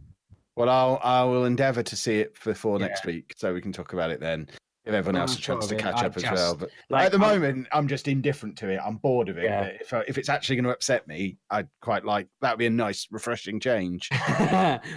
[0.56, 2.86] Well, I'll I will endeavour to see it before Yeah.
[2.86, 4.48] next week, so we can talk about it then.
[4.84, 6.54] Give everyone else a chance to catch I up as just- well.
[6.56, 8.78] But Like at the I'm- moment, I'm just indifferent to it.
[8.84, 9.44] I'm bored of it.
[9.44, 9.62] Yeah.
[9.64, 12.66] But if I, if it's actually going to upset me, I'd quite like that'd be
[12.66, 14.10] a nice, refreshing change.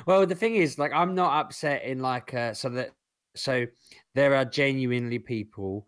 [0.06, 2.92] well, the thing is, like, I'm not upset in like uh, so that
[3.36, 3.66] so
[4.14, 5.88] there are genuinely people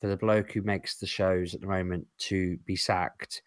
[0.00, 3.40] for the bloke who makes the shows at the moment to be sacked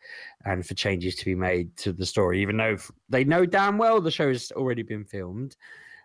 [0.45, 2.77] and for changes to be made to the story, even though
[3.09, 5.57] they know damn well the show's already been filmed.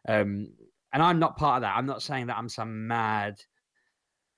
[0.09, 0.49] Um,
[0.93, 1.77] and I'm not part of that.
[1.77, 3.41] I'm not saying that I'm some mad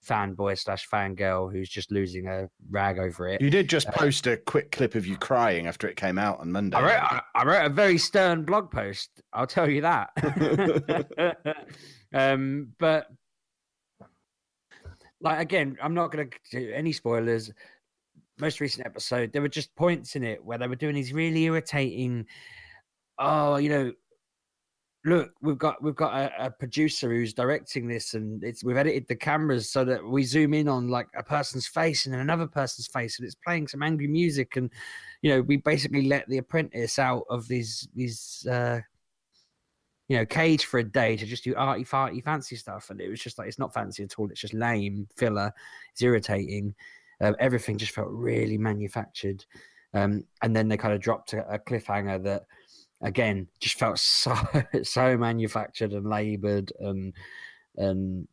[0.07, 3.41] fanboy slash fangirl who's just losing a rag over it.
[3.41, 6.51] You did just post a quick clip of you crying after it came out on
[6.51, 6.77] Monday.
[6.77, 9.23] I wrote, I, I wrote a very stern blog post.
[9.33, 10.11] I'll tell you that.
[12.15, 13.07] um, but
[15.21, 17.51] like again, I'm not going to do any spoilers.
[18.41, 21.45] Most recent episode, there were just points in it where they were doing these really
[21.45, 22.27] irritating.
[23.19, 23.93] Oh, you know,
[25.05, 29.09] look, we've got we've got a, a producer who's directing this, and it's we've edited
[29.09, 32.47] the cameras so that we zoom in on like a person's face and then another
[32.47, 34.71] person's face, and it's playing some angry music, and
[35.23, 38.81] you know, we basically let the apprentice out of these these uh
[40.09, 43.09] you know cage for a day to just do arty farty fancy stuff, and it
[43.09, 44.31] was just like it's not fancy at all.
[44.31, 45.53] It's just lame filler.
[45.93, 46.75] It's irritating.
[47.21, 49.45] Um, everything just felt really manufactured.
[49.95, 52.47] Um, and then they kind of dropped a, a cliffhanger that
[53.03, 54.35] again just felt so
[54.83, 57.13] so manufactured and labored and
[57.77, 58.29] and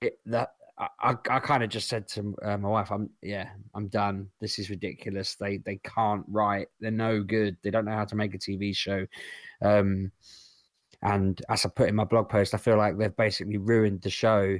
[0.00, 3.50] it, that I, I, I kind of just said to uh, my wife, "I'm yeah,
[3.74, 4.28] I'm done.
[4.40, 5.36] This is ridiculous.
[5.36, 6.68] They they can't write.
[6.80, 7.56] They're no good.
[7.62, 9.06] They don't know how to make a TV show."
[9.62, 10.10] Um,
[11.02, 14.10] and as I put in my blog post, I feel like they've basically ruined the
[14.10, 14.58] show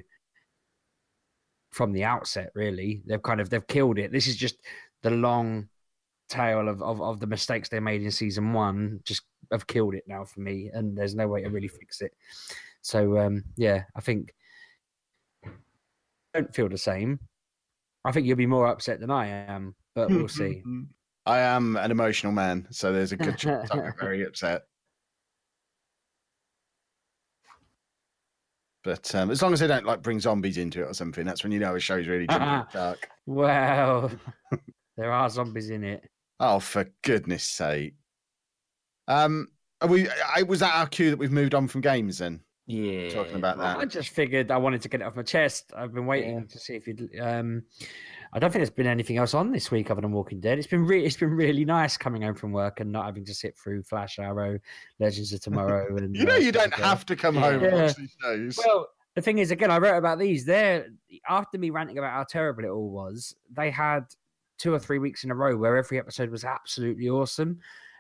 [1.73, 2.51] from the outset.
[2.55, 4.13] Really, they've kind of they've killed it.
[4.13, 4.57] This is just
[5.03, 5.69] the long
[6.35, 9.01] tale of, of, of the mistakes they made in season one.
[9.05, 9.23] Just
[9.53, 12.13] have killed it now for me, and there's no way to really fix it.
[12.81, 14.35] So um, yeah, I think
[16.35, 17.19] don't feel the same.
[18.05, 20.63] I think you'll be more upset than I am, but we'll see.
[21.27, 24.63] I am an emotional man, so there's a good chance I'm very upset.
[28.83, 31.43] But um, as long as they don't like bring zombies into it or something, that's
[31.43, 33.09] when you know a show's really jumping dark.
[33.25, 34.11] Well,
[34.99, 36.05] there are zombies in it.
[36.41, 37.95] Oh, for goodness sake!
[39.09, 39.49] Um,
[39.81, 40.09] are we?
[40.09, 42.41] I was that our cue that we've moved on from games then.
[42.67, 43.11] Yeah.
[43.11, 43.77] Talking about that.
[43.77, 45.73] I just figured I wanted to get it off my chest.
[45.77, 47.11] I've been waiting to see if you'd.
[47.21, 47.63] Um,
[48.33, 50.59] I don't think there's been anything else on this week other than Walking Dead.
[50.59, 53.35] It's been re- it's been really nice coming home from work and not having to
[53.35, 54.59] sit through Flash Arrow,
[54.99, 57.97] Legends of Tomorrow, and You know, uh, you don't have to come home and watch
[57.97, 58.59] these shows.
[58.59, 60.45] Well, the thing is, again, I wrote about these.
[60.45, 60.87] There,
[61.29, 64.07] after me ranting about how terrible it all was, they had
[64.59, 67.59] two or three weeks in a row where every episode was absolutely awesome.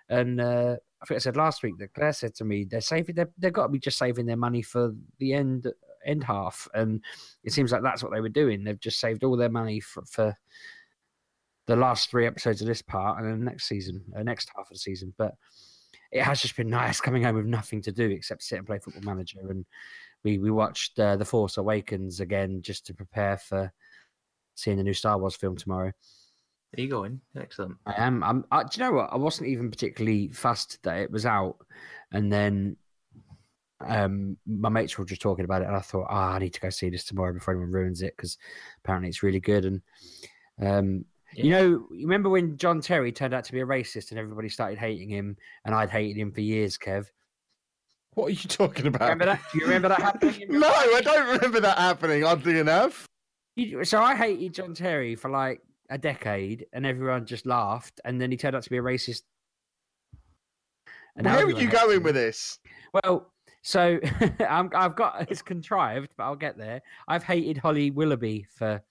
[0.08, 3.14] And uh, I think I said last week that Claire said to me, they're saving,
[3.14, 5.66] they're, they've got to be just saving their money for the end
[6.04, 7.02] end half, and
[7.44, 8.62] it seems like that's what they were doing.
[8.62, 10.36] They've just saved all their money for, for
[11.66, 14.66] the last three episodes of this part and then the next season, uh, next half
[14.66, 15.14] of the season.
[15.16, 15.34] But
[16.12, 18.78] it has just been nice coming home with nothing to do except sit and play
[18.78, 19.64] Football Manager and
[20.22, 23.72] we we watched uh, the Force Awakens again just to prepare for
[24.54, 25.92] seeing the new Star Wars film tomorrow.
[26.76, 27.20] Are you going?
[27.36, 27.76] Excellent.
[27.86, 28.22] I am.
[28.22, 28.44] I'm.
[28.50, 29.10] I, do you know what?
[29.12, 31.56] I wasn't even particularly fast that it was out,
[32.12, 32.76] and then
[33.86, 36.60] um my mates were just talking about it, and I thought, oh, I need to
[36.60, 38.38] go see this tomorrow before anyone ruins it because
[38.82, 39.64] apparently it's really good.
[39.64, 39.82] And
[40.62, 41.04] um,
[41.34, 44.48] you know, you remember when John Terry turned out to be a racist and everybody
[44.48, 47.06] started hating him, and I'd hated him for years, Kev.
[48.14, 49.02] what are you talking about?
[49.02, 49.40] Remember that?
[49.52, 50.46] Do you remember that happening?
[50.48, 52.22] no, I don't remember that happening.
[52.24, 53.06] Oddly enough,
[53.56, 55.60] You- So I hated John Terry for like
[55.90, 59.22] a decade, and everyone just laughed, and then he turned out to be a racist.
[61.16, 62.58] And where are you going with this?
[62.92, 63.32] Well,
[63.62, 63.98] so
[64.48, 66.82] I'm, I've got it's contrived, but I'll get there.
[67.08, 68.82] I've hated Holly Willoughby for,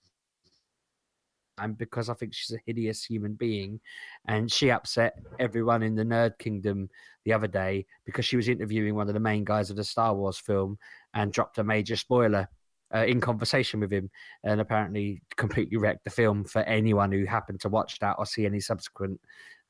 [1.58, 3.80] and because I think she's a hideous human being,
[4.26, 6.88] and she upset everyone in the nerd kingdom
[7.24, 10.14] the other day because she was interviewing one of the main guys of the Star
[10.14, 10.78] Wars film
[11.14, 12.48] and dropped a major spoiler.
[12.94, 14.08] Uh, in conversation with him,
[14.44, 18.46] and apparently completely wrecked the film for anyone who happened to watch that or see
[18.46, 19.18] any subsequent.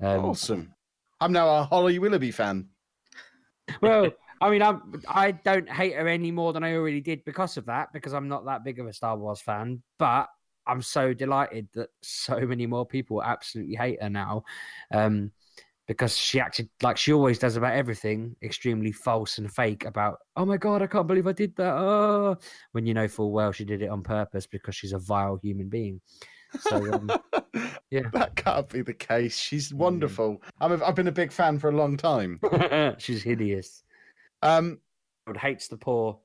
[0.03, 0.75] Um, awesome.
[1.21, 2.69] I'm now a Holly Willoughby fan.
[3.81, 4.11] Well,
[4.41, 7.67] I mean, I'm, I don't hate her any more than I already did because of
[7.67, 9.83] that, because I'm not that big of a Star Wars fan.
[9.99, 10.29] But
[10.67, 14.45] I'm so delighted that so many more people absolutely hate her now.
[14.93, 15.31] Um,
[15.87, 20.45] because she acted like she always does about everything extremely false and fake about oh
[20.45, 22.37] my god i can't believe i did that oh
[22.73, 25.69] when you know full well she did it on purpose because she's a vile human
[25.69, 26.01] being
[26.61, 27.11] so um,
[27.91, 28.09] yeah.
[28.13, 29.37] that can't be the case.
[29.37, 30.41] She's wonderful.
[30.61, 32.39] I'm a, I've been a big fan for a long time.
[32.99, 33.83] she's hideous
[34.41, 34.79] Um,
[35.27, 36.21] God hates the poor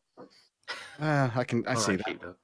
[1.00, 2.36] uh, I can I All see right, that.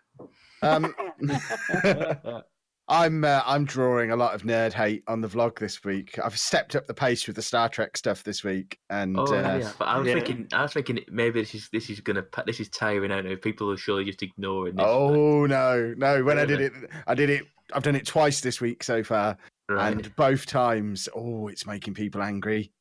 [0.61, 0.95] Um,
[2.87, 6.19] I'm uh, I'm drawing a lot of nerd hate on the vlog this week.
[6.23, 9.57] I've stepped up the pace with the Star Trek stuff this week, and Oh uh,
[9.59, 10.13] yeah, but I was yeah.
[10.13, 13.35] thinking, I was thinking maybe this is this is gonna this is tiring out now.
[13.41, 14.85] People are surely just ignoring this.
[14.87, 16.23] oh no, no.
[16.23, 16.73] When I did it,
[17.07, 17.45] I did it.
[17.73, 19.35] I've done it twice this week so far,
[19.67, 19.91] right.
[19.91, 22.71] and both times, oh, it's making people angry.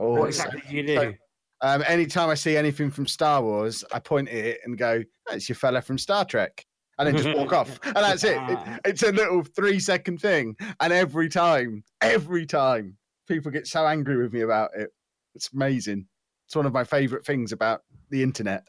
[0.00, 1.14] Oh, what it's so- do you do so-
[1.60, 5.48] um, anytime I see anything from Star Wars, I point at it and go, "That's
[5.48, 6.64] your fella from Star Trek,"
[6.98, 8.38] and then just walk off, and that's it.
[8.38, 12.96] It- It's a little three-second thing, and every time, every time,
[13.28, 14.90] people get so angry with me about it.
[15.34, 16.06] It's amazing.
[16.46, 18.64] It's one of my favorite things about the internet.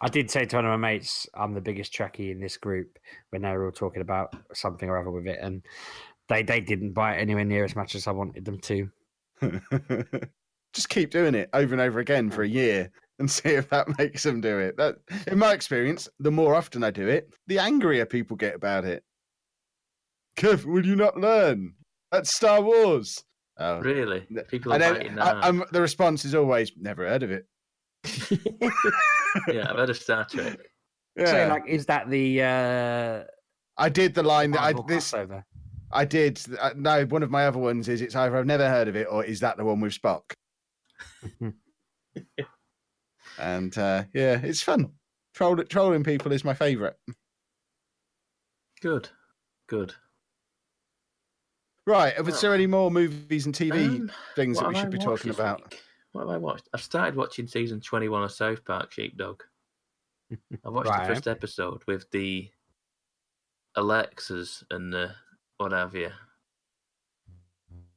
[0.00, 2.98] I did say to one of my mates, I'm the biggest Trekkie in this group
[3.30, 5.62] when they were all talking about something or other with it, and
[6.28, 8.90] they they didn't buy it anywhere near as much as I wanted them to.
[10.74, 13.98] just keep doing it over and over again for a year and see if that
[13.98, 14.76] makes them do it.
[14.76, 14.96] That,
[15.26, 19.02] in my experience, the more often I do it, the angrier people get about it.
[20.36, 21.74] Kev, will you not learn?
[22.12, 23.22] That's Star Wars.
[23.60, 23.80] Oh.
[23.80, 25.44] really, people are And then biting I, that.
[25.44, 27.46] I'm, the response is always, never heard of it.
[29.48, 30.58] yeah, I've heard of Star Trek.
[31.16, 33.24] Yeah, So, like, is that the uh,
[33.76, 35.42] I did the line that I this crossover?
[35.90, 36.40] I did.
[36.60, 39.08] Uh, no, one of my other ones is it's either I've never heard of it
[39.10, 40.22] or is that the one with Spock?
[43.38, 44.92] And uh, yeah, it's fun.
[45.34, 46.94] Troll, trolling people is my favourite.
[48.80, 49.08] Good,
[49.68, 49.94] good.
[51.86, 54.98] Right, was there any more movies and TV Um, things that we should I be
[54.98, 55.62] talking about?
[55.72, 55.82] week?
[56.12, 56.68] What have I watched?
[56.74, 59.42] I've started watching season twenty-one of South Park Sheepdog.
[60.64, 61.06] I watched Right.
[61.08, 62.50] the first episode with the
[63.74, 65.14] Alexas and the
[65.56, 66.10] what have you,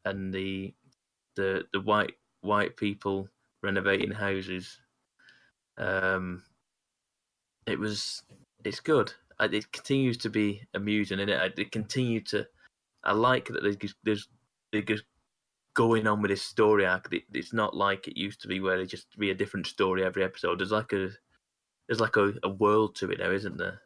[0.06, 0.74] and the
[1.36, 3.28] the the white white people
[3.62, 4.80] renovating houses.
[5.82, 6.44] Um,
[7.66, 8.24] it was
[8.64, 9.14] it's good.
[9.40, 12.48] It continues to be amusing, and it it continue to.
[13.04, 14.30] I like that there's just- there's
[14.72, 15.04] they're just
[15.74, 17.12] going on with this story arc.
[17.12, 20.04] It- It's not like it used to be where it just be a different story
[20.04, 20.60] every episode.
[20.60, 21.10] There's like a
[21.88, 23.82] there's like a, a world to it now, isn't there?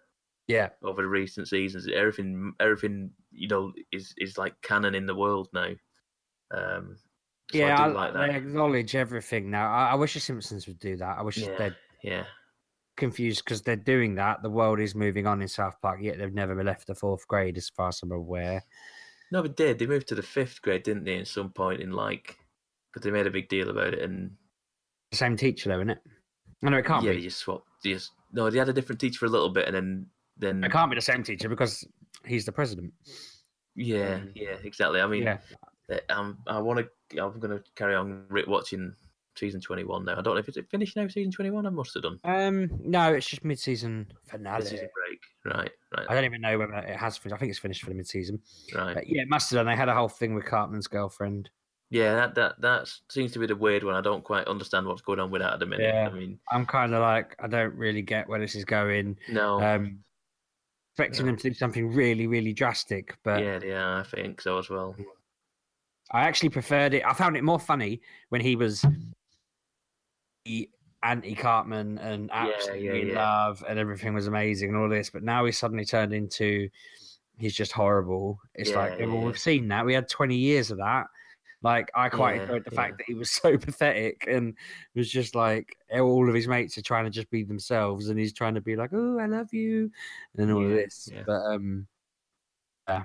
[0.48, 5.16] Yeah, Over the recent seasons, everything everything you know is is like canon in the
[5.16, 5.72] world now.
[6.52, 6.98] Um,
[7.52, 8.30] so yeah, I I, like that.
[8.32, 9.72] acknowledge everything now.
[9.72, 11.18] I, I wish the Simpsons would do that.
[11.18, 11.56] I wish Yeah.
[11.58, 12.26] they're Yeah,
[12.98, 14.42] confused because they're doing that.
[14.42, 17.58] The world is moving on in South Park, yet they've never left the fourth grade,
[17.58, 18.64] as far as I'm aware.
[19.32, 19.80] no, they did.
[19.80, 21.18] They moved to the fifth grade, didn't they?
[21.20, 22.38] At some point in like,
[22.94, 24.32] but they made a big deal about it, and
[25.12, 26.00] The same teacher, though, isn't it?
[26.64, 27.18] I know it can't yeah, be.
[27.18, 27.68] they just swapped.
[27.84, 30.06] They just no, they had a different teacher for a little bit, and then
[30.38, 31.86] then It can't be the same teacher because
[32.26, 32.94] he's the president.
[33.76, 35.02] yeah, um, yeah, exactly.
[35.02, 35.38] I mean, Yeah.
[35.92, 37.24] Uh, Um, I want to.
[37.24, 38.96] I'm going to carry on watching
[39.38, 40.14] season 21 now.
[40.14, 41.08] I don't know if it's finished now.
[41.08, 42.20] Season 21, I must have done.
[42.24, 44.60] Um, no, it's just mid-season finale.
[44.60, 45.20] Mid-season break.
[45.56, 47.36] Right, right, I don't even know whether it has finished.
[47.36, 48.40] I think it's finished for the mid-season.
[48.76, 48.96] right.
[48.96, 49.66] But yeah, it must have done.
[49.66, 51.50] They had a whole thing with Cartman's girlfriend.
[51.92, 53.94] Yeah, that that that seems to be the weird one.
[53.94, 55.94] I don't quite understand what's going on with that at the minute.
[55.94, 56.10] Yeah.
[56.10, 59.18] I mean, I'm kind of like, I don't really get where this is going.
[59.30, 59.62] no.
[59.62, 60.00] Um,
[60.98, 61.32] expecting No.
[61.34, 64.96] them to do something really, really drastic, but yeah, yeah, I think so as well.
[66.12, 67.04] I actually preferred it.
[67.06, 68.84] I found it more funny when he was
[71.04, 73.16] anti Cartman and absolutely yeah, in yeah.
[73.16, 75.10] love and everything was amazing and all this.
[75.10, 76.70] But now he's suddenly turned into
[77.38, 78.40] he's just horrible.
[78.54, 79.26] It's like, Yeah, well, yeah.
[79.26, 79.86] we've seen that.
[79.86, 81.08] We had 20 years of that.
[81.62, 82.82] Like, I quite Yeah, enjoyed the yeah.
[82.82, 84.56] fact that he was so pathetic and
[84.96, 88.34] was just like all of his mates are trying to just be themselves and he's
[88.34, 89.92] trying to be like, oh, I love you
[90.38, 91.10] and all of this.
[91.12, 91.24] yeah.
[91.26, 91.88] But um,
[92.88, 93.04] yeah.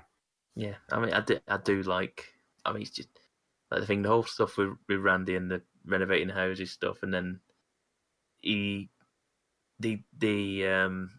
[0.56, 2.26] Yeah, I mean, I do, I do like.
[2.64, 3.08] I mean, it's just
[3.70, 7.12] like the thing, the whole stuff with with Randy and the renovating houses stuff, and
[7.12, 7.40] then
[8.40, 8.88] he,
[9.78, 11.10] the the um,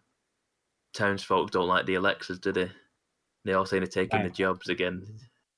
[0.94, 2.72] townsfolk don't like the Alexas, do they?
[3.46, 4.26] They all say they're taking No.
[4.28, 5.06] the jobs again.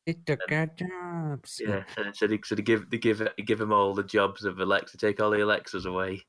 [0.06, 1.62] it took our jobs.
[1.66, 4.46] Yeah, and so they, so they give they give they give them all the jobs
[4.46, 6.26] of Alexa, take all the Alexas away,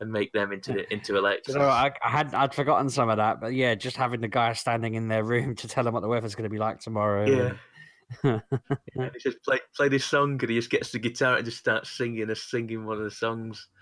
[0.00, 1.54] and make them into the, into Alexas.
[1.54, 4.28] You know, I, I had I'd forgotten some of that, but yeah, just having the
[4.28, 6.80] guy standing in their room to tell them what the weather's going to be like
[6.80, 7.26] tomorrow.
[7.26, 7.58] yeah, And
[8.22, 11.90] he says, play, play this song, and he just gets the guitar and just starts
[11.90, 13.68] singing, singing one of the songs.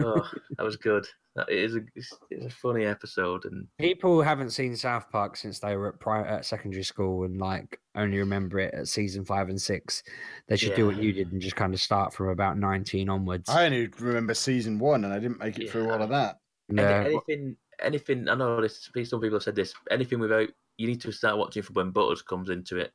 [0.00, 1.06] Oh, that was good.
[1.34, 5.60] That is a, it's, it's a funny episode, and People haven't seen South Park since
[5.60, 9.48] they were at, pri- at secondary school and like only remember it at season five
[9.48, 10.02] and six.
[10.48, 13.48] They should do what you did and just kind of start from about 19 onwards.
[13.48, 16.36] I only remember season one, and I didn't make it through all of that.
[16.70, 17.04] any- Yeah.
[17.06, 18.28] anything, anything.
[18.28, 18.90] I know this.
[19.04, 19.72] Some people have said this.
[19.90, 22.92] Anything without you need to start watching from when Butters comes into it.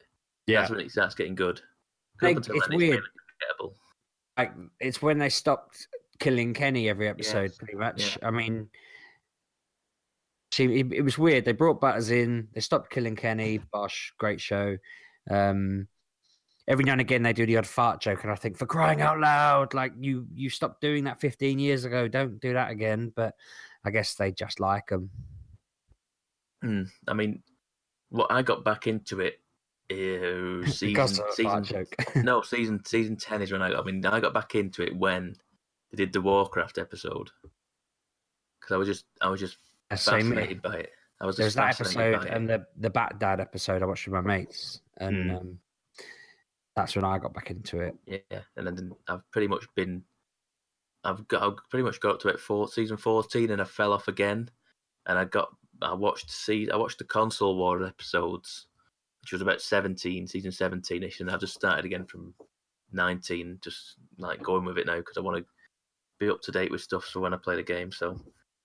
[0.48, 1.62] That's when it starts getting good.
[2.22, 3.04] Like, it's then, weird.
[3.60, 3.74] really
[4.38, 5.88] like it's when they stopped
[6.20, 8.18] killing Kenny every episode, Yes, pretty much.
[8.22, 8.70] I mean,
[10.52, 11.46] see, it, it was weird.
[11.46, 13.60] They brought Butters in, they stopped killing Kenny.
[13.72, 14.78] Bosh, great show.
[15.30, 15.88] Um,
[16.68, 19.02] every now and again, they do the odd fart joke, and I think, for crying
[19.02, 22.08] out loud, like you, you stopped doing that 15 years ago.
[22.08, 23.12] Don't do that again.
[23.16, 23.36] But
[23.84, 25.10] I guess they just like them.
[26.64, 27.42] Mm, I mean,
[28.10, 29.40] what I got back into it.
[29.90, 31.96] Because season, season joke.
[32.16, 33.80] no season season ten is when I got.
[33.82, 35.36] I mean, I got back into it when
[35.92, 37.30] they did the Warcraft episode
[38.60, 39.58] because I was just I was just
[39.90, 40.92] fascinated by it.
[41.22, 42.62] I was There's that episode and it.
[42.76, 45.38] the the Bat Dad episode I watched with my mates, and Mm.
[45.38, 45.60] um,
[46.76, 47.96] that's when I got back into it.
[48.06, 50.04] Yeah, and then I've pretty much been,
[51.04, 53.94] I've got I've pretty much got up to it for season fourteen, and I fell
[53.94, 54.52] off again,
[55.08, 55.50] and I got
[55.82, 58.67] I watched see I watched the console war episodes,
[59.28, 62.34] which was about seventeen season seventeen ish, and I've just started again from
[62.94, 65.46] nineteen, just like going with it now because I want to
[66.18, 67.92] be up to date with stuff for when I play the game.
[67.92, 68.12] So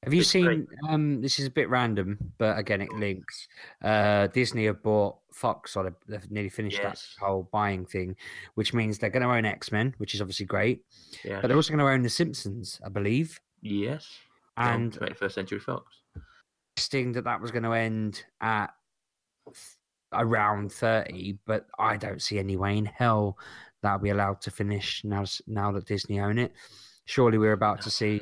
[0.05, 0.27] Have you great.
[0.29, 0.69] seen?
[0.89, 3.49] Um, this is a bit random, but again, it links.
[3.83, 7.17] Uh, Disney have bought Fox, or they've- nearly finished Yes.
[7.19, 8.15] that whole buying thing,
[8.55, 10.85] which means they're going to own X Men, which is obviously great.
[11.25, 13.41] yeah, But they're also going to own The Simpsons, I believe.
[13.63, 14.09] yes,
[14.57, 16.03] And twenty first century Fox.
[16.77, 18.73] listing that that was going to end at
[20.13, 23.39] around thirty, but I don't see any way in hell
[23.83, 25.25] that'll be allowed to finish now.
[25.47, 26.53] Now that Disney own it,
[27.05, 28.21] surely we're about to see.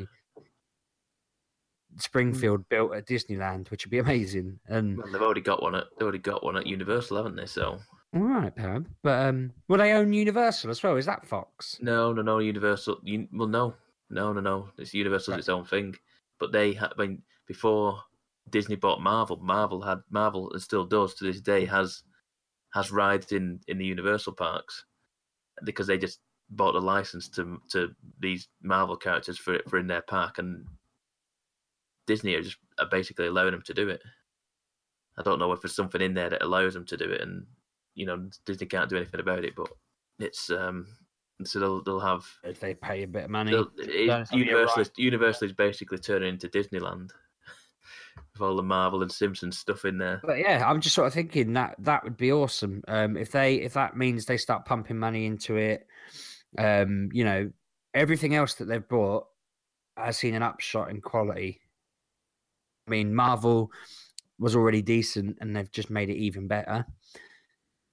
[1.96, 4.58] Springfield built at Disneyland, which would be amazing.
[4.68, 7.46] And Well, they've already got one at they've already got one at Universal, haven't they?
[7.46, 7.78] So
[8.14, 8.86] All right, Pam.
[9.02, 10.96] But um, will they own Universal as well?
[10.96, 11.78] Is that Fox?
[11.80, 12.38] No, no, no.
[12.38, 12.98] Universal.
[13.06, 13.74] Un- well, no,
[14.08, 14.68] no, no, no.
[14.78, 15.38] It's Universal's Right.
[15.40, 15.96] its own thing.
[16.38, 16.92] But they had.
[16.96, 18.00] I mean, before
[18.50, 22.02] Disney bought Marvel, Marvel had Marvel and still does to this day has
[22.74, 24.84] has rides in in the Universal parks
[25.64, 26.20] because they just
[26.50, 30.66] bought the license to to these Marvel characters for for in their park, and
[32.06, 34.02] Disney are just are basically allowing them to do it.
[35.18, 37.46] I don't know if there's something in there that allows them to do it, and
[37.94, 39.54] you know Disney can't do anything about it.
[39.56, 39.68] But
[40.18, 40.86] it's um
[41.44, 43.52] so they'll they'll have If they pay a bit of money.
[43.52, 47.10] it, That's gonna be a Universal is, Universal is basically turning into Disneyland
[48.32, 50.20] with all the Marvel and Simpsons stuff in there.
[50.24, 52.82] But yeah, I'm just sort of thinking that that would be awesome.
[52.88, 55.86] Um, if they if that means they start pumping money into it,
[56.58, 57.50] um, you know,
[57.94, 59.26] everything else that they've bought
[59.96, 61.60] has seen an upshot in quality.
[62.86, 63.70] I mean, Marvel
[64.38, 66.86] was already decent, and they've just made it even better.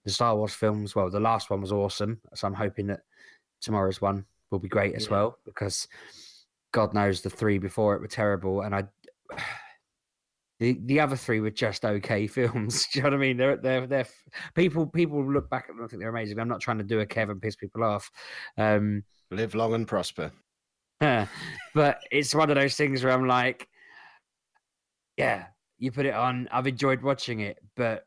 [0.06, 3.02] The Star Wars films, well, the last one was awesome, so I'm hoping that
[3.60, 5.12] tomorrow's one will be great as Yeah.
[5.12, 5.88] well because
[6.72, 8.86] God knows the three before it were terrible, and I
[10.60, 12.88] the the other three were just okay films.
[12.92, 13.38] Do you know what I mean?
[13.38, 14.08] They're they're they're
[14.56, 16.40] people people look back at them and think they're amazing.
[16.40, 18.12] I'm not trying to do a Kevin and piss people off.
[18.58, 20.32] Um Live long and prosper.
[21.00, 23.68] but it's one of those things where I'm like,
[25.18, 25.48] yeah,
[25.78, 26.48] you put it on.
[26.52, 28.06] I've enjoyed watching it, but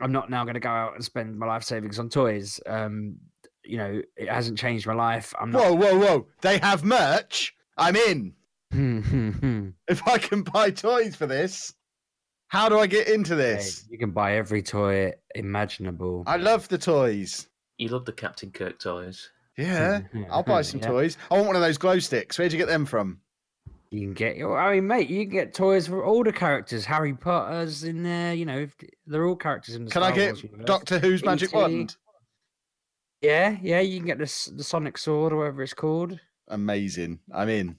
[0.00, 2.60] I'm not now going to go out and spend my life savings on toys.
[2.66, 3.16] Um,
[3.64, 5.34] you know, it hasn't changed my life.
[5.40, 5.62] I'm not.
[5.62, 6.26] Whoa, whoa, whoa!
[6.42, 7.54] They have merch.
[7.76, 8.34] I'm in.
[8.72, 9.72] Whoa.
[9.88, 11.72] If I can buy toys for this,
[12.48, 13.84] how do I get into this?
[13.90, 16.24] you can buy every toy imaginable.
[16.26, 17.48] I love the toys.
[17.78, 19.28] You love the Captain Kirk toys.
[19.58, 20.00] Yeah,
[20.30, 20.88] I'll buy some Yeah.
[20.88, 21.16] toys.
[21.30, 22.38] I want one of those glow sticks.
[22.38, 23.20] Where'd you get them from?
[23.90, 24.58] You can get your.
[24.58, 26.84] I mean, mate, you can get toys for all the characters.
[26.84, 28.34] Harry Potter's in there.
[28.34, 28.66] You know,
[29.06, 29.90] they're all characters in the.
[29.90, 30.44] Can Star I get Wars.
[30.66, 31.96] Doctor Who's magic wand?
[33.22, 36.18] Yeah, yeah, you can get this the Sonic Sword or whatever it's called.
[36.48, 37.20] Amazing.
[37.32, 37.76] I'm in.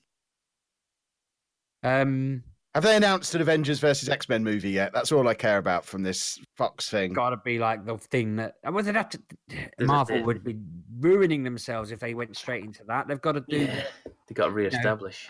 [1.87, 2.43] Um,
[2.75, 4.91] Have they announced an Avengers versus X Men movie yet?
[4.93, 7.13] That's all I care about from this Fox thing.
[7.13, 8.55] got to be like the thing that.
[8.67, 9.19] uh, Well, they'd have to.
[9.79, 10.57] a- Marvel there- would be
[10.99, 13.07] ruining themselves if they went straight into that.
[13.07, 13.83] They've got to do Yeah,
[14.27, 15.29] they got to re-establish.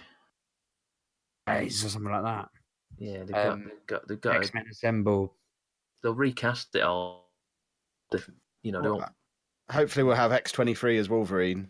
[1.45, 2.49] the days or something like that.
[2.97, 4.35] Yeah, they've Um, got, they've got, they've got.
[4.37, 5.35] X Men Assemble.
[6.03, 7.31] They'll recast it all.
[8.11, 9.11] Different, you know, they Well, won't.
[9.71, 11.69] Hopefully, we'll have X23 as Wolverine.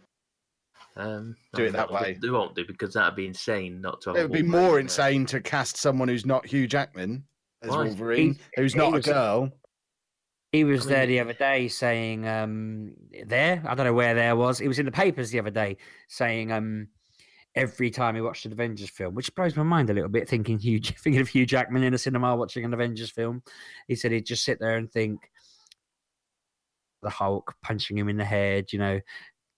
[0.98, 2.18] Um, do it that way.
[2.20, 4.10] They won't do because that'd be insane not to.
[4.10, 4.80] Have it would be more there.
[4.80, 7.24] insane to cast someone who's not Hugh Jackman
[7.62, 7.84] as Why?
[7.86, 9.52] Wolverine, He's- who's he not a girl.
[10.54, 12.94] He was I there the other day saying, um,
[13.26, 14.62] there, I don't know where there was.
[14.62, 15.78] It was in the papers the other day
[16.08, 16.88] saying, um,
[17.54, 20.58] every time he watched an Avengers film, which blows my mind a little bit, thinking
[20.58, 23.44] Hugh, thinking of Hugh Jackman in a cinema watching an Avengers film.
[23.88, 25.30] He said he'd just sit there and think
[27.04, 29.00] the Hulk punching him in the head, you know,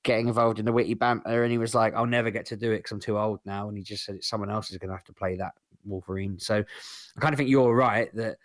[0.03, 1.43] getting involved in the witty banter.
[1.43, 3.69] And he was like, I'll never get to do it because I'm too old now.
[3.69, 5.53] And he just said someone else is going to have to play that
[5.85, 6.39] Wolverine.
[6.39, 8.37] So I kind of think you're right that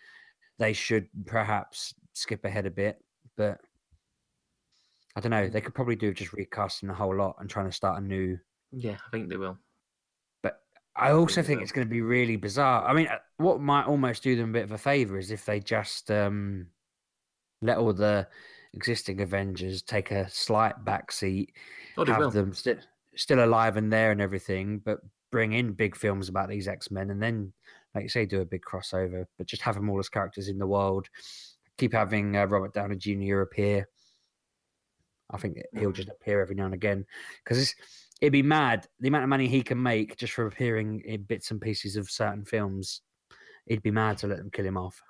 [0.58, 3.02] they should perhaps skip ahead a bit,
[3.36, 3.60] but
[5.16, 5.48] I don't know.
[5.48, 8.38] They could probably do just recasting the whole lot and trying to start a new.
[8.72, 9.58] Yeah, I think they will.
[10.42, 10.60] But
[10.96, 11.62] I also think will.
[11.62, 12.86] it's going to be really bizarre.
[12.86, 15.44] I mean, uh, what might almost do them a bit of a favor is if
[15.44, 16.66] they just um,
[17.62, 18.26] let all the
[18.74, 21.48] existing Avengers take a slight backseat,
[21.96, 22.30] Oh, have will.
[22.30, 22.78] them sti-
[23.16, 24.98] still alive and there and everything, but
[25.30, 27.52] bring in big films about these X Men and then,
[27.94, 30.58] like you say, do a big crossover, but just have them all as characters in
[30.58, 31.08] the world.
[31.78, 33.40] Keep having uh, Robert Downey Jr.
[33.40, 33.88] appear.
[35.30, 37.04] I think he'll just appear every now and again
[37.42, 37.74] because
[38.20, 41.50] it'd be mad the amount of money he can make just for appearing in bits
[41.50, 43.00] and pieces of certain films.
[43.66, 45.00] It'd be mad to let them kill him off.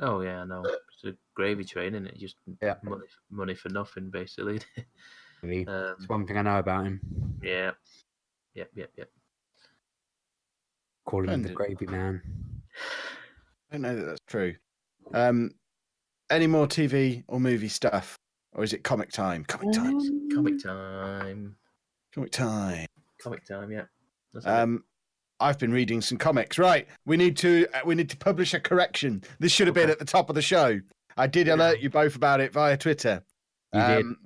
[0.00, 0.62] Oh yeah, I know.
[0.64, 2.18] It's a gravy train, isn't it?
[2.18, 2.76] Just Yeah.
[2.82, 4.60] money, money for nothing, basically.
[5.42, 5.68] Really.
[5.68, 7.00] um, It's one thing I know about him.
[7.42, 7.70] yeah,
[8.54, 9.08] yep, yep, yep.
[11.06, 12.20] Calling him the gravy man.
[13.70, 14.56] I don't know that that's true.
[15.14, 15.52] Um,
[16.28, 18.18] any more TV or movie stuff,
[18.52, 19.44] or is it comic time?
[19.44, 20.28] Comic time.
[20.34, 21.56] Comic time,
[22.12, 22.86] Comic time.
[23.22, 23.70] comic time.
[23.70, 23.84] Yeah.
[24.34, 24.50] That's it.
[24.50, 24.84] Um,
[25.40, 26.58] I've been reading some comics.
[26.58, 29.22] Right, we need to uh, we need to publish a correction.
[29.38, 30.80] This should have been at the top of the show.
[31.16, 33.22] I did alert you both about it via Twitter.
[33.72, 34.04] You did.
[34.04, 34.16] Um,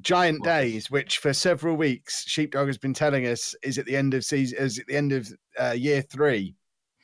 [0.00, 3.96] Giant What Days, which for several weeks Sheepdog has been telling us is at the
[3.96, 6.54] end of season, is at the end of uh, year three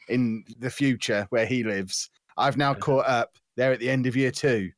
[0.09, 2.11] in the future where he lives.
[2.37, 3.31] I've now caught up.
[3.57, 4.71] They're at the end of year two,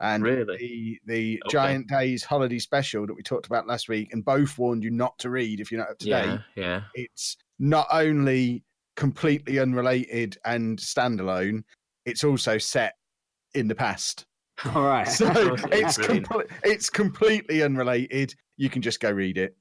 [0.00, 0.56] and Really?
[0.58, 1.52] the the Okay.
[1.52, 5.18] Giant Days holiday special that we talked about last week, and both warned you not
[5.20, 6.82] to read if you're not up to date yeah, yeah.
[6.94, 8.64] it's not only
[8.96, 11.62] completely unrelated and standalone,
[12.06, 12.94] it's also set
[13.54, 14.26] in the past.
[14.74, 15.06] All right.
[15.06, 15.26] So
[15.70, 18.34] it's comple- it's completely unrelated.
[18.56, 19.54] You can just go read it.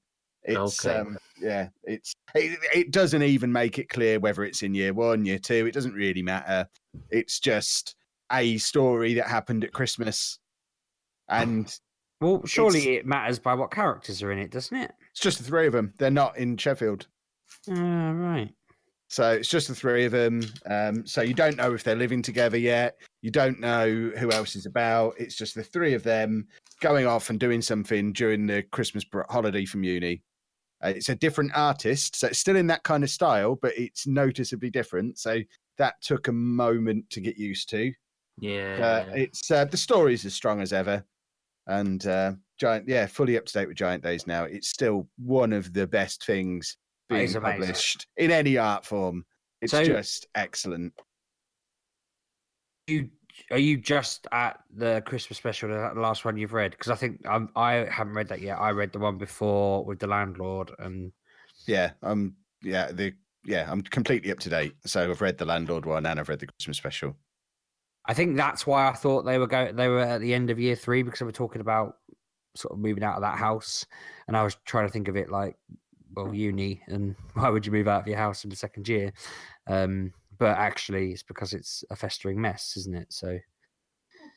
[0.43, 0.97] It's Okay.
[0.97, 5.25] um yeah, it's it, it doesn't even make it clear whether it's in year 1,
[5.25, 6.67] year 2, it doesn't really matter.
[7.09, 7.95] It's just
[8.31, 10.39] a story that happened at Christmas
[11.27, 11.73] and
[12.21, 14.91] well, surely it matters by what characters are in it, doesn't it?
[15.11, 15.93] it's just the three of them.
[15.97, 17.07] They're not in Sheffield.
[17.69, 18.49] Uh, right.
[19.07, 20.41] So it's just the three of them.
[20.67, 22.99] Um, so you don't know if they're living together yet.
[23.21, 25.15] You don't know who else is about.
[25.17, 26.47] It's just the three of them
[26.79, 30.21] going off and doing something during the Christmas holiday from uni.
[30.83, 34.07] Uh, it's a different artist, so it's still in that kind of style, but it's
[34.07, 35.17] noticeably different.
[35.17, 35.39] So
[35.77, 37.91] that took a moment to get used to.
[38.39, 39.05] Yeah.
[39.09, 41.03] Uh, it's uh, the story's as strong as ever,
[41.67, 44.43] and uh, giant, yeah, fully up to date with Giant Days now.
[44.43, 49.25] It's still one of the best things That being published in any art form.
[49.61, 50.93] It's So- just excellent.
[52.87, 53.09] You
[53.51, 56.71] are you just at the Christmas special, the last one you've read?
[56.71, 58.57] Because I think I'm, I haven't read that yet.
[58.59, 61.11] I read the one before with the landlord, and
[61.65, 63.13] Yeah, um, yeah, the
[63.45, 64.73] yeah, I'm completely up to date.
[64.85, 67.15] So I've read the landlord one and I've read the Christmas special.
[68.05, 70.59] I think that's why I thought they were go they were at the end of
[70.59, 71.97] year three because they were talking about
[72.55, 73.85] sort of moving out of that house,
[74.27, 75.55] and I was trying to think of it like,
[76.15, 79.11] well, uni, and why would you move out of your house in the second year?
[79.67, 83.07] Um, but actually, it's because it's a festering mess, isn't it?
[83.09, 83.39] So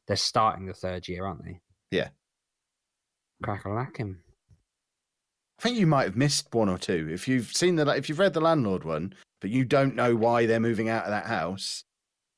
[0.07, 1.61] they're starting the third year, aren't they?
[1.91, 2.09] Yeah.
[3.43, 4.21] Crackle lack him.
[5.59, 7.09] I think you might have missed one or two.
[7.13, 10.47] If you've seen the if you've read the landlord one, but you don't know why
[10.47, 11.85] they're moving out of that house,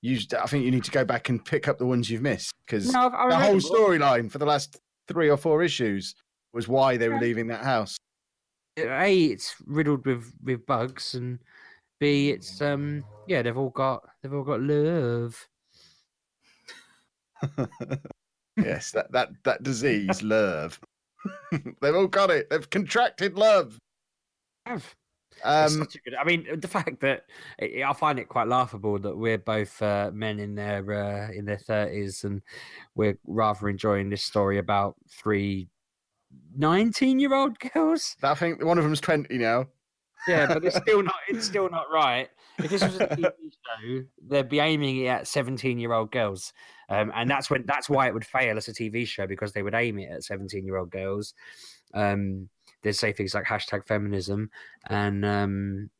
[0.03, 2.53] you I think you need to go back and pick up the ones you've missed
[2.66, 4.78] because No, the whole storyline for the last
[5.09, 6.14] three or four issues
[6.53, 7.97] was why they were leaving that house.
[8.77, 11.39] A it's riddled with with bugs and
[12.01, 15.47] b it's um yeah they've all got they've all got love
[18.57, 20.79] yes, that that that disease, love.
[21.81, 22.51] They've all got it.
[22.51, 23.79] They've contracted love.
[24.66, 24.95] Have.
[25.43, 27.25] Um, good, I mean, the fact that
[27.61, 31.45] I I find it quite laughable that we're both uh, men in their uh, in
[31.45, 32.41] their thirties, and
[32.95, 35.68] we're rather enjoying this story about three
[36.57, 38.16] 19 year old girls.
[38.22, 39.66] I think one of them's twenty now.
[40.26, 41.14] Yeah, but it's still not.
[41.28, 42.28] It's still not right.
[42.59, 46.53] If this was a TV show, they'd be aiming it at seventeen-year-old girls,
[46.89, 49.62] um, and that's when that's why it would fail as a TV show because they
[49.62, 51.35] would aim it at seventeen-year-old girls.
[51.93, 52.49] Um,
[52.82, 54.51] they'd say things like hashtag feminism,
[54.89, 55.91] and um,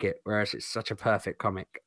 [0.00, 1.82] it, whereas it's such a perfect comic.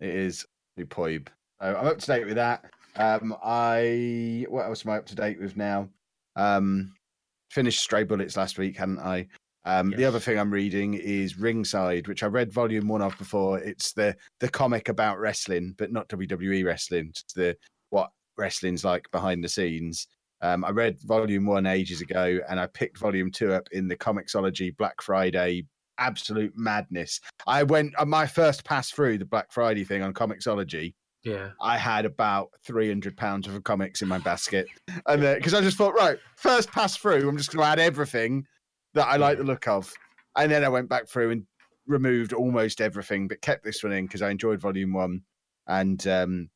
[0.00, 0.44] It is
[0.78, 1.28] Poib.
[1.60, 2.64] I'm up to date with that.
[2.96, 5.88] Um, I what else am I up to date with now?
[6.36, 6.94] Um,
[7.50, 9.26] finished Stray Bullets last week, hadn't I?
[9.64, 13.58] Um, The other thing I'm reading is Ringside, which I read volume one of before.
[13.58, 17.08] It's the the comic about wrestling, but not WWE wrestling.
[17.10, 17.56] It's the
[17.90, 20.06] what wrestling's like behind the scenes.
[20.40, 23.96] Um, I read volume one ages ago, and I picked volume two up in the
[23.96, 25.66] Comixology Black Friday.
[25.96, 27.20] Absolute madness!
[27.46, 30.92] I went on my first pass through the Black Friday thing on Comixology.
[31.24, 31.50] Yeah.
[31.60, 34.66] I had about three hundred pounds of comics in my basket,
[35.06, 38.46] and because I just thought, right, first pass through, I'm just going to add everything
[38.92, 39.92] that I like the look of,
[40.36, 41.46] and then I went back through and
[41.86, 45.22] removed almost everything, but kept this one in because I enjoyed volume one,
[45.66, 46.50] and um,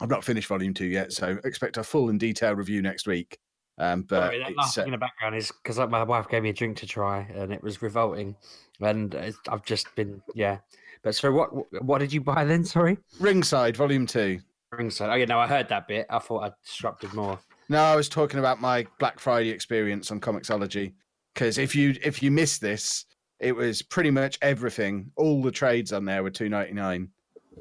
[0.00, 3.38] I've not finished volume two yet, so expect a full and detailed review next week.
[3.78, 6.52] Um, but Sorry, that uh, in the background is because my wife gave me a
[6.52, 8.36] drink to try, and it was revolting.
[8.80, 10.58] And it's, I've just been, yeah.
[11.02, 11.50] But so, what?
[11.82, 12.64] What did you buy then?
[12.64, 14.40] Sorry, Ringside Volume Two.
[14.70, 15.10] ringside.
[15.10, 16.06] Oh yeah, no, I heard that bit.
[16.08, 17.38] I thought I disrupted more.
[17.68, 20.92] No, I was talking about my Black Friday experience on Comixology.
[21.34, 23.04] Because if you if you missed this,
[23.40, 25.10] it was pretty much everything.
[25.16, 27.08] All the trades on there were two ninety nine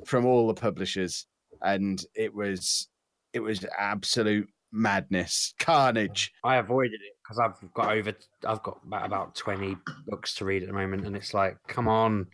[0.05, 1.25] from all the publishers,
[1.63, 2.89] and it was
[3.33, 6.31] it was absolute madness, carnage.
[6.43, 8.13] I avoided it because I've got over.
[8.47, 12.27] I've got about, twenty books to read at the moment, and it's like, come on.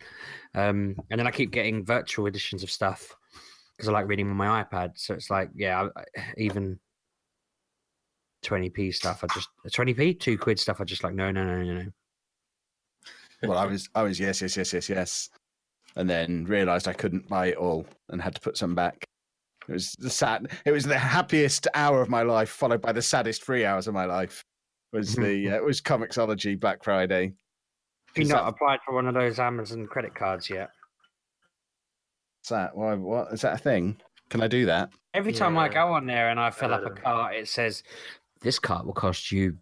[0.54, 3.14] Um, and then I keep getting virtual editions of stuff
[3.76, 4.92] because I like reading on my iPad.
[4.96, 6.04] So it's like, yeah, I,
[6.36, 6.78] even
[8.42, 9.24] twenty p stuff.
[9.24, 10.80] I just twenty p two quid stuff.
[10.80, 11.90] I just like, no, no, no, no, no.
[13.42, 15.30] Well, I was I was yes yes yes yes yes,
[15.94, 19.07] and then realised I couldn't buy it all and had to put some back.
[19.68, 20.50] It was the sad.
[20.64, 23.94] It was the happiest hour of my life, followed by the saddest three hours of
[23.94, 24.44] my life.
[24.92, 27.34] Was the uh, it was Comixology Black Friday.
[28.06, 30.70] Have you 'Cause not that- applied for one of those Amazon credit cards yet?
[32.40, 32.76] What's that?
[32.76, 32.94] Why?
[32.94, 34.00] What is that a thing?
[34.30, 34.90] Can I do that?
[35.14, 37.82] Every time I go on there and I fill up a Um, cart, it says
[38.40, 39.56] this cart will cost you.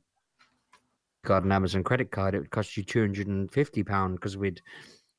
[1.24, 4.36] Got an Amazon credit card, it would cost you two hundred and fifty pound because
[4.36, 4.60] we'd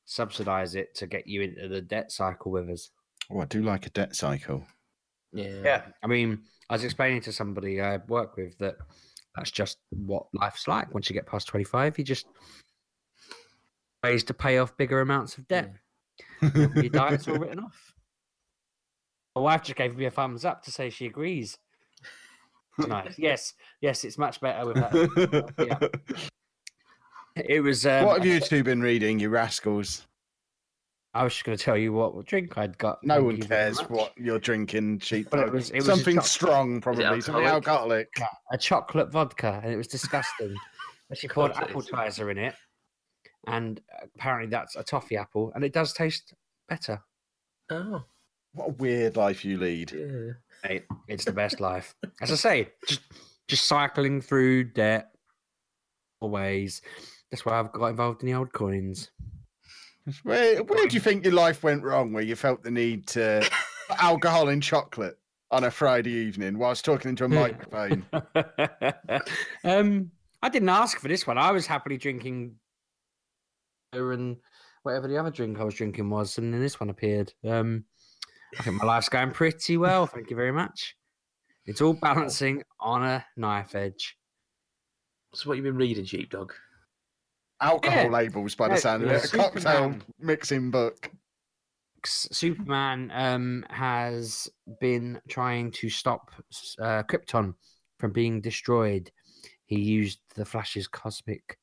[0.06, 2.90] subsidize it to get you into the debt cycle with us.
[3.30, 4.64] Oh, I do like a debt cycle.
[5.32, 5.60] Yeah.
[5.62, 5.82] yeah.
[6.02, 8.76] I mean, I was explaining to somebody I work with that
[9.36, 10.92] that's just what life's like.
[10.92, 12.26] Once you get past twenty five, you just
[14.02, 15.72] ways to pay off bigger amounts of debt.
[16.40, 17.94] When you die, it's all written off.
[19.36, 21.58] My wife just gave me a thumbs up to say she agrees.
[22.78, 23.14] Nice.
[23.18, 25.90] Yes, yes, it's much better with that.
[27.46, 27.86] It was.
[27.86, 30.07] Um, what have you two been reading, you rascals?
[31.14, 33.02] I was just going to tell you what drink I'd got.
[33.02, 35.30] No one cares what you're drinking, cheap.
[35.30, 38.08] But it was- it was something choc- strong, probably something alcoholic.
[38.52, 40.54] a chocolate vodka, and it was disgusting.
[41.08, 41.88] but she poured course it apple is.
[42.28, 42.54] in it,
[43.46, 43.80] and
[44.14, 46.34] apparently that's a toffee apple, and it does taste
[46.68, 47.00] better.
[47.70, 48.04] Oh.
[48.52, 49.92] What a weird life you lead.
[49.92, 50.32] Yeah.
[50.68, 51.94] Mate, it's the best life.
[52.20, 53.00] As I say, just
[53.48, 55.10] just cycling through debt
[56.20, 56.82] always.
[57.30, 59.10] That's why I've got involved in the old coins.
[60.22, 62.12] Where, where do you think your life went wrong?
[62.12, 63.48] Where you felt the need to
[63.88, 65.18] put alcohol in chocolate
[65.50, 68.04] on a Friday evening whilst talking into a microphone?
[69.64, 70.10] um,
[70.42, 71.38] I didn't ask for this one.
[71.38, 72.54] I was happily drinking
[73.92, 74.36] beer and
[74.82, 77.32] whatever the other drink I was drinking was, and then this one appeared.
[77.44, 77.84] Um,
[78.58, 80.06] I think my life's going pretty well.
[80.06, 80.96] Thank you very much.
[81.66, 84.16] It's all balancing on a knife edge.
[85.34, 86.52] So what you've been reading, Sheepdog?
[87.60, 88.10] Alcohol Yeah.
[88.10, 89.24] labels, by the Yeah, sound of it.
[89.24, 91.10] A cocktail mixing book.
[92.04, 94.48] Superman um, has
[94.80, 96.30] been trying to stop
[96.78, 97.54] uh, Krypton
[97.98, 99.10] from being destroyed.
[99.66, 101.58] He used the Flash's cosmic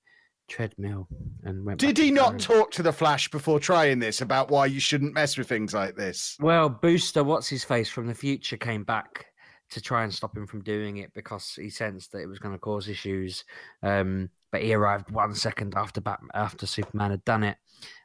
[0.48, 1.08] treadmill
[1.44, 1.80] and went.
[1.80, 5.38] Did he not talk to the Flash before trying this about why you shouldn't mess
[5.38, 6.38] with things like this?
[6.40, 9.28] Well, Booster, what's his face from the future, came back
[9.72, 12.54] to try and stop him from doing it because he sensed that it was going
[12.54, 13.44] to cause issues.
[13.82, 17.58] Um, but he arrived one second after Bat- after Superman had done it,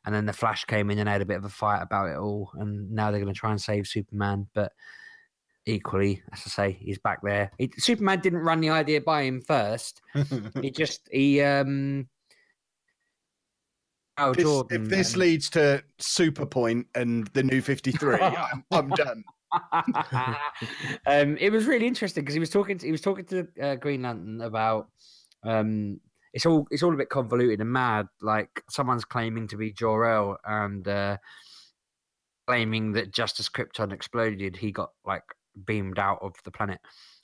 [0.05, 2.17] and then the Flash came in and had a bit of a fight about it
[2.17, 2.51] all.
[2.55, 4.73] And now they're going to try and save Superman, but
[5.65, 7.53] equally, as I say, he's back there.
[7.57, 10.03] He, Superman didn't run the idea by him first.
[10.61, 12.09] He just he um.
[14.19, 14.83] Oh, This- Jordan.
[14.83, 16.49] if this um, leads to Super
[16.97, 19.23] and the new 53, I'm, I'm done.
[21.07, 22.77] um, it was really interesting because he was talking.
[22.77, 24.89] To, he was talking to uh, Green Lantern about.
[25.45, 26.01] Um,
[26.33, 28.07] it's all it's all a bit convoluted and mad.
[28.21, 31.17] Like someone's claiming to be Jor El and uh,
[32.47, 35.25] claiming that just as Krypton exploded, he got like
[35.65, 36.81] beamed out of the planet.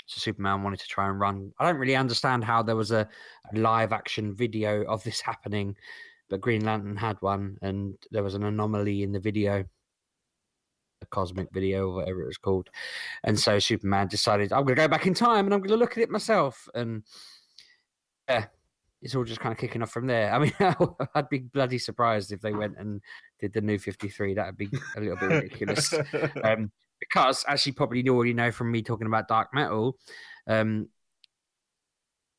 [0.07, 1.53] So Superman wanted to try and run.
[1.59, 3.09] I don't really understand how there was a,
[3.53, 5.77] a live action video of this happening,
[6.31, 9.65] but Green Lantern had one, and there was an anomaly in the video
[11.03, 12.71] a cosmic video or whatever it was called.
[13.25, 15.77] And so Superman decided, I'm going to go back in time and I'm going to
[15.77, 16.69] look at it myself.
[16.75, 17.03] And
[18.29, 18.47] yeah,
[19.03, 20.33] it's all just kind of kicking off from there.
[20.33, 20.53] I mean,
[21.15, 23.01] I'd be bloody surprised if they went and
[23.41, 24.35] did the new 53.
[24.35, 25.93] That would be a little bit ridiculous.
[26.45, 29.99] um, because, as you probably already know from me talking about Dark Metal,
[30.47, 30.89] um,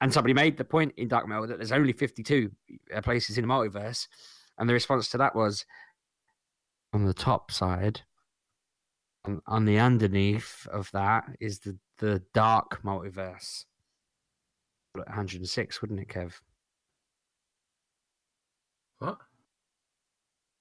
[0.02, 2.52] and somebody made the point in Dark Metal that there's only 52
[2.94, 4.08] uh, places in the multiverse.
[4.58, 5.66] And the response to that was
[6.94, 8.02] on the top side,
[9.26, 13.66] on, on the underneath of that is the, the dark multiverse.
[15.06, 16.34] 106, wouldn't it, Kev?
[19.00, 19.18] What?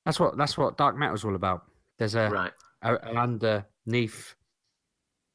[0.04, 1.62] That's what that's what dark metal's all about.
[1.98, 2.52] There's a, Right.
[2.82, 4.34] a an underneath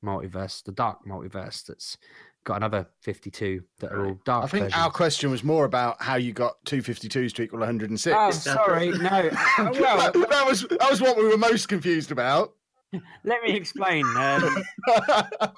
[0.03, 1.97] multiverse, the dark multiverse that's
[2.43, 4.45] got another 52 that are all dark.
[4.45, 4.81] I think versions.
[4.81, 8.15] our question was more about how you got 252s to equal 106.
[8.17, 8.97] Oh, Is sorry, no.
[9.59, 12.53] Well, that, that was that was what we were most confused about.
[13.23, 14.05] let me explain.
[14.15, 14.63] Um,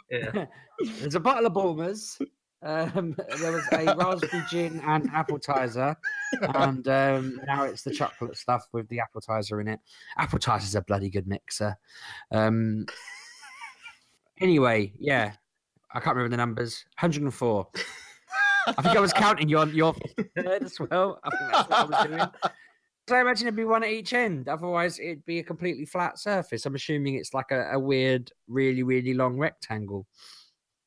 [0.09, 0.45] Yeah.
[0.99, 2.19] there's a bottle of Bulmers.
[2.63, 5.95] Um, there was a raspberry gin and Appletiser,
[6.55, 9.79] and um, now it's the chocolate stuff with the Appletiser in it.
[10.17, 11.75] Appletiser's a bloody good mixer.
[12.31, 12.85] Um,
[14.39, 15.33] anyway, yeah,
[15.93, 16.85] I can't remember the numbers.
[16.99, 17.67] 104.
[18.65, 19.93] I think I was counting your your
[20.37, 21.19] third as well.
[21.23, 22.53] I think that's what I was doing.
[23.09, 24.47] So I imagine it'd be one at each end.
[24.47, 26.65] Otherwise, it'd be a completely flat surface.
[26.65, 30.07] I'm assuming it's like a, a weird, really, really long rectangle.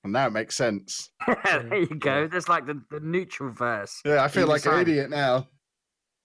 [0.07, 1.11] And now it makes sense.
[1.45, 2.27] there you go.
[2.27, 4.01] There's like the, the neutral verse.
[4.05, 5.49] Yeah, I feel like an idiot now.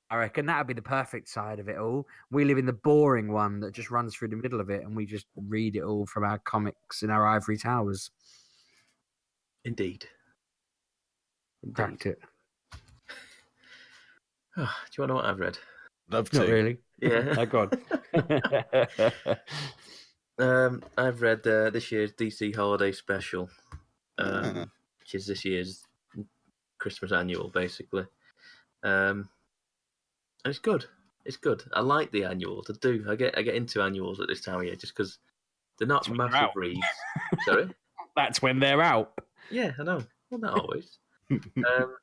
[0.09, 2.05] I reckon that would be the perfect side of it all.
[2.31, 4.95] We live in the boring one that just runs through the middle of it, and
[4.95, 8.11] we just read it all from our comics in our ivory towers.
[9.63, 10.05] Indeed.
[11.63, 11.75] Indeed.
[11.75, 12.19] Cracked it.
[14.57, 15.57] Ah, do you want to know what I've read?
[16.09, 16.51] Love Not to.
[16.51, 16.77] really.
[17.01, 17.35] Yeah.
[17.39, 17.79] oh God.
[20.41, 23.49] Um, I've read uh, this year's DC Holiday Special,
[24.17, 24.65] um, Ah.
[24.99, 25.85] which is this year's
[26.79, 28.05] Christmas annual, basically.
[28.83, 29.29] Um,
[30.43, 30.85] and it's good.
[31.25, 31.63] It's good.
[31.73, 32.69] I like the annuals.
[32.69, 33.05] I do.
[33.07, 35.19] I get I get into annuals at this time of year just because
[35.77, 36.79] they're not That's massive reads.
[37.45, 37.69] Sorry.
[38.15, 39.13] That's when they're out.
[39.51, 40.03] Yeah, I know.
[40.31, 40.97] Well, not always.
[41.29, 41.95] um,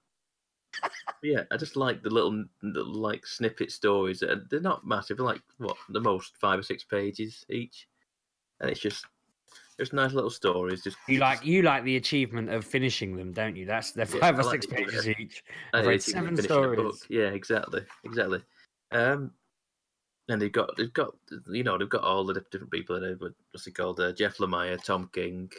[1.24, 4.22] yeah, I just like the little, little like snippet stories.
[4.48, 5.16] They're not massive.
[5.16, 7.87] They're like what the most five or six pages each,
[8.60, 9.04] and it's just
[9.78, 10.82] just nice little stories.
[10.82, 13.64] Just You like you like the achievement of finishing them, don't you?
[13.64, 15.44] That's they're five I or like six the- pages each.
[15.72, 16.96] I I've read seven finishing book.
[16.96, 17.06] stories.
[17.08, 18.42] Yeah, exactly, exactly.
[18.90, 19.30] Um,
[20.28, 21.14] and they've got they've got
[21.50, 23.18] you know they've got all the different people in it.
[23.20, 24.00] but What's it called?
[24.00, 25.50] Uh, Jeff Lemire, Tom King,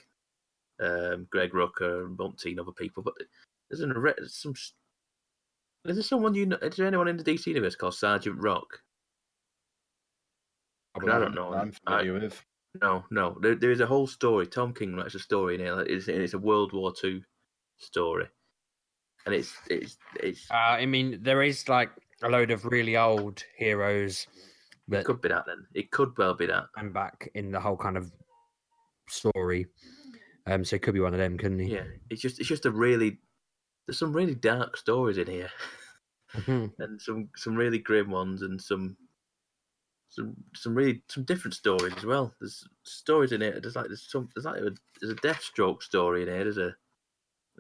[0.80, 3.02] um, Greg Rucka, and umpteen other people.
[3.02, 3.14] But
[3.70, 4.54] there's an, re- some.
[5.86, 6.58] Is there someone you know?
[6.62, 8.82] Is there anyone in the DC universe called Sergeant Rock?
[11.00, 11.54] I don't know.
[11.54, 12.44] I'm familiar with.
[12.82, 13.38] No, no.
[13.42, 14.48] There, there is a whole story.
[14.48, 15.80] Tom King writes a story in here.
[15.80, 17.22] and It's a World War Two
[17.78, 18.28] story,
[19.26, 20.50] and it's it's it's.
[20.52, 21.90] Uh, I mean, there is like
[22.22, 24.28] a load of really old heroes
[24.90, 25.66] that It could be that then.
[25.74, 26.66] It could well be that.
[26.76, 28.12] I'm back in the whole kind of
[29.08, 29.68] story.
[30.48, 31.74] Um, so it could be one of them, couldn't he?
[31.74, 33.20] Yeah, it's just it's just a really
[33.86, 35.52] there's some really dark stories in here,
[36.48, 38.98] and some some really grim ones, and some
[40.10, 42.34] some some really some different stories as well.
[42.40, 43.62] There's stories in it.
[43.62, 46.44] There's like there's some there's like a, there's a Deathstroke story in here.
[46.44, 46.76] There's a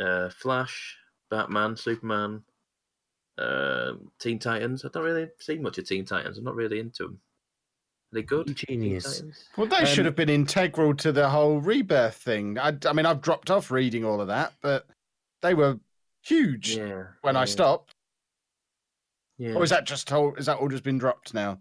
[0.03, 0.97] uh, Flash,
[1.29, 2.43] Batman, Superman,
[3.37, 4.83] um Teen Titans.
[4.83, 6.37] I don't really see much of Teen Titans.
[6.37, 7.19] I'm not really into them.
[8.11, 8.55] Are they good?
[8.55, 9.21] Genius.
[9.55, 12.57] Well, they should Um, have been integral to the whole rebirth thing.
[12.57, 14.87] I, I mean, I've dropped off reading all of that, but
[15.43, 15.79] they were
[16.23, 17.03] huge Yeah.
[17.21, 17.93] when I stopped.
[19.37, 19.53] Yeah.
[19.53, 21.59] Or is that just whole, is that all just been dropped now?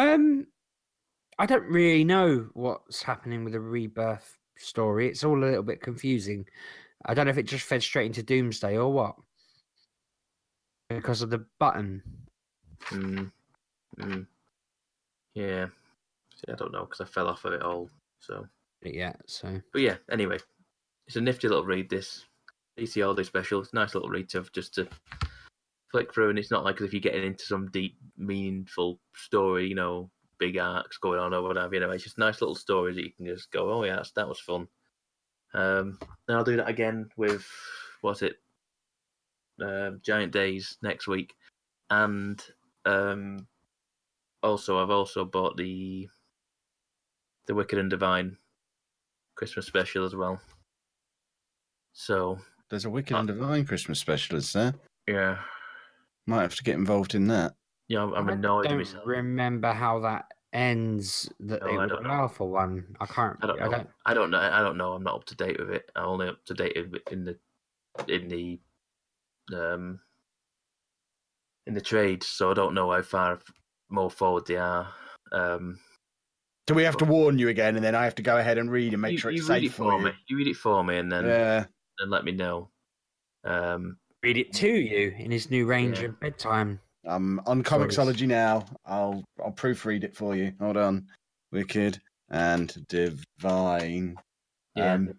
[0.00, 0.46] Um,
[1.38, 5.08] I don't really know what's happening with the rebirth story.
[5.08, 6.46] It's all a little bit confusing.
[7.04, 9.16] I don't know if it just fed straight into Doomsday or what.
[10.88, 12.02] Because of the button.
[12.86, 13.30] Mm.
[13.98, 14.26] Mm.
[15.34, 15.66] Yeah.
[16.34, 17.90] See, I don't know because I fell off of it all.
[18.20, 18.46] So,
[18.82, 19.96] Yeah, so but yeah.
[20.10, 20.38] Anyway,
[21.06, 21.90] it's a nifty little read.
[21.90, 22.24] This
[22.94, 23.60] Holiday Special.
[23.60, 24.88] It's a nice little read to just to
[25.90, 29.66] flick through, and it's not like as if you're getting into some deep, meaningful story.
[29.68, 31.74] You know, big arcs going on or whatever.
[31.74, 34.12] You know, it's just nice little stories that you can just go, oh yeah, that's,
[34.12, 34.66] that was fun.
[35.52, 35.98] Um,
[36.28, 37.46] and I'll do that again with
[38.00, 38.36] what's it?
[39.60, 41.34] Uh, Giant Days next week,
[41.90, 42.42] and
[42.86, 43.46] um,
[44.42, 46.08] also I've also bought the
[47.46, 48.38] the Wicked and Divine
[49.34, 50.40] Christmas special as well.
[51.92, 52.38] So
[52.70, 54.72] There's a Wicked Uh, and Divine Christmas special, is there?
[55.06, 55.38] yeah,
[56.26, 57.56] Might have to get involved in that.
[57.88, 59.04] yeah, I'm, I'm I annoyed with don't myself.
[59.04, 62.96] remember how that ends that Oh, they I would allow for one.
[63.00, 63.38] I can't.
[63.42, 63.84] I don't know.
[64.04, 64.38] I don't, know.
[64.38, 64.92] I don't know.
[64.92, 65.90] I'm not up to date with it.
[65.96, 66.76] I'm only up to date
[67.10, 67.38] in the
[68.08, 68.60] in the
[69.54, 70.00] um
[71.66, 73.40] in the trade, so I don't know how far
[73.88, 74.92] more forward they are.
[75.32, 75.80] Um,
[76.66, 78.70] Do we have to warn you again, and then I have to go ahead and
[78.70, 80.00] read and make you, sure it's you read safe it for for you?
[80.00, 80.12] me.
[80.28, 81.66] You read it for me, and then Yeah.
[82.00, 82.72] and let me know.
[83.44, 86.06] Um, read it to you in his new range Yeah.
[86.06, 86.80] of bedtime.
[87.06, 87.88] I'm on Sorry.
[87.88, 88.66] Comixology now.
[88.84, 90.52] I'll I'll proofread it for you.
[90.60, 91.06] Hold on.
[91.52, 94.16] Wicked and Divine.
[94.76, 95.14] yeah, Um,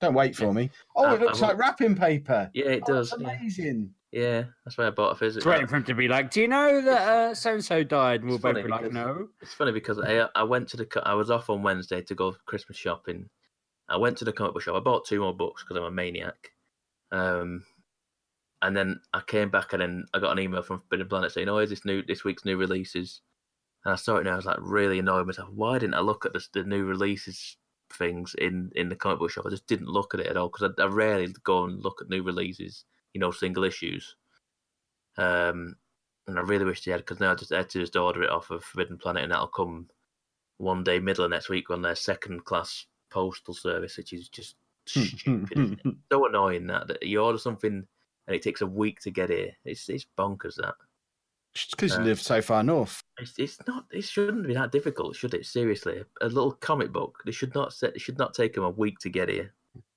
[0.00, 0.52] don't wait for Yeah.
[0.52, 0.70] me.
[0.94, 2.50] Oh, I- it looks I like wrapping paper.
[2.54, 3.10] yeah, it Oh, does.
[3.10, 3.30] that's Yeah.
[3.38, 3.94] amazing.
[4.12, 5.50] yeah, that's why I bought a It's physical.
[5.50, 8.20] waiting for him to be like, "Do you know that uh, so and so died?"
[8.20, 10.68] And we'll It's both funny be like, because- "No." It's funny because I I went
[10.70, 13.30] to the I was off on Wednesday to go Christmas shopping.
[13.88, 14.76] I went to the comic book shop.
[14.76, 16.52] I bought two more books because I'm a maniac.
[17.10, 17.64] Um,
[18.62, 21.48] and then I came back and then I got an email from Forbidden Planet saying,
[21.48, 23.20] "Oh, is this new this week's new releases?"
[23.84, 25.50] And I saw it and I was like really annoyed myself.
[25.50, 27.56] Why didn't I look at the, the new releases
[27.92, 29.46] things in in the comic book shop?
[29.46, 32.00] I just didn't look at it at all because I, I rarely go and look
[32.00, 34.16] at new releases, you know, single issues.
[35.18, 35.76] Um,
[36.28, 38.30] and I really wish they had because now I just had to just order it
[38.30, 39.88] off of Forbidden Planet, and that'll come
[40.58, 44.54] one day middle of next week on their second class postal service, which is just
[44.86, 45.58] stupid.
[45.58, 45.94] isn't it?
[46.12, 47.86] so annoying that, that you order something
[48.26, 49.52] and it takes a week to get here.
[49.64, 50.74] It's it's bonkers that.
[51.54, 53.02] Just because you Uh, live so far north.
[53.18, 53.84] It's, it's not.
[53.92, 55.44] It shouldn't be that difficult, should it?
[55.44, 57.18] Seriously, a little comic book.
[57.26, 57.72] They should not.
[57.74, 59.52] Set, it should not take them a week to get here.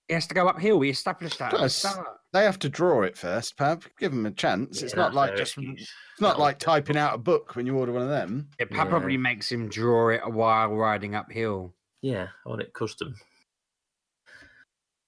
[0.09, 0.77] He has to go uphill.
[0.77, 1.53] We established that.
[1.53, 1.75] at the Does.
[1.75, 2.05] start.
[2.33, 3.85] They have to draw it first, Pab.
[3.97, 4.81] Give them a chance.
[4.83, 5.53] it's not like just.
[5.57, 5.81] excuse.
[5.81, 8.49] It's not That'll- like typing out a book when you order one of them.
[8.59, 8.83] It Yeah.
[8.85, 11.73] probably makes him draw it while riding uphill.
[12.01, 13.15] Yeah, I want it custom.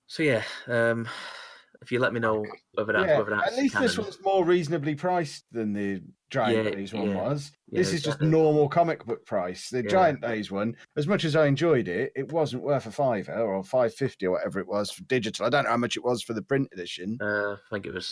[0.07, 1.07] So yeah, um,
[1.81, 4.43] if you let me know whether that's Yeah, whether that's at least this one's more
[4.45, 7.15] reasonably priced than the Giant Yeah, Days one yeah.
[7.15, 7.51] was.
[7.69, 9.69] This is just normal comic book price.
[9.69, 9.83] The.
[9.83, 13.63] Giant Days one, as much as I enjoyed it, it wasn't worth a fiver or
[13.63, 15.45] five fifty or whatever it was for digital.
[15.45, 17.93] I don't know how much it was for the print edition, Uh, I think it
[17.93, 18.07] was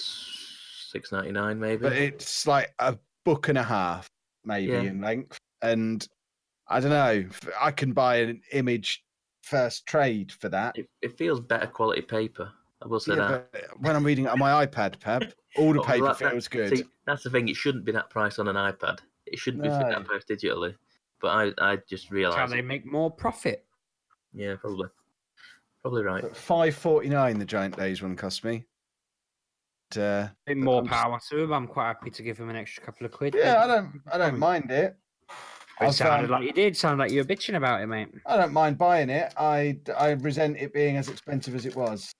[0.91, 1.81] six ninety nine, maybe.
[1.83, 4.09] but it's like a book and a half,
[4.43, 5.37] maybe in length.
[5.61, 6.07] And
[6.67, 7.25] I don't know.
[7.59, 9.03] I can buy an image
[9.41, 10.77] first trade for that.
[10.77, 12.51] It, it feels better quality paper.
[12.85, 13.67] I will say Yeah, that.
[13.79, 16.47] when I'm reading on my iPad, Pab, all the Oh, well, paper that- that- feels
[16.47, 16.77] good.
[16.77, 17.47] See, that's the thing.
[17.47, 18.99] It shouldn't be that price on an iPad.
[19.25, 19.79] It shouldn't be No.
[19.79, 20.75] that price digitally.
[21.19, 22.53] But I, I just That's how realised.
[22.53, 23.65] they make more profit.
[24.33, 24.89] Yeah, probably.
[25.81, 26.21] Probably right.
[26.21, 28.65] But five forty nine the Giant Days one cost me.
[29.89, 31.53] But, uh, bit more I'm s- power to him.
[31.53, 33.35] I'm quite happy to give him an extra couple of quid.
[33.37, 34.95] yeah, I don't, I don't mind it.
[35.81, 36.75] It I've, sounded um, like you did.
[36.77, 38.09] Sound like you were bitching about it, mate.
[38.25, 39.33] I don't mind buying it.
[39.37, 42.11] I, I resent it being as expensive as it was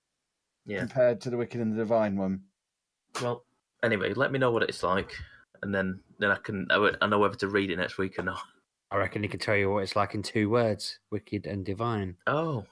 [0.66, 0.80] Yeah.
[0.80, 2.42] compared to the Wicked and the Divine one.
[3.22, 3.44] Well,
[3.82, 5.14] anyway, let me know what it's like,
[5.62, 8.22] and then then I can I, I know whether to read it next week or
[8.22, 8.40] not.
[8.90, 12.16] I reckon he can tell you what it's like in two words: wicked and divine.
[12.26, 12.64] Oh,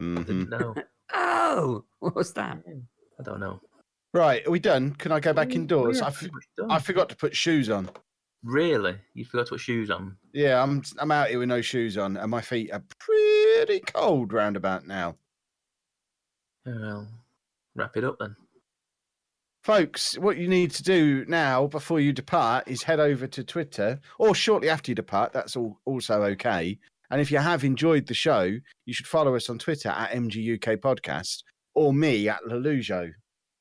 [0.00, 0.26] Mhm.
[0.26, 0.74] didn't know.
[1.10, 2.58] Oh, what was that?
[3.18, 3.60] I don't know.
[4.12, 4.92] Right, are we done?
[4.94, 5.98] Can I go back indoors?
[6.00, 6.70] yeah, I, f- pretty much done.
[6.70, 7.88] I forgot to put shoes on.
[8.44, 8.96] Really?
[9.14, 10.18] You forgot to put shoes on?
[10.34, 14.34] Yeah, I'm I'm out here with no shoes on, and my feet are pretty cold
[14.34, 15.16] round about now.
[16.80, 17.08] Well,
[17.74, 18.36] wrap it up then.
[19.64, 24.00] Folks, what you need to do now before you depart is head over to Twitter,
[24.18, 25.32] or shortly after you depart.
[25.32, 26.78] That's all also okay.
[27.10, 30.78] And if you have enjoyed the show, you should follow us on Twitter at MGUK
[30.78, 31.42] Podcast
[31.74, 33.12] or me at Lelujo.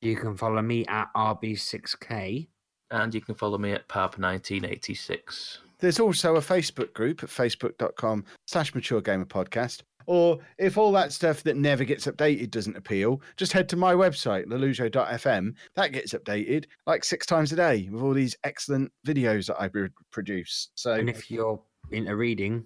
[0.01, 2.47] You can follow me at RB6K.
[2.91, 5.57] And you can follow me at Pap1986.
[5.79, 9.81] There's also a Facebook group at facebook.com slash mature gamer podcast.
[10.07, 13.93] Or if all that stuff that never gets updated doesn't appeal, just head to my
[13.93, 15.53] website, lelujo.fm.
[15.75, 19.69] That gets updated like six times a day with all these excellent videos that I
[20.11, 20.69] produce.
[20.75, 21.61] So, And if you're
[21.91, 22.63] into reading, my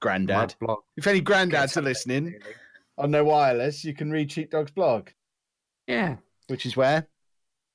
[0.00, 0.80] granddad, blog.
[0.96, 2.40] if any granddads are listening daily.
[2.98, 5.10] on their wireless, you can read Sheepdog's blog,
[5.86, 6.16] Yeah.
[6.48, 7.06] which is where?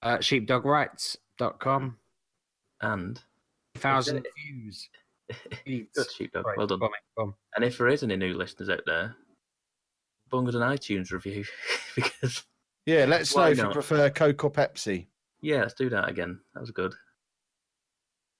[0.01, 1.97] Uh, sheepdogwrites.com.
[2.81, 3.23] And
[3.75, 4.89] Thousand views.
[5.65, 6.45] Good sheepdog.
[6.45, 6.79] Right, Well done.
[6.79, 7.33] go on, go on.
[7.55, 9.15] And if there is any new listeners out there,
[10.29, 11.43] bung us an iTunes review
[11.95, 12.43] because
[12.85, 15.07] Yeah, let us know Why if you prefer Coke or Pepsi.
[15.41, 16.39] yeah, let's do that again.
[16.53, 16.93] That was good.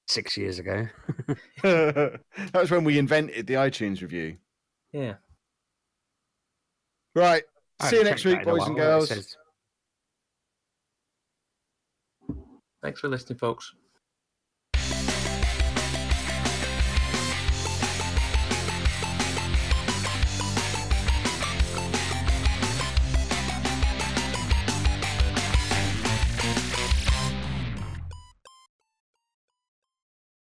[0.08, 0.88] Six years ago.
[1.64, 2.20] that
[2.54, 4.38] was when we invented the iTunes review.
[4.94, 5.16] Yeah.
[7.14, 7.44] Right.
[7.80, 9.38] I See you next week, that in a boys and while, what it girls.
[12.82, 13.74] Thanks for listening, folks.